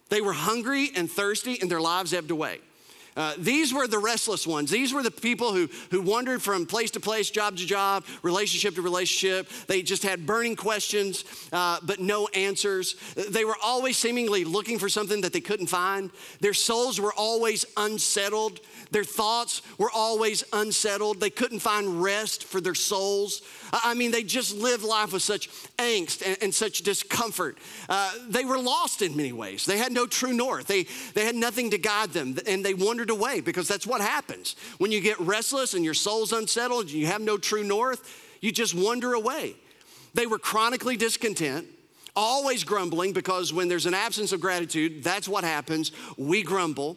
They 0.08 0.20
were 0.20 0.32
hungry 0.32 0.90
and 0.96 1.10
thirsty, 1.10 1.60
and 1.60 1.70
their 1.70 1.80
lives 1.80 2.14
ebbed 2.14 2.30
away. 2.30 2.60
Uh, 3.18 3.34
these 3.36 3.74
were 3.74 3.88
the 3.88 3.98
restless 3.98 4.46
ones. 4.46 4.70
These 4.70 4.94
were 4.94 5.02
the 5.02 5.10
people 5.10 5.52
who, 5.52 5.68
who 5.90 6.00
wandered 6.00 6.40
from 6.40 6.66
place 6.66 6.92
to 6.92 7.00
place, 7.00 7.30
job 7.30 7.56
to 7.56 7.66
job, 7.66 8.04
relationship 8.22 8.76
to 8.76 8.82
relationship. 8.82 9.48
They 9.66 9.82
just 9.82 10.04
had 10.04 10.24
burning 10.24 10.54
questions, 10.54 11.24
uh, 11.52 11.80
but 11.82 11.98
no 11.98 12.28
answers. 12.28 12.94
They 13.28 13.44
were 13.44 13.56
always 13.60 13.96
seemingly 13.96 14.44
looking 14.44 14.78
for 14.78 14.88
something 14.88 15.22
that 15.22 15.32
they 15.32 15.40
couldn't 15.40 15.66
find. 15.66 16.12
Their 16.40 16.54
souls 16.54 17.00
were 17.00 17.12
always 17.12 17.64
unsettled. 17.76 18.60
Their 18.92 19.02
thoughts 19.02 19.62
were 19.78 19.90
always 19.92 20.44
unsettled. 20.52 21.18
They 21.18 21.30
couldn't 21.30 21.58
find 21.58 22.00
rest 22.00 22.44
for 22.44 22.60
their 22.60 22.76
souls. 22.76 23.42
I 23.72 23.94
mean, 23.94 24.10
they 24.10 24.22
just 24.22 24.56
lived 24.56 24.84
life 24.84 25.12
with 25.12 25.22
such 25.22 25.48
angst 25.76 26.26
and, 26.26 26.36
and 26.42 26.54
such 26.54 26.82
discomfort. 26.82 27.58
Uh, 27.88 28.12
they 28.28 28.44
were 28.44 28.58
lost 28.58 29.02
in 29.02 29.16
many 29.16 29.32
ways. 29.32 29.64
They 29.64 29.78
had 29.78 29.92
no 29.92 30.06
true 30.06 30.32
north. 30.32 30.66
They, 30.66 30.86
they 31.14 31.24
had 31.24 31.34
nothing 31.34 31.70
to 31.70 31.78
guide 31.78 32.10
them, 32.10 32.36
and 32.46 32.64
they 32.64 32.74
wandered 32.74 33.10
away 33.10 33.40
because 33.40 33.68
that's 33.68 33.86
what 33.86 34.00
happens. 34.00 34.56
When 34.78 34.92
you 34.92 35.00
get 35.00 35.18
restless 35.20 35.74
and 35.74 35.84
your 35.84 35.94
soul's 35.94 36.32
unsettled 36.32 36.86
and 36.86 36.92
you 36.92 37.06
have 37.06 37.20
no 37.20 37.36
true 37.38 37.64
north, 37.64 38.24
you 38.40 38.52
just 38.52 38.74
wander 38.74 39.12
away. 39.14 39.54
They 40.14 40.26
were 40.26 40.38
chronically 40.38 40.96
discontent, 40.96 41.66
always 42.16 42.64
grumbling, 42.64 43.12
because 43.12 43.52
when 43.52 43.68
there's 43.68 43.86
an 43.86 43.94
absence 43.94 44.32
of 44.32 44.40
gratitude, 44.40 45.04
that's 45.04 45.28
what 45.28 45.44
happens. 45.44 45.92
We 46.16 46.42
grumble. 46.42 46.96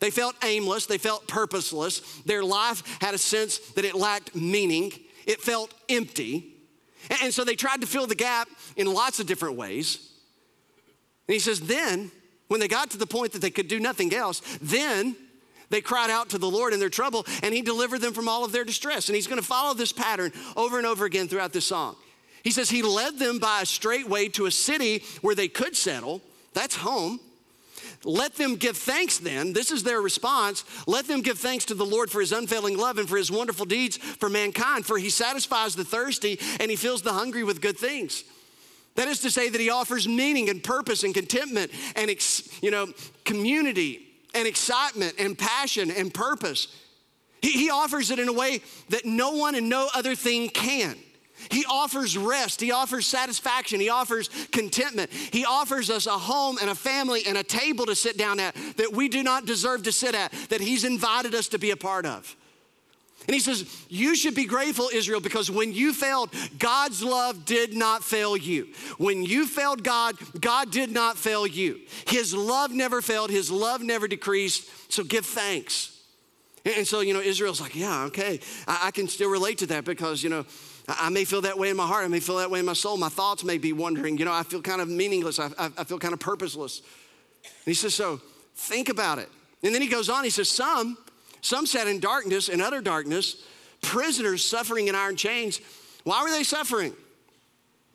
They 0.00 0.10
felt 0.10 0.36
aimless, 0.44 0.86
they 0.86 0.98
felt 0.98 1.26
purposeless. 1.26 2.00
Their 2.24 2.44
life 2.44 2.82
had 3.00 3.14
a 3.14 3.18
sense 3.18 3.58
that 3.70 3.84
it 3.84 3.94
lacked 3.94 4.34
meaning, 4.34 4.92
it 5.28 5.40
felt 5.40 5.72
empty. 5.88 6.54
And 7.22 7.32
so 7.32 7.44
they 7.44 7.54
tried 7.54 7.82
to 7.82 7.86
fill 7.86 8.08
the 8.08 8.16
gap 8.16 8.48
in 8.76 8.92
lots 8.92 9.20
of 9.20 9.26
different 9.26 9.54
ways. 9.54 10.10
And 11.28 11.34
he 11.34 11.38
says, 11.38 11.60
then, 11.60 12.10
when 12.48 12.58
they 12.58 12.66
got 12.66 12.90
to 12.90 12.98
the 12.98 13.06
point 13.06 13.32
that 13.32 13.42
they 13.42 13.50
could 13.50 13.68
do 13.68 13.78
nothing 13.78 14.12
else, 14.12 14.42
then 14.60 15.14
they 15.70 15.80
cried 15.80 16.10
out 16.10 16.30
to 16.30 16.38
the 16.38 16.50
Lord 16.50 16.72
in 16.72 16.80
their 16.80 16.88
trouble, 16.88 17.26
and 17.42 17.54
He 17.54 17.62
delivered 17.62 18.00
them 18.00 18.14
from 18.14 18.28
all 18.28 18.44
of 18.44 18.52
their 18.52 18.64
distress. 18.64 19.08
And 19.08 19.16
He's 19.16 19.26
going 19.26 19.40
to 19.40 19.46
follow 19.46 19.74
this 19.74 19.92
pattern 19.92 20.32
over 20.56 20.78
and 20.78 20.86
over 20.86 21.04
again 21.04 21.28
throughout 21.28 21.52
this 21.52 21.66
song. 21.66 21.94
He 22.42 22.50
says, 22.50 22.70
He 22.70 22.82
led 22.82 23.18
them 23.18 23.38
by 23.38 23.60
a 23.62 23.66
straight 23.66 24.08
way 24.08 24.28
to 24.30 24.46
a 24.46 24.50
city 24.50 25.04
where 25.20 25.34
they 25.34 25.48
could 25.48 25.76
settle. 25.76 26.22
That's 26.54 26.76
home. 26.76 27.20
Let 28.04 28.34
them 28.34 28.56
give 28.56 28.76
thanks 28.76 29.18
then. 29.18 29.52
This 29.52 29.70
is 29.70 29.82
their 29.82 30.00
response. 30.00 30.64
Let 30.86 31.06
them 31.06 31.20
give 31.20 31.38
thanks 31.38 31.64
to 31.66 31.74
the 31.74 31.86
Lord 31.86 32.10
for 32.10 32.20
his 32.20 32.32
unfailing 32.32 32.76
love 32.76 32.98
and 32.98 33.08
for 33.08 33.16
his 33.16 33.30
wonderful 33.30 33.66
deeds 33.66 33.96
for 33.96 34.28
mankind, 34.28 34.86
for 34.86 34.98
he 34.98 35.10
satisfies 35.10 35.74
the 35.74 35.84
thirsty 35.84 36.38
and 36.60 36.70
he 36.70 36.76
fills 36.76 37.02
the 37.02 37.12
hungry 37.12 37.44
with 37.44 37.60
good 37.60 37.78
things. 37.78 38.24
That 38.94 39.08
is 39.08 39.20
to 39.20 39.30
say 39.30 39.48
that 39.48 39.60
he 39.60 39.70
offers 39.70 40.08
meaning 40.08 40.48
and 40.48 40.62
purpose 40.62 41.04
and 41.04 41.14
contentment 41.14 41.70
and 41.94 42.10
you 42.60 42.70
know 42.70 42.88
community 43.24 44.06
and 44.34 44.48
excitement 44.48 45.14
and 45.18 45.38
passion 45.38 45.90
and 45.90 46.12
purpose. 46.12 46.68
He, 47.40 47.52
he 47.52 47.70
offers 47.70 48.10
it 48.10 48.18
in 48.18 48.28
a 48.28 48.32
way 48.32 48.60
that 48.88 49.04
no 49.04 49.32
one 49.32 49.54
and 49.54 49.68
no 49.68 49.88
other 49.94 50.14
thing 50.14 50.48
can. 50.48 50.96
He 51.50 51.64
offers 51.64 52.16
rest. 52.16 52.60
He 52.60 52.72
offers 52.72 53.06
satisfaction. 53.06 53.80
He 53.80 53.88
offers 53.88 54.28
contentment. 54.50 55.10
He 55.12 55.44
offers 55.44 55.90
us 55.90 56.06
a 56.06 56.10
home 56.10 56.58
and 56.60 56.70
a 56.70 56.74
family 56.74 57.22
and 57.26 57.38
a 57.38 57.42
table 57.42 57.86
to 57.86 57.94
sit 57.94 58.16
down 58.16 58.40
at 58.40 58.54
that 58.76 58.92
we 58.92 59.08
do 59.08 59.22
not 59.22 59.46
deserve 59.46 59.84
to 59.84 59.92
sit 59.92 60.14
at, 60.14 60.32
that 60.50 60.60
He's 60.60 60.84
invited 60.84 61.34
us 61.34 61.48
to 61.48 61.58
be 61.58 61.70
a 61.70 61.76
part 61.76 62.06
of. 62.06 62.36
And 63.26 63.34
He 63.34 63.40
says, 63.40 63.84
You 63.88 64.14
should 64.14 64.34
be 64.34 64.46
grateful, 64.46 64.88
Israel, 64.92 65.20
because 65.20 65.50
when 65.50 65.72
you 65.72 65.92
failed, 65.92 66.30
God's 66.58 67.02
love 67.02 67.44
did 67.44 67.74
not 67.74 68.02
fail 68.02 68.36
you. 68.36 68.68
When 68.96 69.22
you 69.22 69.46
failed 69.46 69.84
God, 69.84 70.16
God 70.40 70.70
did 70.70 70.90
not 70.90 71.18
fail 71.18 71.46
you. 71.46 71.80
His 72.06 72.34
love 72.34 72.72
never 72.72 73.02
failed, 73.02 73.30
His 73.30 73.50
love 73.50 73.82
never 73.82 74.08
decreased. 74.08 74.66
So 74.90 75.04
give 75.04 75.26
thanks. 75.26 75.94
And 76.64 76.86
so, 76.86 77.00
you 77.00 77.14
know, 77.14 77.20
Israel's 77.20 77.60
like, 77.60 77.76
Yeah, 77.76 78.04
okay, 78.04 78.40
I, 78.66 78.90
can 78.92 79.08
still 79.08 79.30
relate 79.30 79.58
to 79.58 79.66
that 79.66 79.84
because, 79.84 80.22
you 80.22 80.30
know, 80.30 80.46
I 80.88 81.10
may 81.10 81.24
feel 81.24 81.42
that 81.42 81.58
way 81.58 81.68
in 81.68 81.76
my 81.76 81.86
heart. 81.86 82.04
I 82.04 82.08
may 82.08 82.20
feel 82.20 82.36
that 82.36 82.50
way 82.50 82.60
in 82.60 82.64
my 82.64 82.72
soul. 82.72 82.96
My 82.96 83.10
thoughts 83.10 83.44
may 83.44 83.58
be 83.58 83.74
wondering. 83.74 84.16
You 84.16 84.24
know, 84.24 84.32
I 84.32 84.42
feel 84.42 84.62
kind 84.62 84.80
of 84.80 84.88
meaningless. 84.88 85.38
I, 85.38 85.50
I, 85.58 85.70
I 85.76 85.84
feel 85.84 85.98
kind 85.98 86.14
of 86.14 86.20
purposeless. 86.20 86.80
And 87.44 87.66
he 87.66 87.74
says, 87.74 87.94
so 87.94 88.20
think 88.54 88.88
about 88.88 89.18
it. 89.18 89.28
And 89.62 89.74
then 89.74 89.82
he 89.82 89.88
goes 89.88 90.08
on. 90.08 90.24
He 90.24 90.30
says, 90.30 90.48
some, 90.48 90.96
some 91.42 91.66
sat 91.66 91.88
in 91.88 92.00
darkness 92.00 92.48
and 92.48 92.62
utter 92.62 92.80
darkness, 92.80 93.44
prisoners 93.82 94.42
suffering 94.42 94.88
in 94.88 94.94
iron 94.94 95.16
chains. 95.16 95.60
Why 96.04 96.22
were 96.22 96.30
they 96.30 96.42
suffering? 96.42 96.94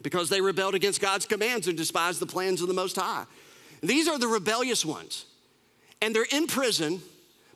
Because 0.04 0.30
they 0.30 0.42
rebelled 0.42 0.76
against 0.76 1.02
God's 1.02 1.26
commands 1.26 1.68
and 1.68 1.76
despised 1.76 2.20
the 2.20 2.28
plans 2.28 2.62
of 2.62 2.68
the 2.68 2.74
Most 2.74 2.96
High. 2.96 3.26
These 3.82 4.08
are 4.08 4.20
the 4.20 4.28
rebellious 4.28 4.86
ones. 4.86 5.26
And 6.02 6.16
they're 6.16 6.28
in 6.32 6.46
prison, 6.48 7.02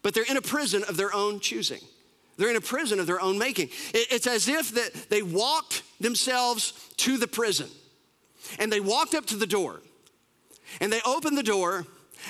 but 0.01 0.13
they're 0.13 0.23
in 0.23 0.38
a 0.38 0.41
prison 0.41 0.83
of 0.89 0.97
their 0.97 1.13
own 1.13 1.39
choosing. 1.41 1.81
They're 2.38 2.49
in 2.49 2.55
a 2.55 2.61
prison 2.61 2.99
of 2.99 3.07
their 3.07 3.19
own 3.19 3.38
making. 3.38 3.69
It's 3.93 4.27
as 4.27 4.47
if 4.47 4.71
that 4.71 5.09
they 5.09 5.23
walked 5.23 5.83
themselves 5.99 6.73
to 6.97 7.17
the 7.17 7.27
prison 7.27 7.69
and 8.59 8.71
they 8.71 8.79
walked 8.79 9.15
up 9.15 9.25
to 9.27 9.35
the 9.35 9.47
door 9.47 9.81
and 10.79 10.91
they 10.91 11.01
opened 11.05 11.38
the 11.38 11.43
door 11.43 11.85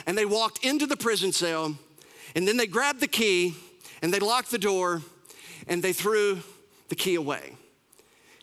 and 0.05 0.17
they 0.17 0.25
walked 0.25 0.65
into 0.65 0.85
the 0.85 0.97
prison 0.97 1.31
cell 1.31 1.77
and 2.35 2.47
then 2.47 2.57
they 2.57 2.67
grabbed 2.67 3.01
the 3.01 3.07
key 3.07 3.55
and 4.01 4.13
they 4.13 4.19
locked 4.19 4.51
the 4.51 4.57
door 4.57 5.01
and 5.67 5.83
they 5.83 5.93
threw 5.93 6.39
the 6.89 6.95
key 6.95 7.15
away. 7.15 7.55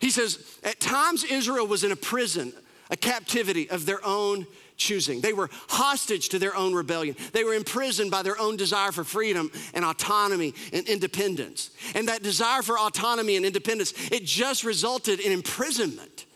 He 0.01 0.11
says, 0.11 0.59
at 0.63 0.81
times 0.81 1.25
Israel 1.25 1.67
was 1.67 1.83
in 1.83 1.93
a 1.93 1.97
prison, 1.97 2.53
a 2.91 2.97
captivity 2.97 3.71
of 3.71 3.87
their 3.87 4.05
own 4.05 4.47
choosing. 4.77 5.21
They 5.21 5.33
were 5.33 5.51
hostage 5.69 6.31
to 6.31 6.39
their 6.39 6.57
own 6.57 6.75
rebellion. 6.75 7.17
They 7.33 7.45
were 7.45 7.55
imprisoned 7.55 8.11
by 8.11 8.23
their 8.23 8.39
own 8.39 8.57
desire 8.57 8.93
for 8.93 9.05
freedom 9.05 9.51
and 9.73 9.85
autonomy 9.85 10.55
and 10.73 10.87
independence. 10.89 11.71
And 11.95 12.09
that 12.09 12.23
desire 12.23 12.63
for 12.63 12.79
autonomy 12.79 13.37
and 13.37 13.47
independence, 13.47 13.95
it 14.11 14.25
just 14.25 14.65
resulted 14.65 15.21
in 15.21 15.33
imprisonment. 15.33 16.27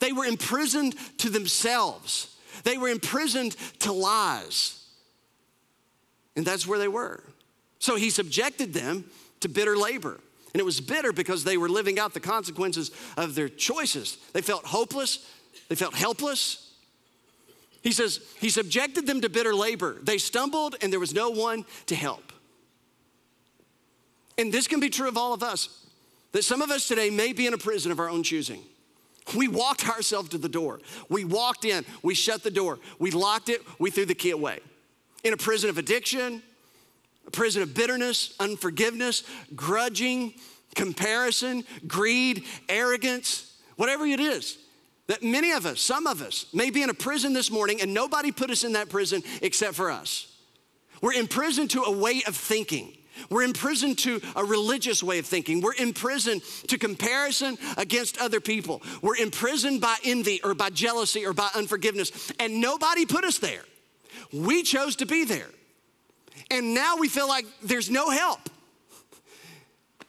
They 0.00 0.12
were 0.12 0.24
imprisoned 0.24 0.94
to 1.18 1.30
themselves. 1.30 2.36
They 2.64 2.78
were 2.78 2.88
imprisoned 2.88 3.56
to 3.80 3.92
lies. 3.92 4.84
And 6.36 6.46
that's 6.46 6.66
where 6.66 6.78
they 6.78 6.88
were. 6.88 7.22
So 7.78 7.96
he 7.96 8.10
subjected 8.10 8.72
them 8.72 9.04
to 9.40 9.48
bitter 9.48 9.76
labor. 9.76 10.20
And 10.52 10.60
it 10.60 10.64
was 10.64 10.80
bitter 10.80 11.12
because 11.12 11.44
they 11.44 11.56
were 11.56 11.68
living 11.68 11.98
out 11.98 12.14
the 12.14 12.20
consequences 12.20 12.90
of 13.16 13.34
their 13.34 13.48
choices. 13.48 14.18
They 14.32 14.40
felt 14.40 14.64
hopeless, 14.64 15.28
they 15.68 15.74
felt 15.74 15.94
helpless, 15.94 16.67
he 17.82 17.92
says, 17.92 18.20
He 18.38 18.50
subjected 18.50 19.06
them 19.06 19.20
to 19.20 19.28
bitter 19.28 19.54
labor. 19.54 19.96
They 20.02 20.18
stumbled 20.18 20.76
and 20.82 20.92
there 20.92 21.00
was 21.00 21.14
no 21.14 21.30
one 21.30 21.64
to 21.86 21.94
help. 21.94 22.32
And 24.36 24.52
this 24.52 24.68
can 24.68 24.80
be 24.80 24.88
true 24.88 25.08
of 25.08 25.16
all 25.16 25.34
of 25.34 25.42
us 25.42 25.86
that 26.32 26.44
some 26.44 26.62
of 26.62 26.70
us 26.70 26.86
today 26.86 27.10
may 27.10 27.32
be 27.32 27.46
in 27.46 27.54
a 27.54 27.58
prison 27.58 27.90
of 27.90 27.98
our 27.98 28.08
own 28.08 28.22
choosing. 28.22 28.62
We 29.36 29.48
walked 29.48 29.88
ourselves 29.88 30.30
to 30.30 30.38
the 30.38 30.48
door. 30.48 30.80
We 31.08 31.24
walked 31.24 31.64
in, 31.64 31.84
we 32.02 32.14
shut 32.14 32.42
the 32.42 32.50
door, 32.50 32.78
we 32.98 33.10
locked 33.10 33.48
it, 33.48 33.62
we 33.78 33.90
threw 33.90 34.06
the 34.06 34.14
key 34.14 34.30
away. 34.30 34.60
In 35.24 35.32
a 35.32 35.36
prison 35.36 35.68
of 35.68 35.78
addiction, 35.78 36.42
a 37.26 37.30
prison 37.30 37.62
of 37.62 37.74
bitterness, 37.74 38.34
unforgiveness, 38.40 39.24
grudging, 39.54 40.34
comparison, 40.74 41.64
greed, 41.86 42.44
arrogance, 42.68 43.54
whatever 43.76 44.06
it 44.06 44.20
is. 44.20 44.58
That 45.08 45.22
many 45.22 45.52
of 45.52 45.66
us, 45.66 45.80
some 45.80 46.06
of 46.06 46.22
us, 46.22 46.46
may 46.52 46.70
be 46.70 46.82
in 46.82 46.90
a 46.90 46.94
prison 46.94 47.32
this 47.32 47.50
morning 47.50 47.80
and 47.80 47.92
nobody 47.92 48.30
put 48.30 48.50
us 48.50 48.62
in 48.62 48.72
that 48.74 48.88
prison 48.88 49.22
except 49.42 49.74
for 49.74 49.90
us. 49.90 50.36
We're 51.00 51.14
imprisoned 51.14 51.70
to 51.70 51.82
a 51.82 51.90
way 51.90 52.22
of 52.26 52.36
thinking. 52.36 52.94
We're 53.30 53.42
imprisoned 53.42 53.98
to 54.00 54.20
a 54.36 54.44
religious 54.44 55.02
way 55.02 55.18
of 55.18 55.26
thinking. 55.26 55.60
We're 55.60 55.74
imprisoned 55.74 56.42
to 56.68 56.78
comparison 56.78 57.58
against 57.76 58.18
other 58.18 58.40
people. 58.40 58.82
We're 59.02 59.16
imprisoned 59.16 59.80
by 59.80 59.96
envy 60.04 60.40
or 60.44 60.54
by 60.54 60.70
jealousy 60.70 61.26
or 61.26 61.32
by 61.32 61.48
unforgiveness. 61.54 62.32
And 62.38 62.60
nobody 62.60 63.06
put 63.06 63.24
us 63.24 63.38
there. 63.38 63.62
We 64.32 64.62
chose 64.62 64.96
to 64.96 65.06
be 65.06 65.24
there. 65.24 65.48
And 66.50 66.74
now 66.74 66.96
we 66.96 67.08
feel 67.08 67.28
like 67.28 67.46
there's 67.62 67.90
no 67.90 68.10
help. 68.10 68.50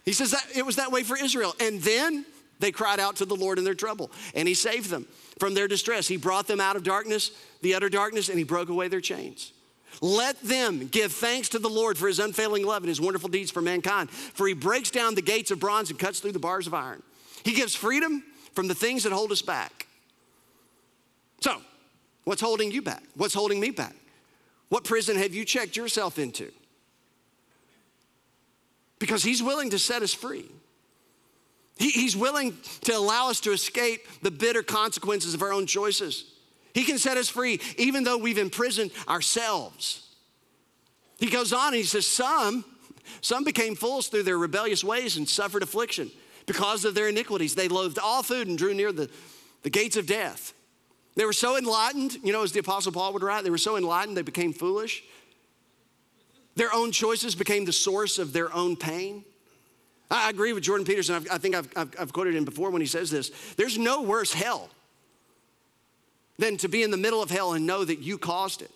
He 0.06 0.14
says 0.14 0.32
that 0.32 0.46
it 0.56 0.66
was 0.66 0.76
that 0.76 0.92
way 0.92 1.04
for 1.04 1.18
Israel. 1.18 1.56
And 1.60 1.82
then 1.82 2.26
they 2.60 2.72
cried 2.72 3.00
out 3.00 3.18
to 3.18 3.26
the 3.26 3.36
Lord 3.36 3.58
in 3.58 3.64
their 3.64 3.74
trouble, 3.74 4.12
and 4.36 4.48
He 4.48 4.54
saved 4.54 4.90
them 4.90 5.08
from 5.40 5.54
their 5.54 5.68
distress. 5.68 6.08
He 6.08 6.18
brought 6.18 6.48
them 6.48 6.60
out 6.60 6.76
of 6.76 6.84
darkness, 6.84 7.32
the 7.62 7.76
utter 7.76 7.90
darkness, 7.90 8.30
and 8.30 8.38
He 8.38 8.44
broke 8.44 8.70
away 8.70 8.88
their 8.88 9.02
chains. 9.02 9.54
Let 10.02 10.40
them 10.42 10.88
give 10.88 11.12
thanks 11.12 11.50
to 11.50 11.60
the 11.60 11.70
Lord 11.70 11.98
for 11.98 12.08
His 12.08 12.20
unfailing 12.20 12.66
love 12.66 12.84
and 12.84 12.90
His 12.90 13.02
wonderful 13.02 13.30
deeds 13.30 13.52
for 13.52 13.62
mankind, 13.62 14.10
for 14.10 14.48
He 14.48 14.54
breaks 14.54 14.92
down 14.92 15.16
the 15.16 15.22
gates 15.22 15.52
of 15.52 15.60
bronze 15.60 15.90
and 15.90 15.98
cuts 15.98 16.20
through 16.20 16.34
the 16.34 16.40
bars 16.40 16.68
of 16.68 16.74
iron. 16.74 17.02
He 17.44 17.54
gives 17.54 17.76
freedom 17.76 18.24
from 18.54 18.68
the 18.68 18.76
things 18.76 19.04
that 19.04 19.14
hold 19.14 19.32
us 19.32 19.42
back. 19.42 19.88
So, 21.42 21.58
what's 22.26 22.42
holding 22.42 22.72
you 22.72 22.82
back? 22.82 23.04
What's 23.16 23.34
holding 23.34 23.60
me 23.60 23.70
back? 23.70 23.96
What 24.68 24.84
prison 24.84 25.16
have 25.18 25.34
you 25.34 25.46
checked 25.46 25.78
yourself 25.78 26.20
into? 26.20 26.52
Because 29.00 29.24
He's 29.24 29.42
willing 29.42 29.70
to 29.70 29.80
set 29.80 30.02
us 30.02 30.14
free. 30.14 30.50
He, 31.80 31.90
he's 31.92 32.16
willing 32.16 32.58
to 32.82 32.96
allow 32.96 33.30
us 33.30 33.40
to 33.42 33.52
escape 33.52 34.06
the 34.22 34.30
bitter 34.30 34.62
consequences 34.62 35.34
of 35.34 35.42
our 35.42 35.54
own 35.54 35.66
choices. 35.66 36.26
He 36.74 36.84
can 36.84 37.00
set 37.00 37.18
us 37.18 37.30
free 37.30 37.60
even 37.78 38.04
though 38.04 38.18
we've 38.18 38.38
imprisoned 38.38 38.92
ourselves. 39.08 40.06
He 41.18 41.30
goes 41.30 41.52
on 41.54 41.68
and 41.68 41.78
he 41.78 41.84
says, 41.84 42.06
Some, 42.06 42.64
some 43.22 43.44
became 43.44 43.76
fools 43.76 44.10
through 44.10 44.24
their 44.24 44.38
rebellious 44.38 44.84
ways 44.84 45.18
and 45.18 45.28
suffered 45.28 45.64
affliction 45.64 46.12
because 46.46 46.86
of 46.86 46.96
their 46.96 47.08
iniquities. 47.08 47.56
They 47.56 47.68
loathed 47.68 47.98
all 47.98 48.24
food 48.24 48.48
and 48.48 48.58
drew 48.58 48.74
near 48.74 48.92
the, 48.92 49.10
the 49.64 49.70
gates 49.70 49.98
of 49.98 50.06
death. 50.06 50.54
They 51.16 51.26
were 51.26 51.34
so 51.34 51.58
enlightened, 51.58 52.18
you 52.24 52.32
know, 52.32 52.44
as 52.44 52.52
the 52.52 52.60
Apostle 52.60 52.92
Paul 52.92 53.14
would 53.14 53.24
write, 53.24 53.44
they 53.44 53.50
were 53.50 53.58
so 53.58 53.78
enlightened 53.78 54.16
they 54.16 54.22
became 54.22 54.54
foolish. 54.54 55.04
Their 56.56 56.74
own 56.74 56.92
choices 56.92 57.36
became 57.36 57.66
the 57.66 57.74
source 57.74 58.20
of 58.20 58.34
their 58.34 58.54
own 58.54 58.76
pain. 58.76 59.24
I 60.12 60.30
agree 60.30 60.54
with 60.54 60.64
Jordan 60.64 60.86
Peterson. 60.86 61.16
I've, 61.16 61.32
i 61.32 61.38
think 61.38 61.56
I've, 61.56 61.70
I've, 61.76 61.96
I've 62.00 62.14
quoted 62.14 62.36
him 62.36 62.46
before 62.46 62.72
when 62.72 62.82
he 62.82 62.88
says 62.88 63.12
this. 63.12 63.30
There's 63.56 63.78
no 63.78 64.02
worse 64.02 64.34
hell 64.34 64.70
than 66.38 66.58
to 66.58 66.68
be 66.68 66.84
in 66.84 66.92
the 66.92 66.98
middle 66.98 67.22
of 67.22 67.30
hell 67.30 67.54
and 67.54 67.68
know 67.68 67.84
that 67.84 68.00
you 68.00 68.18
caused 68.18 68.62
it. 68.62 68.72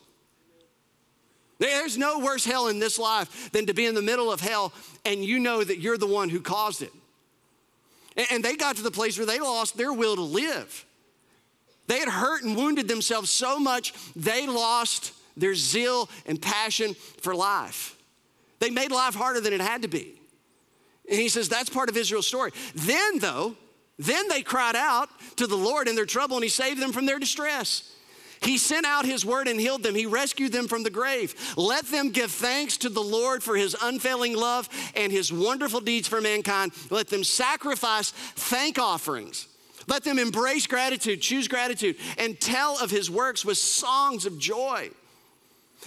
There's 1.59 1.97
no 1.97 2.19
worse 2.19 2.43
hell 2.43 2.67
in 2.67 2.79
this 2.79 2.99
life 2.99 3.51
than 3.51 3.67
to 3.67 3.73
be 3.73 3.85
in 3.85 3.95
the 3.95 4.01
middle 4.01 4.31
of 4.31 4.41
hell 4.41 4.73
and 5.05 5.23
you 5.23 5.39
know 5.39 5.63
that 5.63 5.79
you're 5.79 5.97
the 5.97 6.07
one 6.07 6.29
who 6.29 6.41
caused 6.41 6.81
it. 6.81 6.91
And 8.31 8.43
they 8.43 8.55
got 8.55 8.75
to 8.75 8.83
the 8.83 8.91
place 8.91 9.17
where 9.17 9.25
they 9.25 9.39
lost 9.39 9.77
their 9.77 9.93
will 9.93 10.15
to 10.15 10.21
live. 10.21 10.85
They 11.87 11.99
had 11.99 12.09
hurt 12.09 12.43
and 12.43 12.55
wounded 12.55 12.87
themselves 12.87 13.29
so 13.29 13.59
much, 13.59 13.93
they 14.15 14.45
lost 14.47 15.13
their 15.35 15.55
zeal 15.55 16.09
and 16.25 16.41
passion 16.41 16.93
for 17.21 17.33
life. 17.33 17.97
They 18.59 18.69
made 18.69 18.91
life 18.91 19.15
harder 19.15 19.41
than 19.41 19.53
it 19.53 19.61
had 19.61 19.81
to 19.81 19.87
be. 19.87 20.15
And 21.09 21.19
he 21.19 21.29
says 21.29 21.49
that's 21.49 21.69
part 21.69 21.89
of 21.89 21.97
Israel's 21.97 22.27
story. 22.27 22.51
Then, 22.75 23.19
though, 23.19 23.55
then 23.99 24.27
they 24.27 24.41
cried 24.41 24.75
out 24.75 25.09
to 25.37 25.47
the 25.47 25.55
Lord 25.55 25.87
in 25.87 25.95
their 25.95 26.05
trouble 26.05 26.37
and 26.37 26.43
he 26.43 26.49
saved 26.49 26.81
them 26.81 26.91
from 26.91 27.05
their 27.05 27.19
distress. 27.19 27.89
He 28.41 28.57
sent 28.57 28.85
out 28.85 29.05
his 29.05 29.25
word 29.25 29.47
and 29.47 29.59
healed 29.59 29.83
them. 29.83 29.95
He 29.95 30.05
rescued 30.05 30.51
them 30.51 30.67
from 30.67 30.83
the 30.83 30.89
grave. 30.89 31.53
Let 31.55 31.85
them 31.85 32.09
give 32.09 32.29
thanks 32.29 32.77
to 32.77 32.89
the 32.89 33.01
Lord 33.01 33.41
for 33.41 33.55
his 33.55 33.75
unfailing 33.81 34.35
love 34.35 34.67
and 34.95 35.11
his 35.11 35.31
wonderful 35.31 35.79
deeds 35.79 36.09
for 36.09 36.19
mankind. 36.19 36.73
Let 36.89 37.07
them 37.07 37.23
sacrifice 37.23 38.11
thank 38.11 38.77
offerings. 38.79 39.47
Let 39.87 40.03
them 40.03 40.19
embrace 40.19 40.67
gratitude, 40.67 41.21
choose 41.21 41.47
gratitude, 41.47 41.97
and 42.17 42.39
tell 42.39 42.81
of 42.81 42.91
his 42.91 43.09
works 43.09 43.45
with 43.45 43.57
songs 43.57 44.25
of 44.25 44.39
joy. 44.39 44.89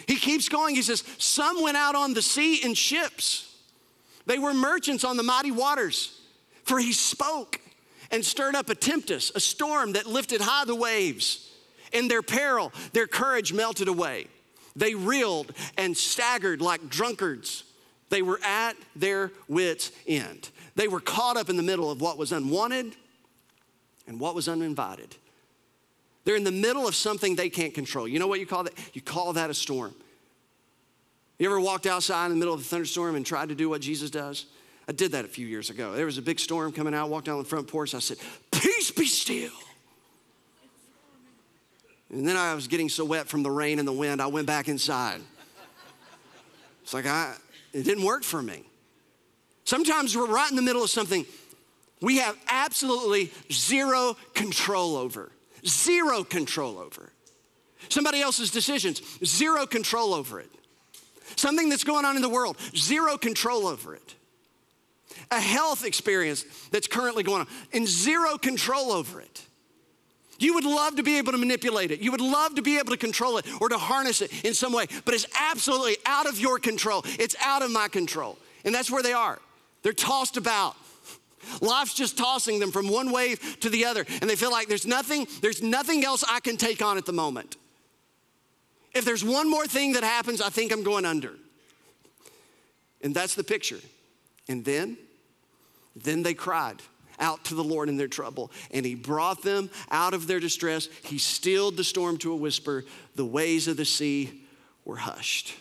He 0.07 0.17
keeps 0.17 0.49
going. 0.49 0.75
He 0.75 0.83
says, 0.83 1.05
Some 1.19 1.63
went 1.63 1.77
out 1.77 1.95
on 1.95 2.15
the 2.15 2.23
sea 2.23 2.57
in 2.57 2.75
ships. 2.75 3.46
They 4.27 4.39
were 4.39 4.53
merchants 4.53 5.05
on 5.05 5.17
the 5.17 5.23
mighty 5.23 5.51
waters, 5.51 6.21
for 6.65 6.79
he 6.79 6.93
spoke 6.93 7.61
and 8.11 8.25
stirred 8.25 8.55
up 8.55 8.69
a 8.69 8.75
tempest, 8.75 9.37
a 9.37 9.41
storm 9.41 9.93
that 9.93 10.07
lifted 10.07 10.41
high 10.41 10.65
the 10.65 10.75
waves. 10.75 11.53
In 11.93 12.09
their 12.09 12.23
peril, 12.23 12.73
their 12.93 13.07
courage 13.07 13.53
melted 13.53 13.89
away. 13.89 14.27
They 14.75 14.95
reeled 14.95 15.53
and 15.79 15.97
staggered 15.97 16.61
like 16.61 16.89
drunkards. 16.89 17.65
They 18.11 18.23
were 18.23 18.41
at 18.45 18.77
their 18.95 19.33
wits' 19.49 19.91
end. 20.07 20.51
They 20.75 20.89
were 20.89 21.01
caught 21.01 21.37
up 21.37 21.49
in 21.49 21.57
the 21.57 21.63
middle 21.63 21.91
of 21.91 22.01
what 22.01 22.19
was 22.19 22.33
unwanted 22.33 22.95
and 24.07 24.21
what 24.21 24.35
was 24.35 24.49
uninvited. 24.49 25.17
They're 26.25 26.37
in 26.37 26.45
the 26.45 26.53
middle 26.53 26.87
of 26.87 26.95
something 26.95 27.37
they 27.37 27.49
can't 27.49 27.73
control. 27.73 28.07
You 28.07 28.19
know 28.19 28.27
what 28.27 28.41
you 28.41 28.47
call 28.47 28.65
that? 28.65 28.75
You 28.93 29.01
call 29.01 29.33
that 29.35 29.49
a 29.49 29.55
storm. 29.55 29.95
You 31.39 31.47
ever 31.47 31.61
walked 31.61 31.87
outside 31.87 32.27
in 32.27 32.31
the 32.33 32.37
middle 32.37 32.55
of 32.55 32.61
a 32.61 32.65
thunderstorm 32.65 33.15
and 33.15 33.25
tried 33.25 33.51
to 33.51 33.55
do 33.55 33.69
what 33.69 33.81
Jesus 33.81 34.11
does? 34.11 34.47
I 34.89 34.93
did 34.93 35.13
that 35.13 35.25
a 35.25 35.29
few 35.29 35.47
years 35.47 35.69
ago. 35.69 35.93
There 35.93 36.07
was 36.07 36.17
a 36.17 36.23
big 36.23 36.39
storm 36.39 36.73
coming 36.73 36.95
out, 36.95 37.11
walked 37.11 37.27
down 37.27 37.39
the 37.39 37.45
front 37.45 37.69
porch. 37.69 37.95
I 37.95 37.99
said, 37.99 38.19
Peace 38.53 38.91
be 38.91 39.07
still. 39.07 39.51
And 42.11 42.27
then 42.27 42.37
I 42.37 42.55
was 42.55 42.69
getting 42.69 42.89
so 42.89 43.05
wet 43.05 43.27
from 43.29 43.43
the 43.43 43.51
rain 43.51 43.79
and 43.79 43.87
the 43.87 43.93
wind, 43.93 44.23
I 44.23 44.29
went 44.29 44.47
back 44.47 44.69
inside. 44.69 45.21
It's 46.83 46.95
like 46.95 47.07
I, 47.07 47.35
it 47.73 47.83
didn't 47.83 48.05
work 48.05 48.23
for 48.23 48.41
me. 48.41 48.63
Sometimes 49.65 50.17
we're 50.17 50.27
right 50.27 50.49
in 50.49 50.55
the 50.55 50.63
middle 50.63 50.85
of 50.85 50.91
something 50.91 51.27
we 52.01 52.19
have 52.19 52.37
absolutely 52.49 53.33
zero 53.51 54.17
control 54.35 54.97
over. 54.97 55.33
Zero 55.67 56.23
control 56.23 56.79
over. 56.79 57.13
Somebody 57.89 58.21
else's 58.21 58.51
decisions, 58.51 59.03
zero 59.25 59.67
control 59.67 60.15
over 60.15 60.41
it. 60.41 60.51
Something 61.35 61.69
that's 61.69 61.85
going 61.85 62.05
on 62.05 62.17
in 62.17 62.23
the 62.23 62.29
world, 62.29 62.57
zero 62.77 63.19
control 63.19 63.67
over 63.67 63.95
it. 63.95 64.15
A 65.31 65.41
health 65.41 65.85
experience 65.85 66.45
that's 66.71 66.87
currently 66.87 67.23
going 67.23 67.41
on, 67.41 67.49
and 67.73 67.87
zero 67.87 68.39
control 68.39 68.93
over 68.93 69.21
it. 69.21 69.47
You 70.39 70.55
would 70.55 70.65
love 70.65 70.97
to 70.97 71.03
be 71.03 71.19
able 71.19 71.33
to 71.33 71.39
manipulate 71.39 71.91
it. 71.91 72.01
You 72.01 72.11
would 72.11 72.21
love 72.21 72.55
to 72.57 72.63
be 72.63 72.79
able 72.79 72.91
to 72.91 72.97
control 72.97 73.39
it 73.39 73.47
or 73.61 73.69
to 73.69 73.79
harness 73.79 74.21
it 74.21 74.45
in 74.45 74.55
some 74.55 74.73
way, 74.73 74.87
but 75.05 75.15
it's 75.15 75.27
absolutely 75.41 75.97
out 76.05 76.27
of 76.27 76.39
your 76.39 76.59
control. 76.59 77.03
It's 77.19 77.35
out 77.43 77.63
of 77.63 77.71
my 77.71 77.89
control. 77.89 78.39
And 78.65 78.75
that's 78.75 78.91
where 78.91 79.03
they 79.03 79.13
are. 79.13 79.39
They're 79.83 79.93
tossed 79.93 80.37
about. 80.37 80.77
Life's 81.61 81.95
just 81.95 82.19
tossing 82.19 82.59
them 82.59 82.73
from 82.73 82.89
one 82.89 83.13
wave 83.13 83.61
to 83.61 83.71
the 83.71 83.85
other, 83.85 84.05
and 84.21 84.29
they 84.29 84.37
feel 84.37 84.51
like 84.51 84.69
there's 84.69 84.87
nothing, 84.87 85.27
there's 85.41 85.63
nothing 85.63 86.05
else 86.05 86.25
I 86.29 86.41
can 86.41 86.57
take 86.57 86.83
on 86.83 86.99
at 86.99 87.07
the 87.07 87.13
moment. 87.13 87.57
If 88.97 89.05
there's 89.05 89.23
one 89.23 89.51
more 89.51 89.67
thing 89.67 89.93
that 89.93 90.03
happens, 90.03 90.41
I 90.41 90.49
think 90.49 90.73
I'm 90.73 90.83
going 90.83 91.05
under. 91.05 91.33
And 93.03 93.15
that's 93.15 93.35
the 93.35 93.45
picture. 93.45 93.79
And 94.49 94.65
then, 94.65 94.97
then 95.95 96.23
they 96.23 96.33
cried 96.33 96.81
out 97.19 97.45
to 97.45 97.55
the 97.55 97.63
Lord 97.63 97.91
in 97.91 97.99
their 97.99 98.09
trouble, 98.09 98.51
and 98.71 98.87
He 98.87 98.95
brought 98.95 99.43
them 99.43 99.69
out 99.91 100.15
of 100.15 100.27
their 100.27 100.41
distress. 100.41 100.89
He 101.03 101.19
stilled 101.19 101.77
the 101.77 101.85
storm 101.85 102.17
to 102.19 102.33
a 102.33 102.37
whisper. 102.37 102.87
The 103.17 103.25
waves 103.25 103.69
of 103.69 103.77
the 103.77 103.85
sea 103.85 104.43
were 104.87 104.97
hushed. 104.97 105.55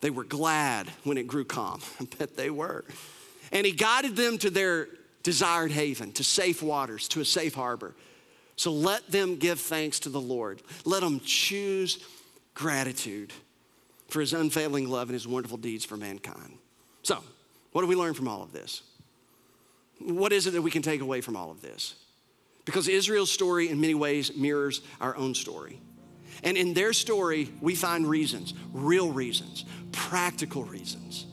They 0.00 0.10
were 0.10 0.24
glad 0.24 0.88
when 1.04 1.18
it 1.18 1.26
grew 1.26 1.44
calm. 1.44 1.82
I 2.00 2.06
bet 2.18 2.38
they 2.38 2.48
were. 2.48 2.86
And 3.52 3.66
he 3.66 3.72
guided 3.72 4.16
them 4.16 4.38
to 4.38 4.48
their 4.48 4.88
desired 5.22 5.72
haven, 5.72 6.12
to 6.12 6.24
safe 6.24 6.62
waters, 6.62 7.06
to 7.08 7.20
a 7.20 7.24
safe 7.26 7.54
harbor. 7.54 7.94
So 8.60 8.72
let 8.72 9.10
them 9.10 9.36
give 9.36 9.58
thanks 9.58 10.00
to 10.00 10.10
the 10.10 10.20
Lord. 10.20 10.60
Let 10.84 11.00
them 11.00 11.22
choose 11.24 11.98
gratitude 12.52 13.32
for 14.08 14.20
his 14.20 14.34
unfailing 14.34 14.86
love 14.86 15.08
and 15.08 15.14
his 15.14 15.26
wonderful 15.26 15.56
deeds 15.56 15.86
for 15.86 15.96
mankind. 15.96 16.58
So, 17.02 17.24
what 17.72 17.80
do 17.80 17.86
we 17.86 17.96
learn 17.96 18.12
from 18.12 18.28
all 18.28 18.42
of 18.42 18.52
this? 18.52 18.82
What 19.98 20.34
is 20.34 20.46
it 20.46 20.50
that 20.50 20.60
we 20.60 20.70
can 20.70 20.82
take 20.82 21.00
away 21.00 21.22
from 21.22 21.36
all 21.36 21.50
of 21.50 21.62
this? 21.62 21.94
Because 22.66 22.86
Israel's 22.86 23.32
story, 23.32 23.70
in 23.70 23.80
many 23.80 23.94
ways, 23.94 24.36
mirrors 24.36 24.82
our 25.00 25.16
own 25.16 25.34
story. 25.34 25.80
And 26.44 26.58
in 26.58 26.74
their 26.74 26.92
story, 26.92 27.48
we 27.62 27.74
find 27.74 28.06
reasons, 28.06 28.52
real 28.74 29.10
reasons, 29.10 29.64
practical 29.90 30.64
reasons 30.64 31.24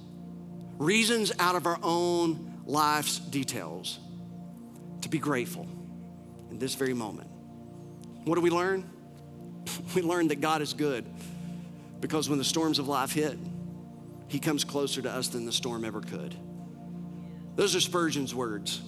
reasons 0.78 1.34
out 1.40 1.56
of 1.56 1.66
our 1.66 1.80
own 1.84 2.54
life's 2.66 3.20
details 3.20 4.00
to 5.02 5.10
be 5.10 5.18
grateful 5.18 5.68
in 6.52 6.60
this 6.60 6.76
very 6.76 6.94
moment. 6.94 7.30
What 8.26 8.36
do 8.36 8.42
we 8.42 8.50
learn? 8.50 8.90
We 9.96 10.02
learn 10.02 10.30
that 10.30 10.42
God 10.42 10.62
is 10.62 10.74
good 10.74 11.06
because 12.00 12.30
when 12.30 12.38
the 12.38 12.46
storms 12.46 12.80
of 12.80 12.88
life 12.88 13.12
hit, 13.12 13.38
He 14.28 14.40
comes 14.40 14.64
closer 14.64 15.02
to 15.02 15.12
us 15.12 15.28
than 15.30 15.46
the 15.46 15.52
storm 15.52 15.84
ever 15.86 16.02
could. 16.02 16.36
Those 17.56 17.76
are 17.76 17.80
Spurgeon's 17.80 18.34
words. 18.34 18.82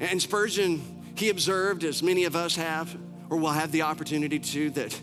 And 0.00 0.20
Spurgeon, 0.20 1.12
he 1.16 1.28
observed, 1.28 1.84
as 1.84 2.02
many 2.02 2.24
of 2.24 2.36
us 2.36 2.56
have, 2.56 2.96
or 3.30 3.36
will 3.36 3.50
have 3.50 3.72
the 3.72 3.82
opportunity 3.82 4.38
to, 4.38 4.70
that 4.70 5.00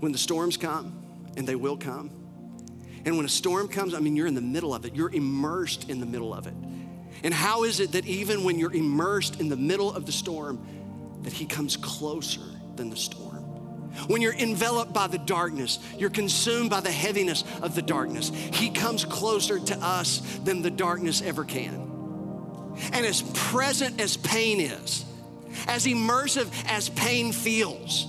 when 0.00 0.12
the 0.12 0.18
storms 0.18 0.56
come, 0.56 0.94
and 1.36 1.46
they 1.46 1.56
will 1.56 1.76
come, 1.76 2.10
and 3.04 3.16
when 3.16 3.26
a 3.26 3.30
storm 3.30 3.68
comes, 3.68 3.94
I 3.94 4.00
mean, 4.00 4.16
you're 4.16 4.26
in 4.26 4.34
the 4.34 4.40
middle 4.40 4.74
of 4.74 4.84
it, 4.84 4.94
you're 4.94 5.12
immersed 5.12 5.88
in 5.88 5.98
the 5.98 6.06
middle 6.06 6.34
of 6.34 6.46
it. 6.46 6.54
And 7.22 7.34
how 7.34 7.64
is 7.64 7.80
it 7.80 7.92
that 7.92 8.06
even 8.06 8.44
when 8.44 8.58
you're 8.58 8.72
immersed 8.72 9.40
in 9.40 9.48
the 9.48 9.56
middle 9.56 9.92
of 9.92 10.06
the 10.06 10.12
storm, 10.12 10.60
that 11.22 11.32
He 11.32 11.46
comes 11.46 11.76
closer 11.76 12.42
than 12.76 12.90
the 12.90 12.96
storm? 12.96 13.44
When 14.06 14.22
you're 14.22 14.34
enveloped 14.34 14.92
by 14.92 15.08
the 15.08 15.18
darkness, 15.18 15.80
you're 15.98 16.10
consumed 16.10 16.70
by 16.70 16.80
the 16.80 16.90
heaviness 16.90 17.42
of 17.62 17.74
the 17.74 17.82
darkness, 17.82 18.30
He 18.30 18.70
comes 18.70 19.04
closer 19.04 19.58
to 19.58 19.76
us 19.78 20.20
than 20.44 20.62
the 20.62 20.70
darkness 20.70 21.22
ever 21.22 21.44
can. 21.44 21.88
And 22.92 23.04
as 23.04 23.22
present 23.34 24.00
as 24.00 24.16
pain 24.16 24.60
is, 24.60 25.04
as 25.66 25.86
immersive 25.86 26.52
as 26.68 26.88
pain 26.90 27.32
feels, 27.32 28.06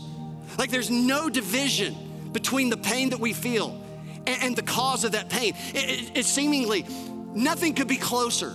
like 0.58 0.70
there's 0.70 0.92
no 0.92 1.30
division 1.30 1.96
between 2.32 2.70
the 2.70 2.78
pain 2.78 3.10
that 3.10 3.20
we 3.20 3.34
feel 3.34 3.84
and, 4.28 4.44
and 4.44 4.56
the 4.56 4.62
cause 4.62 5.04
of 5.04 5.14
that 5.14 5.30
pain. 5.30 5.56
It, 5.74 5.90
it, 5.90 6.18
it 6.20 6.26
seemingly 6.26 6.86
nothing 7.34 7.74
could 7.74 7.88
be 7.88 7.98
closer, 7.98 8.54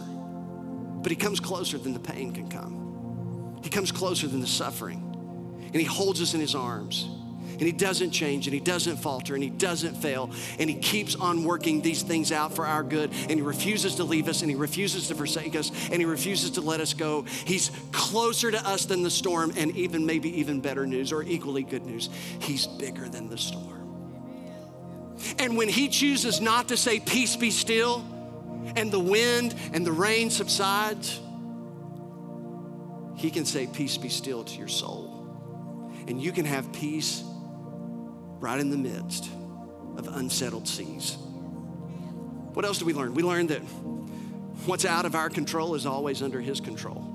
but 1.05 1.11
he 1.11 1.17
comes 1.17 1.39
closer 1.39 1.77
than 1.77 1.93
the 1.93 2.01
pain 2.01 2.33
can 2.33 2.49
come. 2.49 3.61
He 3.63 3.69
comes 3.69 3.93
closer 3.93 4.27
than 4.27 4.41
the 4.41 4.47
suffering. 4.47 5.03
And 5.67 5.75
he 5.75 5.85
holds 5.85 6.23
us 6.23 6.33
in 6.33 6.41
his 6.41 6.55
arms. 6.55 7.07
And 7.51 7.61
he 7.61 7.73
doesn't 7.73 8.11
change 8.11 8.47
and 8.47 8.55
he 8.55 8.59
doesn't 8.59 8.97
falter 8.97 9.35
and 9.35 9.43
he 9.43 9.51
doesn't 9.51 9.97
fail 9.97 10.31
and 10.59 10.69
he 10.69 10.75
keeps 10.77 11.15
on 11.15 11.45
working 11.45 11.83
these 11.83 12.03
things 12.03 12.33
out 12.33 12.57
for 12.57 12.67
our 12.67 12.83
good 12.83 13.13
and 13.13 13.31
he 13.31 13.43
refuses 13.43 13.97
to 13.97 14.05
leave 14.05 14.29
us 14.29 14.41
and 14.41 14.51
he 14.51 14.57
refuses 14.57 15.07
to 15.07 15.15
forsake 15.15 15.55
us 15.55 15.71
and 15.91 16.01
he 16.01 16.05
refuses 16.05 16.53
to 16.53 16.63
let 16.63 16.81
us 16.81 16.95
go. 16.95 17.23
He's 17.45 17.71
closer 17.93 18.51
to 18.51 18.67
us 18.67 18.87
than 18.87 19.03
the 19.03 19.11
storm 19.11 19.53
and 19.57 19.77
even 19.77 20.05
maybe 20.05 20.41
even 20.41 20.61
better 20.61 20.85
news 20.85 21.13
or 21.13 21.23
equally 21.23 21.63
good 21.63 21.87
news. 21.87 22.09
He's 22.41 22.67
bigger 22.67 23.09
than 23.09 23.29
the 23.29 23.39
storm. 23.39 23.75
And 25.39 25.57
when 25.57 25.69
he 25.69 25.89
chooses 25.89 26.41
not 26.41 26.69
to 26.69 26.77
say, 26.77 26.99
Peace 26.99 27.37
be 27.37 27.51
still, 27.51 28.05
and 28.77 28.91
the 28.91 29.01
wind 29.01 29.55
and 29.73 29.87
the 29.87 29.93
rain 29.93 30.31
subsides, 30.31 31.21
he 33.17 33.31
can 33.31 33.45
say, 33.45 33.67
Peace 33.67 33.97
be 33.97 34.09
still 34.09 34.45
to 34.45 34.59
your 34.59 34.69
soul. 34.69 35.11
And 36.07 36.21
you 36.21 36.33
can 36.33 36.45
have 36.45 36.73
peace 36.73 37.23
right 38.41 38.61
in 38.61 38.71
the 38.71 38.77
midst 38.77 39.31
of 39.97 40.09
unsettled 40.09 40.69
seas. 40.69 41.17
What 42.53 42.65
else 42.65 42.79
do 42.79 42.85
we 42.85 42.93
learn? 42.93 43.15
We 43.15 43.23
learned 43.23 43.49
that 43.49 43.61
what's 44.67 44.85
out 44.85 45.07
of 45.07 45.15
our 45.15 45.31
control 45.31 45.75
is 45.75 45.87
always 45.87 46.23
under 46.23 46.41
his 46.41 46.61
control. 46.61 47.11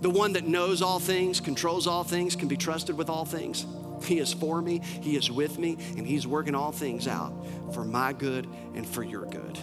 The 0.00 0.10
one 0.10 0.34
that 0.34 0.46
knows 0.46 0.80
all 0.80 1.00
things, 1.00 1.40
controls 1.40 1.86
all 1.86 2.04
things, 2.04 2.36
can 2.36 2.48
be 2.48 2.56
trusted 2.56 2.96
with 2.96 3.08
all 3.08 3.24
things. 3.24 3.66
He 4.04 4.18
is 4.18 4.32
for 4.32 4.62
me, 4.62 4.80
He 5.00 5.16
is 5.16 5.30
with 5.30 5.58
me, 5.58 5.76
and 5.96 6.06
He's 6.06 6.26
working 6.26 6.54
all 6.54 6.70
things 6.70 7.08
out 7.08 7.32
for 7.72 7.84
my 7.84 8.12
good 8.12 8.46
and 8.74 8.86
for 8.86 9.02
your 9.02 9.26
good. 9.26 9.58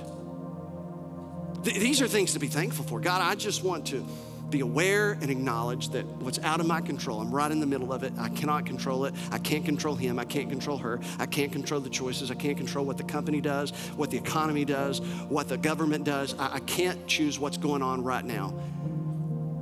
Th- 1.65 1.77
these 1.77 2.01
are 2.01 2.07
things 2.07 2.33
to 2.33 2.39
be 2.39 2.47
thankful 2.47 2.85
for. 2.85 2.99
God, 2.99 3.21
I 3.21 3.35
just 3.35 3.63
want 3.63 3.87
to 3.87 4.05
be 4.51 4.59
aware 4.59 5.13
and 5.13 5.31
acknowledge 5.31 5.89
that 5.89 6.05
what's 6.05 6.37
out 6.39 6.59
of 6.59 6.67
my 6.67 6.79
control, 6.79 7.19
I'm 7.19 7.31
right 7.31 7.51
in 7.51 7.59
the 7.59 7.65
middle 7.65 7.91
of 7.91 8.03
it. 8.03 8.13
I 8.19 8.29
cannot 8.29 8.67
control 8.67 9.05
it. 9.05 9.15
I 9.31 9.39
can't 9.39 9.65
control 9.65 9.95
him. 9.95 10.19
I 10.19 10.25
can't 10.25 10.47
control 10.47 10.77
her. 10.77 10.99
I 11.17 11.25
can't 11.25 11.51
control 11.51 11.79
the 11.79 11.89
choices. 11.89 12.29
I 12.29 12.35
can't 12.35 12.55
control 12.55 12.85
what 12.85 12.97
the 12.97 13.03
company 13.03 13.41
does, 13.41 13.71
what 13.95 14.11
the 14.11 14.17
economy 14.17 14.63
does, 14.63 14.99
what 15.27 15.49
the 15.49 15.57
government 15.57 16.05
does. 16.05 16.35
I, 16.37 16.53
I 16.53 16.59
can't 16.59 17.07
choose 17.07 17.39
what's 17.39 17.57
going 17.57 17.81
on 17.81 18.03
right 18.03 18.23
now. 18.23 18.53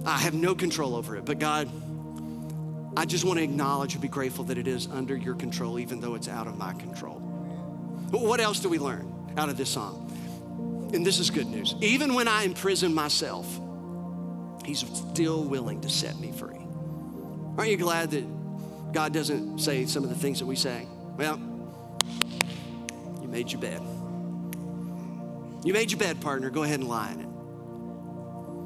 I 0.06 0.18
have 0.18 0.34
no 0.34 0.54
control 0.54 0.96
over 0.96 1.16
it. 1.16 1.24
But 1.24 1.40
God, 1.40 1.70
I 2.98 3.06
just 3.06 3.24
want 3.24 3.40
to 3.40 3.44
acknowledge 3.44 3.94
and 3.94 4.02
be 4.02 4.10
grateful 4.10 4.44
that 4.46 4.58
it 4.58 4.68
is 4.68 4.88
under 4.88 5.16
your 5.16 5.36
control, 5.36 5.80
even 5.80 6.02
though 6.02 6.16
it's 6.16 6.28
out 6.28 6.48
of 6.48 6.58
my 6.58 6.74
control. 6.74 7.20
What 8.12 8.42
else 8.42 8.60
do 8.60 8.68
we 8.68 8.78
learn 8.78 9.10
out 9.38 9.48
of 9.48 9.56
this 9.56 9.70
song? 9.70 10.12
And 10.94 11.06
this 11.06 11.20
is 11.20 11.32
good 11.32 11.48
news. 11.48 11.76
Even 11.82 12.14
when 12.14 12.28
I 12.28 12.44
imprison 12.44 12.94
myself, 12.94 13.48
He's 14.64 14.80
still 14.80 15.44
willing 15.44 15.82
to 15.82 15.90
set 15.90 16.18
me 16.20 16.32
free. 16.32 16.60
Aren't 17.58 17.70
you 17.70 17.78
glad 17.78 18.12
that 18.12 18.24
God 18.94 19.14
doesn't 19.14 19.60
say 19.60 19.86
some 19.86 20.04
of 20.04 20.10
the 20.10 20.16
things 20.16 20.40
that 20.40 20.46
we 20.46 20.56
say? 20.56 20.88
Well, 21.18 21.38
you 23.22 23.28
made 23.28 23.52
your 23.52 23.60
bed. 23.60 23.82
You 25.66 25.74
made 25.74 25.92
your 25.92 26.00
bed, 26.00 26.22
partner. 26.22 26.50
Go 26.50 26.64
ahead 26.64 26.80
and 26.80 26.88
lie 26.88 27.12
in 27.12 27.20
it. 27.20 27.28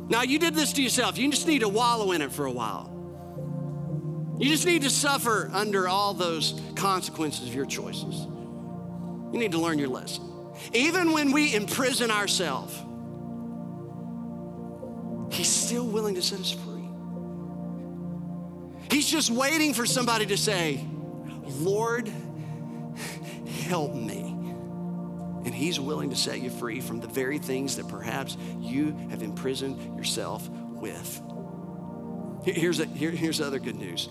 Now, 0.10 0.22
you 0.22 0.40
did 0.40 0.54
this 0.54 0.74
to 0.74 0.84
yourself. 0.84 1.18
You 1.18 1.30
just 1.32 1.48
need 1.48 1.60
to 1.60 1.70
wallow 1.70 2.12
in 2.12 2.22
it 2.22 2.32
for 2.32 2.46
a 2.46 2.52
while. 2.52 2.94
You 4.40 4.50
just 4.50 4.66
need 4.66 4.84
to 4.84 4.90
suffer 4.90 5.50
under 5.52 5.88
all 5.88 6.14
those 6.14 6.62
consequences 6.76 7.48
of 7.48 7.56
your 7.56 7.66
choices. 7.66 8.26
You 9.34 9.40
need 9.40 9.52
to 9.54 9.58
learn 9.58 9.80
your 9.80 9.90
lesson. 9.90 10.24
Even 10.74 11.12
when 11.12 11.32
we 11.32 11.56
imprison 11.56 12.12
ourselves, 12.12 12.74
He's 15.30 15.50
still 15.50 15.86
willing 15.86 16.16
to 16.16 16.22
set 16.22 16.40
us 16.40 16.52
free. 16.52 16.88
He's 18.90 19.08
just 19.08 19.30
waiting 19.30 19.74
for 19.74 19.86
somebody 19.86 20.26
to 20.28 20.38
say, 20.38 20.84
Lord, 21.60 22.12
help 23.68 23.94
me. 23.94 24.22
And 25.46 25.54
He's 25.54 25.80
willing 25.80 26.10
to 26.10 26.16
set 26.16 26.42
you 26.42 26.50
free 26.50 26.82
from 26.82 27.00
the 27.00 27.08
very 27.08 27.40
things 27.40 27.76
that 27.76 27.88
perhaps 27.88 28.38
you 28.60 28.96
have 29.10 29.22
imprisoned 29.22 29.98
yourself 29.98 30.50
with. 30.50 31.22
Here's, 32.44 32.80
a, 32.80 32.86
here, 32.86 33.12
here's 33.12 33.40
the 33.40 33.46
other 33.46 33.60
good 33.60 33.76
news. 33.76 34.10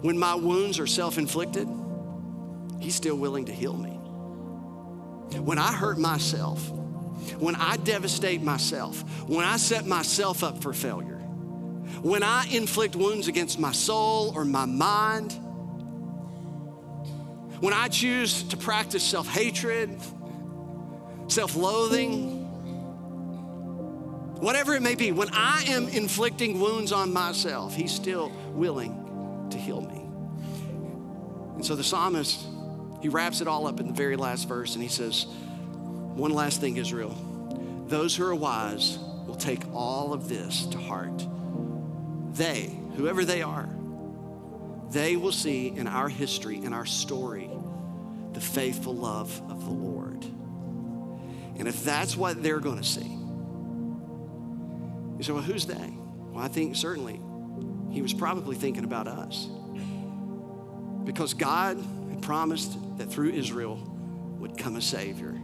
When 0.00 0.18
my 0.18 0.34
wounds 0.34 0.78
are 0.78 0.86
self 0.86 1.18
inflicted, 1.18 1.68
He's 2.80 2.94
still 2.94 3.16
willing 3.16 3.44
to 3.44 3.52
heal 3.52 3.76
me. 3.76 4.01
When 5.38 5.58
I 5.58 5.72
hurt 5.72 5.98
myself, 5.98 6.70
when 7.38 7.54
I 7.54 7.76
devastate 7.78 8.42
myself, 8.42 9.02
when 9.28 9.46
I 9.46 9.56
set 9.56 9.86
myself 9.86 10.44
up 10.44 10.62
for 10.62 10.72
failure, 10.72 11.18
when 12.02 12.22
I 12.22 12.46
inflict 12.50 12.96
wounds 12.96 13.28
against 13.28 13.58
my 13.58 13.72
soul 13.72 14.32
or 14.34 14.44
my 14.44 14.64
mind, 14.64 15.32
when 17.60 17.72
I 17.72 17.88
choose 17.88 18.42
to 18.44 18.56
practice 18.56 19.04
self 19.04 19.28
hatred, 19.28 20.00
self 21.28 21.54
loathing, 21.54 22.44
whatever 24.40 24.74
it 24.74 24.82
may 24.82 24.96
be, 24.96 25.12
when 25.12 25.28
I 25.32 25.64
am 25.68 25.88
inflicting 25.88 26.60
wounds 26.60 26.90
on 26.90 27.12
myself, 27.12 27.74
He's 27.74 27.92
still 27.92 28.32
willing 28.50 29.46
to 29.50 29.58
heal 29.58 29.80
me. 29.80 30.00
And 31.54 31.64
so 31.64 31.76
the 31.76 31.84
psalmist, 31.84 32.44
he 33.02 33.08
wraps 33.08 33.40
it 33.40 33.48
all 33.48 33.66
up 33.66 33.80
in 33.80 33.88
the 33.88 33.92
very 33.92 34.16
last 34.16 34.48
verse 34.48 34.74
and 34.74 34.82
he 34.82 34.88
says, 34.88 35.26
one 36.14 36.30
last 36.30 36.60
thing, 36.60 36.76
Israel. 36.76 37.16
Those 37.88 38.14
who 38.14 38.24
are 38.24 38.34
wise 38.34 38.98
will 39.26 39.34
take 39.34 39.60
all 39.74 40.12
of 40.12 40.28
this 40.28 40.66
to 40.66 40.78
heart. 40.78 41.26
They, 42.34 42.70
whoever 42.96 43.24
they 43.24 43.42
are, 43.42 43.68
they 44.90 45.16
will 45.16 45.32
see 45.32 45.68
in 45.68 45.88
our 45.88 46.08
history, 46.08 46.56
in 46.62 46.72
our 46.72 46.86
story, 46.86 47.50
the 48.34 48.40
faithful 48.40 48.94
love 48.94 49.42
of 49.50 49.64
the 49.64 49.72
Lord. 49.72 50.24
And 51.58 51.66
if 51.66 51.82
that's 51.82 52.16
what 52.16 52.42
they're 52.42 52.60
going 52.60 52.78
to 52.78 52.84
see, 52.84 53.00
you 55.18 55.22
say, 55.22 55.32
well, 55.32 55.42
who's 55.42 55.66
they? 55.66 55.94
Well, 56.30 56.44
I 56.44 56.48
think 56.48 56.76
certainly 56.76 57.20
he 57.90 58.00
was 58.00 58.14
probably 58.14 58.54
thinking 58.54 58.84
about 58.84 59.08
us. 59.08 59.48
Because 61.04 61.34
God 61.34 61.78
promised 62.22 62.78
that 62.98 63.10
through 63.10 63.30
Israel 63.30 63.76
would 64.38 64.56
come 64.56 64.76
a 64.76 64.80
Savior. 64.80 65.38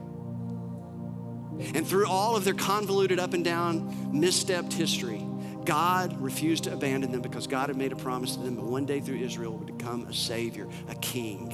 And 1.75 1.87
through 1.87 2.07
all 2.07 2.37
of 2.37 2.45
their 2.45 2.55
convoluted 2.55 3.19
up 3.19 3.35
and 3.35 3.45
down, 3.45 4.13
misstepped 4.13 4.73
history, 4.73 5.25
God 5.65 6.19
refused 6.21 6.65
to 6.65 6.73
abandon 6.73 7.13
them 7.13 7.21
because 7.21 7.47
God 7.47 7.69
had 7.69 7.77
made 7.77 7.93
a 7.93 7.97
promise 7.97 8.37
to 8.37 8.43
them 8.43 8.55
that 8.57 8.65
one 8.65 8.87
day 8.87 9.01
through 9.01 9.19
Israel 9.19 9.59
would 9.59 9.79
come 9.79 10.07
a 10.07 10.15
Savior, 10.15 10.69
a 10.89 10.95
King. 10.95 11.53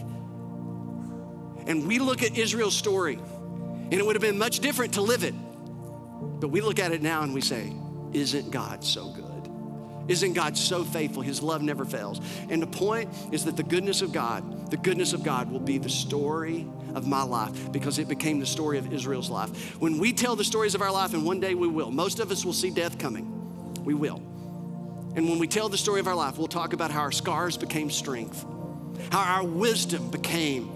And 1.66 1.88
we 1.88 1.98
look 1.98 2.22
at 2.22 2.36
Israel's 2.36 2.76
story, 2.76 3.14
and 3.14 3.94
it 3.94 4.04
would 4.04 4.14
have 4.14 4.22
been 4.22 4.38
much 4.38 4.60
different 4.60 4.94
to 4.94 5.00
live 5.02 5.24
it. 5.24 5.34
But 6.40 6.48
we 6.48 6.60
look 6.60 6.78
at 6.78 6.92
it 6.92 7.02
now 7.02 7.22
and 7.22 7.32
we 7.32 7.40
say, 7.40 7.72
Isn't 8.12 8.50
God 8.50 8.84
so 8.84 9.08
good? 9.08 9.23
Isn't 10.06 10.34
God 10.34 10.56
so 10.56 10.84
faithful? 10.84 11.22
His 11.22 11.42
love 11.42 11.62
never 11.62 11.84
fails. 11.84 12.20
And 12.50 12.60
the 12.60 12.66
point 12.66 13.08
is 13.32 13.44
that 13.46 13.56
the 13.56 13.62
goodness 13.62 14.02
of 14.02 14.12
God, 14.12 14.70
the 14.70 14.76
goodness 14.76 15.12
of 15.12 15.22
God 15.22 15.50
will 15.50 15.60
be 15.60 15.78
the 15.78 15.88
story 15.88 16.66
of 16.94 17.06
my 17.06 17.22
life 17.22 17.72
because 17.72 17.98
it 17.98 18.08
became 18.08 18.38
the 18.38 18.46
story 18.46 18.78
of 18.78 18.92
Israel's 18.92 19.30
life. 19.30 19.80
When 19.80 19.98
we 19.98 20.12
tell 20.12 20.36
the 20.36 20.44
stories 20.44 20.74
of 20.74 20.82
our 20.82 20.92
life, 20.92 21.14
and 21.14 21.24
one 21.24 21.40
day 21.40 21.54
we 21.54 21.68
will, 21.68 21.90
most 21.90 22.20
of 22.20 22.30
us 22.30 22.44
will 22.44 22.52
see 22.52 22.70
death 22.70 22.98
coming. 22.98 23.30
We 23.84 23.94
will. 23.94 24.16
And 25.16 25.28
when 25.28 25.38
we 25.38 25.46
tell 25.46 25.68
the 25.68 25.78
story 25.78 26.00
of 26.00 26.06
our 26.06 26.14
life, 26.14 26.38
we'll 26.38 26.48
talk 26.48 26.72
about 26.72 26.90
how 26.90 27.00
our 27.00 27.12
scars 27.12 27.56
became 27.56 27.90
strength, 27.90 28.44
how 29.10 29.20
our 29.20 29.44
wisdom 29.44 30.10
became. 30.10 30.70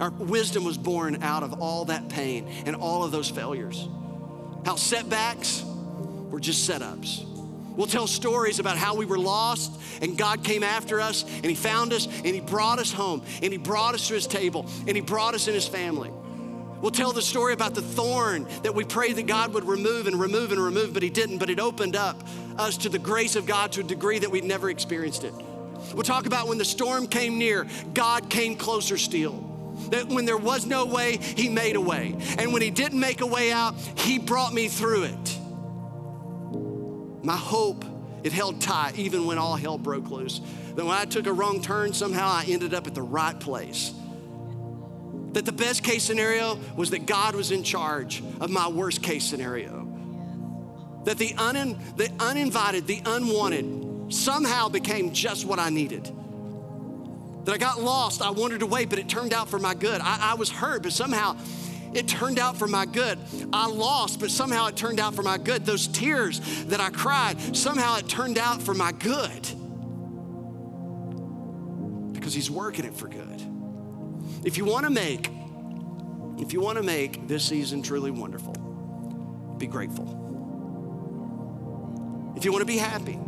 Our 0.00 0.10
wisdom 0.10 0.64
was 0.64 0.76
born 0.76 1.22
out 1.22 1.44
of 1.44 1.60
all 1.60 1.84
that 1.86 2.08
pain 2.08 2.48
and 2.66 2.74
all 2.74 3.04
of 3.04 3.12
those 3.12 3.30
failures. 3.30 3.88
How 4.66 4.76
setbacks 4.76 5.64
were 6.30 6.40
just 6.40 6.68
setups. 6.68 7.31
We'll 7.76 7.86
tell 7.86 8.06
stories 8.06 8.58
about 8.58 8.76
how 8.76 8.94
we 8.94 9.06
were 9.06 9.18
lost 9.18 9.80
and 10.02 10.16
God 10.16 10.44
came 10.44 10.62
after 10.62 11.00
us 11.00 11.24
and 11.36 11.46
He 11.46 11.54
found 11.54 11.92
us 11.92 12.06
and 12.06 12.26
He 12.26 12.40
brought 12.40 12.78
us 12.78 12.92
home 12.92 13.22
and 13.42 13.52
He 13.52 13.58
brought 13.58 13.94
us 13.94 14.08
to 14.08 14.14
His 14.14 14.26
table 14.26 14.66
and 14.86 14.96
He 14.96 15.00
brought 15.00 15.34
us 15.34 15.48
in 15.48 15.54
His 15.54 15.66
family. 15.66 16.10
We'll 16.82 16.90
tell 16.90 17.12
the 17.12 17.22
story 17.22 17.52
about 17.52 17.74
the 17.74 17.82
thorn 17.82 18.48
that 18.64 18.74
we 18.74 18.84
prayed 18.84 19.14
that 19.16 19.26
God 19.26 19.54
would 19.54 19.64
remove 19.64 20.08
and 20.08 20.20
remove 20.20 20.50
and 20.50 20.60
remove, 20.60 20.92
but 20.92 21.02
He 21.02 21.10
didn't. 21.10 21.38
But 21.38 21.48
it 21.48 21.60
opened 21.60 21.94
up 21.94 22.20
us 22.58 22.76
to 22.78 22.88
the 22.88 22.98
grace 22.98 23.36
of 23.36 23.46
God 23.46 23.70
to 23.72 23.80
a 23.80 23.84
degree 23.84 24.18
that 24.18 24.30
we'd 24.30 24.44
never 24.44 24.68
experienced 24.68 25.22
it. 25.22 25.32
We'll 25.94 26.02
talk 26.02 26.26
about 26.26 26.48
when 26.48 26.58
the 26.58 26.64
storm 26.64 27.06
came 27.06 27.38
near, 27.38 27.68
God 27.94 28.28
came 28.28 28.56
closer 28.56 28.98
still. 28.98 29.48
That 29.90 30.08
when 30.08 30.24
there 30.24 30.36
was 30.36 30.66
no 30.66 30.84
way, 30.84 31.18
He 31.18 31.48
made 31.48 31.76
a 31.76 31.80
way. 31.80 32.16
And 32.38 32.52
when 32.52 32.62
He 32.62 32.70
didn't 32.70 32.98
make 32.98 33.20
a 33.20 33.26
way 33.26 33.52
out, 33.52 33.76
He 33.96 34.18
brought 34.18 34.52
me 34.52 34.68
through 34.68 35.04
it. 35.04 35.38
My 37.22 37.36
hope, 37.36 37.84
it 38.22 38.32
held 38.32 38.60
tight 38.60 38.98
even 38.98 39.26
when 39.26 39.38
all 39.38 39.56
hell 39.56 39.78
broke 39.78 40.10
loose. 40.10 40.40
That 40.74 40.84
when 40.84 40.96
I 40.96 41.04
took 41.04 41.26
a 41.26 41.32
wrong 41.32 41.60
turn, 41.60 41.92
somehow 41.92 42.28
I 42.28 42.44
ended 42.48 42.74
up 42.74 42.86
at 42.86 42.94
the 42.94 43.02
right 43.02 43.38
place. 43.38 43.92
That 45.32 45.44
the 45.44 45.52
best 45.52 45.82
case 45.82 46.02
scenario 46.02 46.58
was 46.76 46.90
that 46.90 47.06
God 47.06 47.34
was 47.34 47.50
in 47.50 47.62
charge 47.62 48.22
of 48.40 48.50
my 48.50 48.68
worst 48.68 49.02
case 49.02 49.24
scenario. 49.24 49.88
That 51.04 51.18
the, 51.18 51.34
un- 51.36 51.78
the 51.96 52.10
uninvited, 52.20 52.86
the 52.86 53.02
unwanted 53.04 54.12
somehow 54.12 54.68
became 54.68 55.12
just 55.12 55.44
what 55.44 55.58
I 55.58 55.70
needed. 55.70 56.10
That 57.44 57.54
I 57.54 57.58
got 57.58 57.80
lost, 57.80 58.22
I 58.22 58.30
wandered 58.30 58.62
away, 58.62 58.84
but 58.84 58.98
it 58.98 59.08
turned 59.08 59.32
out 59.32 59.48
for 59.48 59.58
my 59.58 59.74
good. 59.74 60.00
I, 60.00 60.32
I 60.32 60.34
was 60.34 60.50
hurt, 60.50 60.82
but 60.82 60.92
somehow 60.92 61.36
it 61.94 62.08
turned 62.08 62.38
out 62.38 62.56
for 62.56 62.66
my 62.66 62.86
good. 62.86 63.18
I 63.52 63.66
lost, 63.66 64.20
but 64.20 64.30
somehow 64.30 64.66
it 64.66 64.76
turned 64.76 65.00
out 65.00 65.14
for 65.14 65.22
my 65.22 65.38
good. 65.38 65.66
Those 65.66 65.88
tears 65.88 66.40
that 66.64 66.80
I 66.80 66.90
cried, 66.90 67.56
somehow 67.56 67.96
it 67.96 68.08
turned 68.08 68.38
out 68.38 68.62
for 68.62 68.74
my 68.74 68.92
good. 68.92 69.42
Because 72.14 72.34
He's 72.34 72.50
working 72.50 72.84
it 72.84 72.94
for 72.94 73.08
good. 73.08 73.42
If 74.44 74.56
you 74.56 74.64
want 74.64 74.84
to 74.84 74.90
make, 74.90 75.28
if 76.38 76.52
you 76.52 76.60
want 76.60 76.78
to 76.78 76.82
make 76.82 77.28
this 77.28 77.44
season 77.44 77.82
truly 77.82 78.10
wonderful, 78.10 78.54
be 79.58 79.66
grateful. 79.66 80.18
If 82.36 82.44
you 82.44 82.52
want 82.52 82.62
to 82.62 82.66
be 82.66 82.78
happy, 82.78 83.18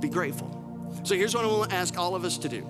be 0.00 0.08
grateful. 0.08 0.56
So 1.04 1.14
here's 1.14 1.34
what 1.34 1.44
I 1.44 1.48
want 1.48 1.70
to 1.70 1.76
ask 1.76 1.98
all 1.98 2.14
of 2.14 2.24
us 2.24 2.38
to 2.38 2.48
do. 2.48 2.66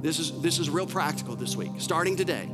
This 0.00 0.18
is 0.18 0.40
this 0.40 0.58
is 0.58 0.68
real 0.68 0.86
practical 0.86 1.36
this 1.36 1.56
week. 1.56 1.70
Starting 1.78 2.16
today, 2.16 2.48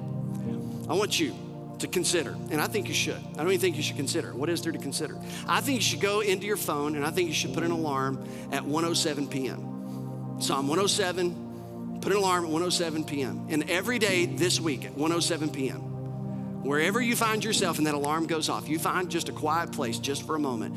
I 0.89 0.95
want 0.95 1.21
you 1.21 1.35
to 1.81 1.87
consider, 1.87 2.31
and 2.51 2.61
I 2.61 2.67
think 2.67 2.89
you 2.89 2.95
should. 2.95 3.19
I 3.35 3.37
don't 3.39 3.49
even 3.49 3.61
think 3.61 3.77
you 3.77 3.83
should 3.83 3.97
consider. 3.97 4.35
What 4.35 4.49
is 4.49 4.63
there 4.63 4.73
to 4.73 4.79
consider? 4.79 5.17
I 5.47 5.61
think 5.61 5.77
you 5.77 5.83
should 5.83 6.01
go 6.01 6.21
into 6.21 6.47
your 6.47 6.57
phone 6.57 6.97
and 6.97 7.05
I 7.05 7.11
think 7.11 7.29
you 7.29 7.35
should 7.35 7.55
put 7.55 7.63
an 7.63 7.71
alarm 7.71 8.27
at 8.51 8.65
107 8.65 9.29
p.m. 9.29 10.41
Psalm 10.41 10.69
107, 10.69 12.01
put 12.01 12.13
an 12.13 12.19
alarm 12.19 12.45
at 12.45 12.51
107 12.51 13.05
p.m. 13.05 13.47
And 13.49 13.71
every 13.71 13.99
day 13.99 14.27
this 14.27 14.61
week 14.61 14.85
at 14.85 14.93
107 14.93 15.51
p.m., 15.51 15.81
wherever 16.63 17.01
you 17.01 17.15
find 17.15 17.45
yourself 17.45 17.79
and 17.79 17.87
that 17.87 17.95
alarm 17.95 18.27
goes 18.27 18.49
off, 18.49 18.69
you 18.69 18.79
find 18.79 19.11
just 19.11 19.29
a 19.29 19.33
quiet 19.33 19.73
place 19.73 19.99
just 19.99 20.27
for 20.27 20.37
a 20.37 20.41
moment 20.41 20.77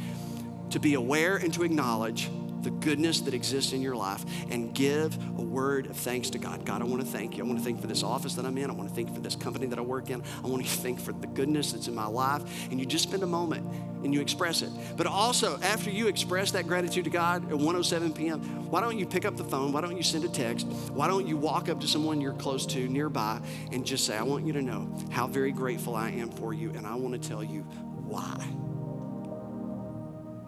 to 0.71 0.79
be 0.79 0.93
aware 0.93 1.37
and 1.37 1.53
to 1.53 1.63
acknowledge 1.63 2.29
the 2.63 2.71
goodness 2.71 3.21
that 3.21 3.33
exists 3.33 3.73
in 3.73 3.81
your 3.81 3.95
life 3.95 4.23
and 4.49 4.73
give 4.73 5.17
a 5.37 5.41
word 5.41 5.87
of 5.87 5.97
thanks 5.97 6.29
to 6.31 6.37
God. 6.37 6.65
God, 6.65 6.81
I 6.81 6.85
want 6.85 7.01
to 7.01 7.07
thank 7.07 7.37
you. 7.37 7.43
I 7.43 7.47
want 7.47 7.59
to 7.59 7.65
thank 7.65 7.77
you 7.77 7.81
for 7.81 7.87
this 7.87 8.03
office 8.03 8.35
that 8.35 8.45
I'm 8.45 8.57
in. 8.57 8.69
I 8.69 8.73
want 8.73 8.89
to 8.89 8.95
thank 8.95 9.09
you 9.09 9.15
for 9.15 9.21
this 9.21 9.35
company 9.35 9.65
that 9.67 9.79
I 9.79 9.81
work 9.81 10.09
in. 10.09 10.23
I 10.43 10.47
want 10.47 10.63
to 10.63 10.69
thank 10.69 10.99
for 10.99 11.13
the 11.13 11.27
goodness 11.27 11.71
that's 11.71 11.87
in 11.87 11.95
my 11.95 12.07
life. 12.07 12.43
And 12.69 12.79
you 12.79 12.85
just 12.85 13.03
spend 13.03 13.23
a 13.23 13.27
moment 13.27 13.65
and 14.03 14.13
you 14.13 14.21
express 14.21 14.61
it. 14.61 14.69
But 14.97 15.07
also, 15.07 15.59
after 15.61 15.89
you 15.89 16.07
express 16.07 16.51
that 16.51 16.67
gratitude 16.67 17.03
to 17.05 17.09
God 17.09 17.43
at 17.45 17.55
107 17.55 18.13
p.m., 18.13 18.39
why 18.69 18.81
don't 18.81 18.97
you 18.97 19.05
pick 19.05 19.25
up 19.25 19.37
the 19.37 19.43
phone? 19.43 19.71
Why 19.71 19.81
don't 19.81 19.97
you 19.97 20.03
send 20.03 20.23
a 20.23 20.29
text? 20.29 20.67
Why 20.91 21.07
don't 21.07 21.27
you 21.27 21.37
walk 21.37 21.69
up 21.69 21.79
to 21.81 21.87
someone 21.87 22.21
you're 22.21 22.33
close 22.33 22.65
to 22.67 22.87
nearby 22.87 23.41
and 23.71 23.85
just 23.85 24.05
say, 24.05 24.17
I 24.17 24.23
want 24.23 24.45
you 24.45 24.53
to 24.53 24.61
know 24.61 24.93
how 25.09 25.27
very 25.27 25.51
grateful 25.51 25.95
I 25.95 26.09
am 26.09 26.29
for 26.31 26.53
you, 26.53 26.69
and 26.71 26.87
I 26.87 26.95
want 26.95 27.21
to 27.21 27.29
tell 27.29 27.43
you 27.43 27.61
why. 27.61 28.70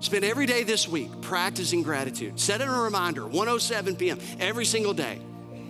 Spend 0.03 0.25
every 0.25 0.45
day 0.45 0.63
this 0.63 0.85
week 0.85 1.21
practicing 1.21 1.81
gratitude. 1.81 2.37
Set 2.37 2.59
it 2.59 2.67
a 2.67 2.71
reminder, 2.71 3.25
107 3.25 3.95
p.m. 3.95 4.19
every 4.37 4.65
single 4.65 4.93
day. 4.93 5.17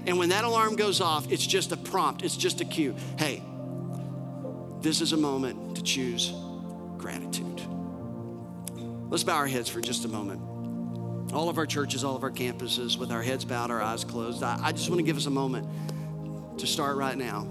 And 0.08 0.18
when 0.18 0.30
that 0.30 0.44
alarm 0.44 0.76
goes 0.76 1.02
off, 1.02 1.32
it's 1.32 1.46
just 1.46 1.72
a 1.72 1.78
prompt, 1.78 2.24
it's 2.24 2.36
just 2.36 2.60
a 2.60 2.66
cue. 2.66 2.96
Hey, 3.20 3.44
this 4.82 5.02
is 5.02 5.14
a 5.14 5.18
moment 5.18 5.76
to 5.76 5.84
choose 5.84 6.34
gratitude. 6.98 7.62
Let's 9.12 9.24
bow 9.24 9.36
our 9.36 9.46
heads 9.46 9.70
for 9.70 9.82
just 9.82 10.04
a 10.04 10.08
moment. 10.08 11.32
All 11.32 11.48
of 11.48 11.60
our 11.60 11.68
churches, 11.68 12.04
all 12.04 12.16
of 12.16 12.24
our 12.24 12.32
campuses, 12.32 12.98
with 12.98 13.12
our 13.12 13.22
heads 13.22 13.46
bowed, 13.46 13.70
our 13.70 13.84
eyes 13.84 14.04
closed, 14.04 14.42
I, 14.42 14.58
I 14.60 14.72
just 14.72 14.90
want 14.90 14.98
to 14.98 15.06
give 15.06 15.16
us 15.16 15.28
a 15.28 15.32
moment 15.32 15.68
to 16.58 16.66
start 16.66 16.98
right 16.98 17.16
now. 17.16 17.48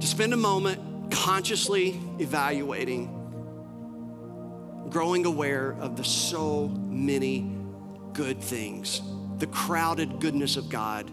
To 0.00 0.06
spend 0.08 0.34
a 0.34 0.36
moment 0.36 1.12
consciously 1.12 2.00
evaluating 2.18 3.19
growing 4.90 5.24
aware 5.24 5.76
of 5.80 5.96
the 5.96 6.04
so 6.04 6.68
many 6.68 7.56
good 8.12 8.42
things, 8.42 9.00
the 9.38 9.46
crowded 9.46 10.20
goodness 10.20 10.56
of 10.56 10.68
God. 10.68 11.10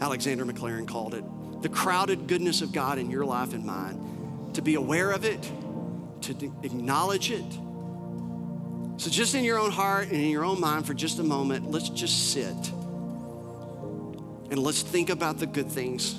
Alexander 0.00 0.44
Maclaren 0.44 0.86
called 0.86 1.14
it 1.14 1.24
the 1.62 1.68
crowded 1.68 2.28
goodness 2.28 2.62
of 2.62 2.70
God 2.70 2.98
in 2.98 3.10
your 3.10 3.24
life 3.24 3.52
and 3.52 3.64
mine. 3.64 4.50
To 4.54 4.62
be 4.62 4.74
aware 4.74 5.10
of 5.10 5.24
it, 5.24 5.42
to 6.22 6.52
acknowledge 6.62 7.30
it. 7.30 7.52
So, 8.98 9.10
just 9.10 9.34
in 9.34 9.44
your 9.44 9.58
own 9.58 9.70
heart 9.70 10.08
and 10.08 10.16
in 10.16 10.30
your 10.30 10.44
own 10.44 10.60
mind 10.60 10.86
for 10.86 10.94
just 10.94 11.18
a 11.18 11.22
moment, 11.22 11.70
let's 11.70 11.88
just 11.88 12.32
sit 12.32 12.70
and 14.48 14.58
let's 14.58 14.82
think 14.82 15.10
about 15.10 15.38
the 15.38 15.46
good 15.46 15.70
things 15.70 16.14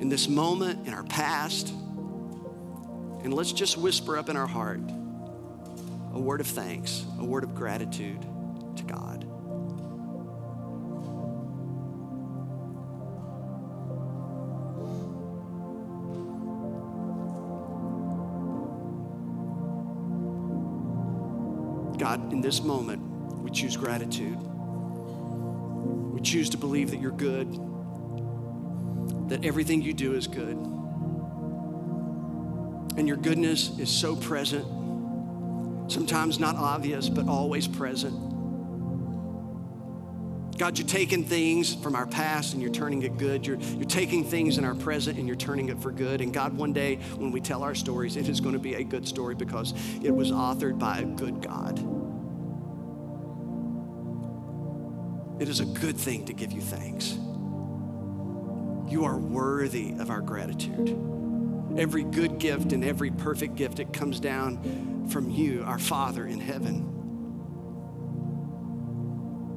in 0.00 0.08
this 0.08 0.28
moment, 0.28 0.86
in 0.86 0.94
our 0.94 1.04
past, 1.04 1.68
and 1.68 3.32
let's 3.32 3.52
just 3.52 3.78
whisper 3.78 4.18
up 4.18 4.28
in 4.28 4.36
our 4.36 4.46
heart 4.46 4.80
a 6.18 6.20
word 6.20 6.40
of 6.40 6.48
thanks, 6.48 7.06
a 7.20 7.24
word 7.24 7.44
of 7.44 7.54
gratitude 7.54 8.20
to 8.74 8.82
God. 8.82 9.24
God, 22.00 22.32
in 22.32 22.40
this 22.40 22.62
moment, 22.62 23.00
we 23.40 23.52
choose 23.52 23.76
gratitude. 23.76 24.38
We 24.40 26.20
choose 26.20 26.50
to 26.50 26.56
believe 26.56 26.90
that 26.90 27.00
you're 27.00 27.12
good, 27.12 27.48
that 29.28 29.44
everything 29.44 29.82
you 29.82 29.94
do 29.94 30.14
is 30.14 30.26
good. 30.26 30.56
And 32.96 33.06
your 33.06 33.18
goodness 33.18 33.78
is 33.78 33.88
so 33.88 34.16
present 34.16 34.66
sometimes 35.88 36.38
not 36.38 36.56
obvious, 36.56 37.08
but 37.08 37.26
always 37.28 37.66
present. 37.66 38.14
God, 40.58 40.76
you're 40.76 40.88
taking 40.88 41.24
things 41.24 41.74
from 41.76 41.94
our 41.94 42.06
past 42.06 42.52
and 42.52 42.60
you're 42.60 42.72
turning 42.72 43.02
it 43.02 43.16
good. 43.16 43.46
You're, 43.46 43.58
you're 43.58 43.84
taking 43.84 44.24
things 44.24 44.58
in 44.58 44.64
our 44.64 44.74
present 44.74 45.16
and 45.16 45.26
you're 45.26 45.36
turning 45.36 45.68
it 45.68 45.80
for 45.80 45.92
good. 45.92 46.20
And 46.20 46.34
God, 46.34 46.52
one 46.52 46.72
day 46.72 46.96
when 47.16 47.30
we 47.30 47.40
tell 47.40 47.62
our 47.62 47.76
stories, 47.76 48.16
it 48.16 48.28
is 48.28 48.40
going 48.40 48.54
to 48.54 48.58
be 48.58 48.74
a 48.74 48.82
good 48.82 49.06
story 49.06 49.36
because 49.36 49.72
it 50.02 50.10
was 50.10 50.32
authored 50.32 50.78
by 50.78 50.98
a 50.98 51.04
good 51.04 51.40
God. 51.40 51.78
It 55.40 55.48
is 55.48 55.60
a 55.60 55.64
good 55.64 55.96
thing 55.96 56.24
to 56.24 56.32
give 56.32 56.50
you 56.50 56.60
thanks. 56.60 57.16
You 58.90 59.04
are 59.04 59.16
worthy 59.16 59.92
of 60.00 60.10
our 60.10 60.20
gratitude. 60.20 60.88
Every 61.78 62.02
good 62.02 62.40
gift 62.40 62.72
and 62.72 62.84
every 62.84 63.12
perfect 63.12 63.54
gift, 63.54 63.78
it 63.78 63.92
comes 63.92 64.18
down 64.18 64.97
from 65.10 65.30
you, 65.30 65.62
our 65.64 65.78
Father 65.78 66.26
in 66.26 66.40
heaven. 66.40 66.94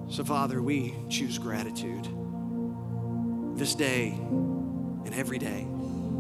So, 0.10 0.24
Father, 0.24 0.62
we 0.62 0.94
choose 1.10 1.38
gratitude 1.38 2.08
this 3.58 3.76
day 3.76 4.10
and 4.10 5.14
every 5.14 5.38
day, 5.38 5.68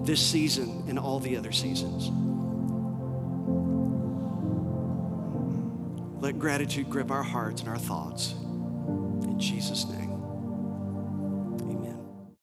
this 0.04 0.22
season 0.22 0.86
and 0.88 0.98
all 1.00 1.20
the 1.20 1.38
other 1.38 1.52
seasons. 1.52 2.10
Let 6.22 6.38
gratitude 6.38 6.90
grip 6.90 7.10
our 7.10 7.24
hearts 7.24 7.62
and 7.62 7.70
our 7.70 7.80
thoughts. 7.80 8.34
In 8.34 9.38
Jesus' 9.40 9.86
name. 9.86 10.11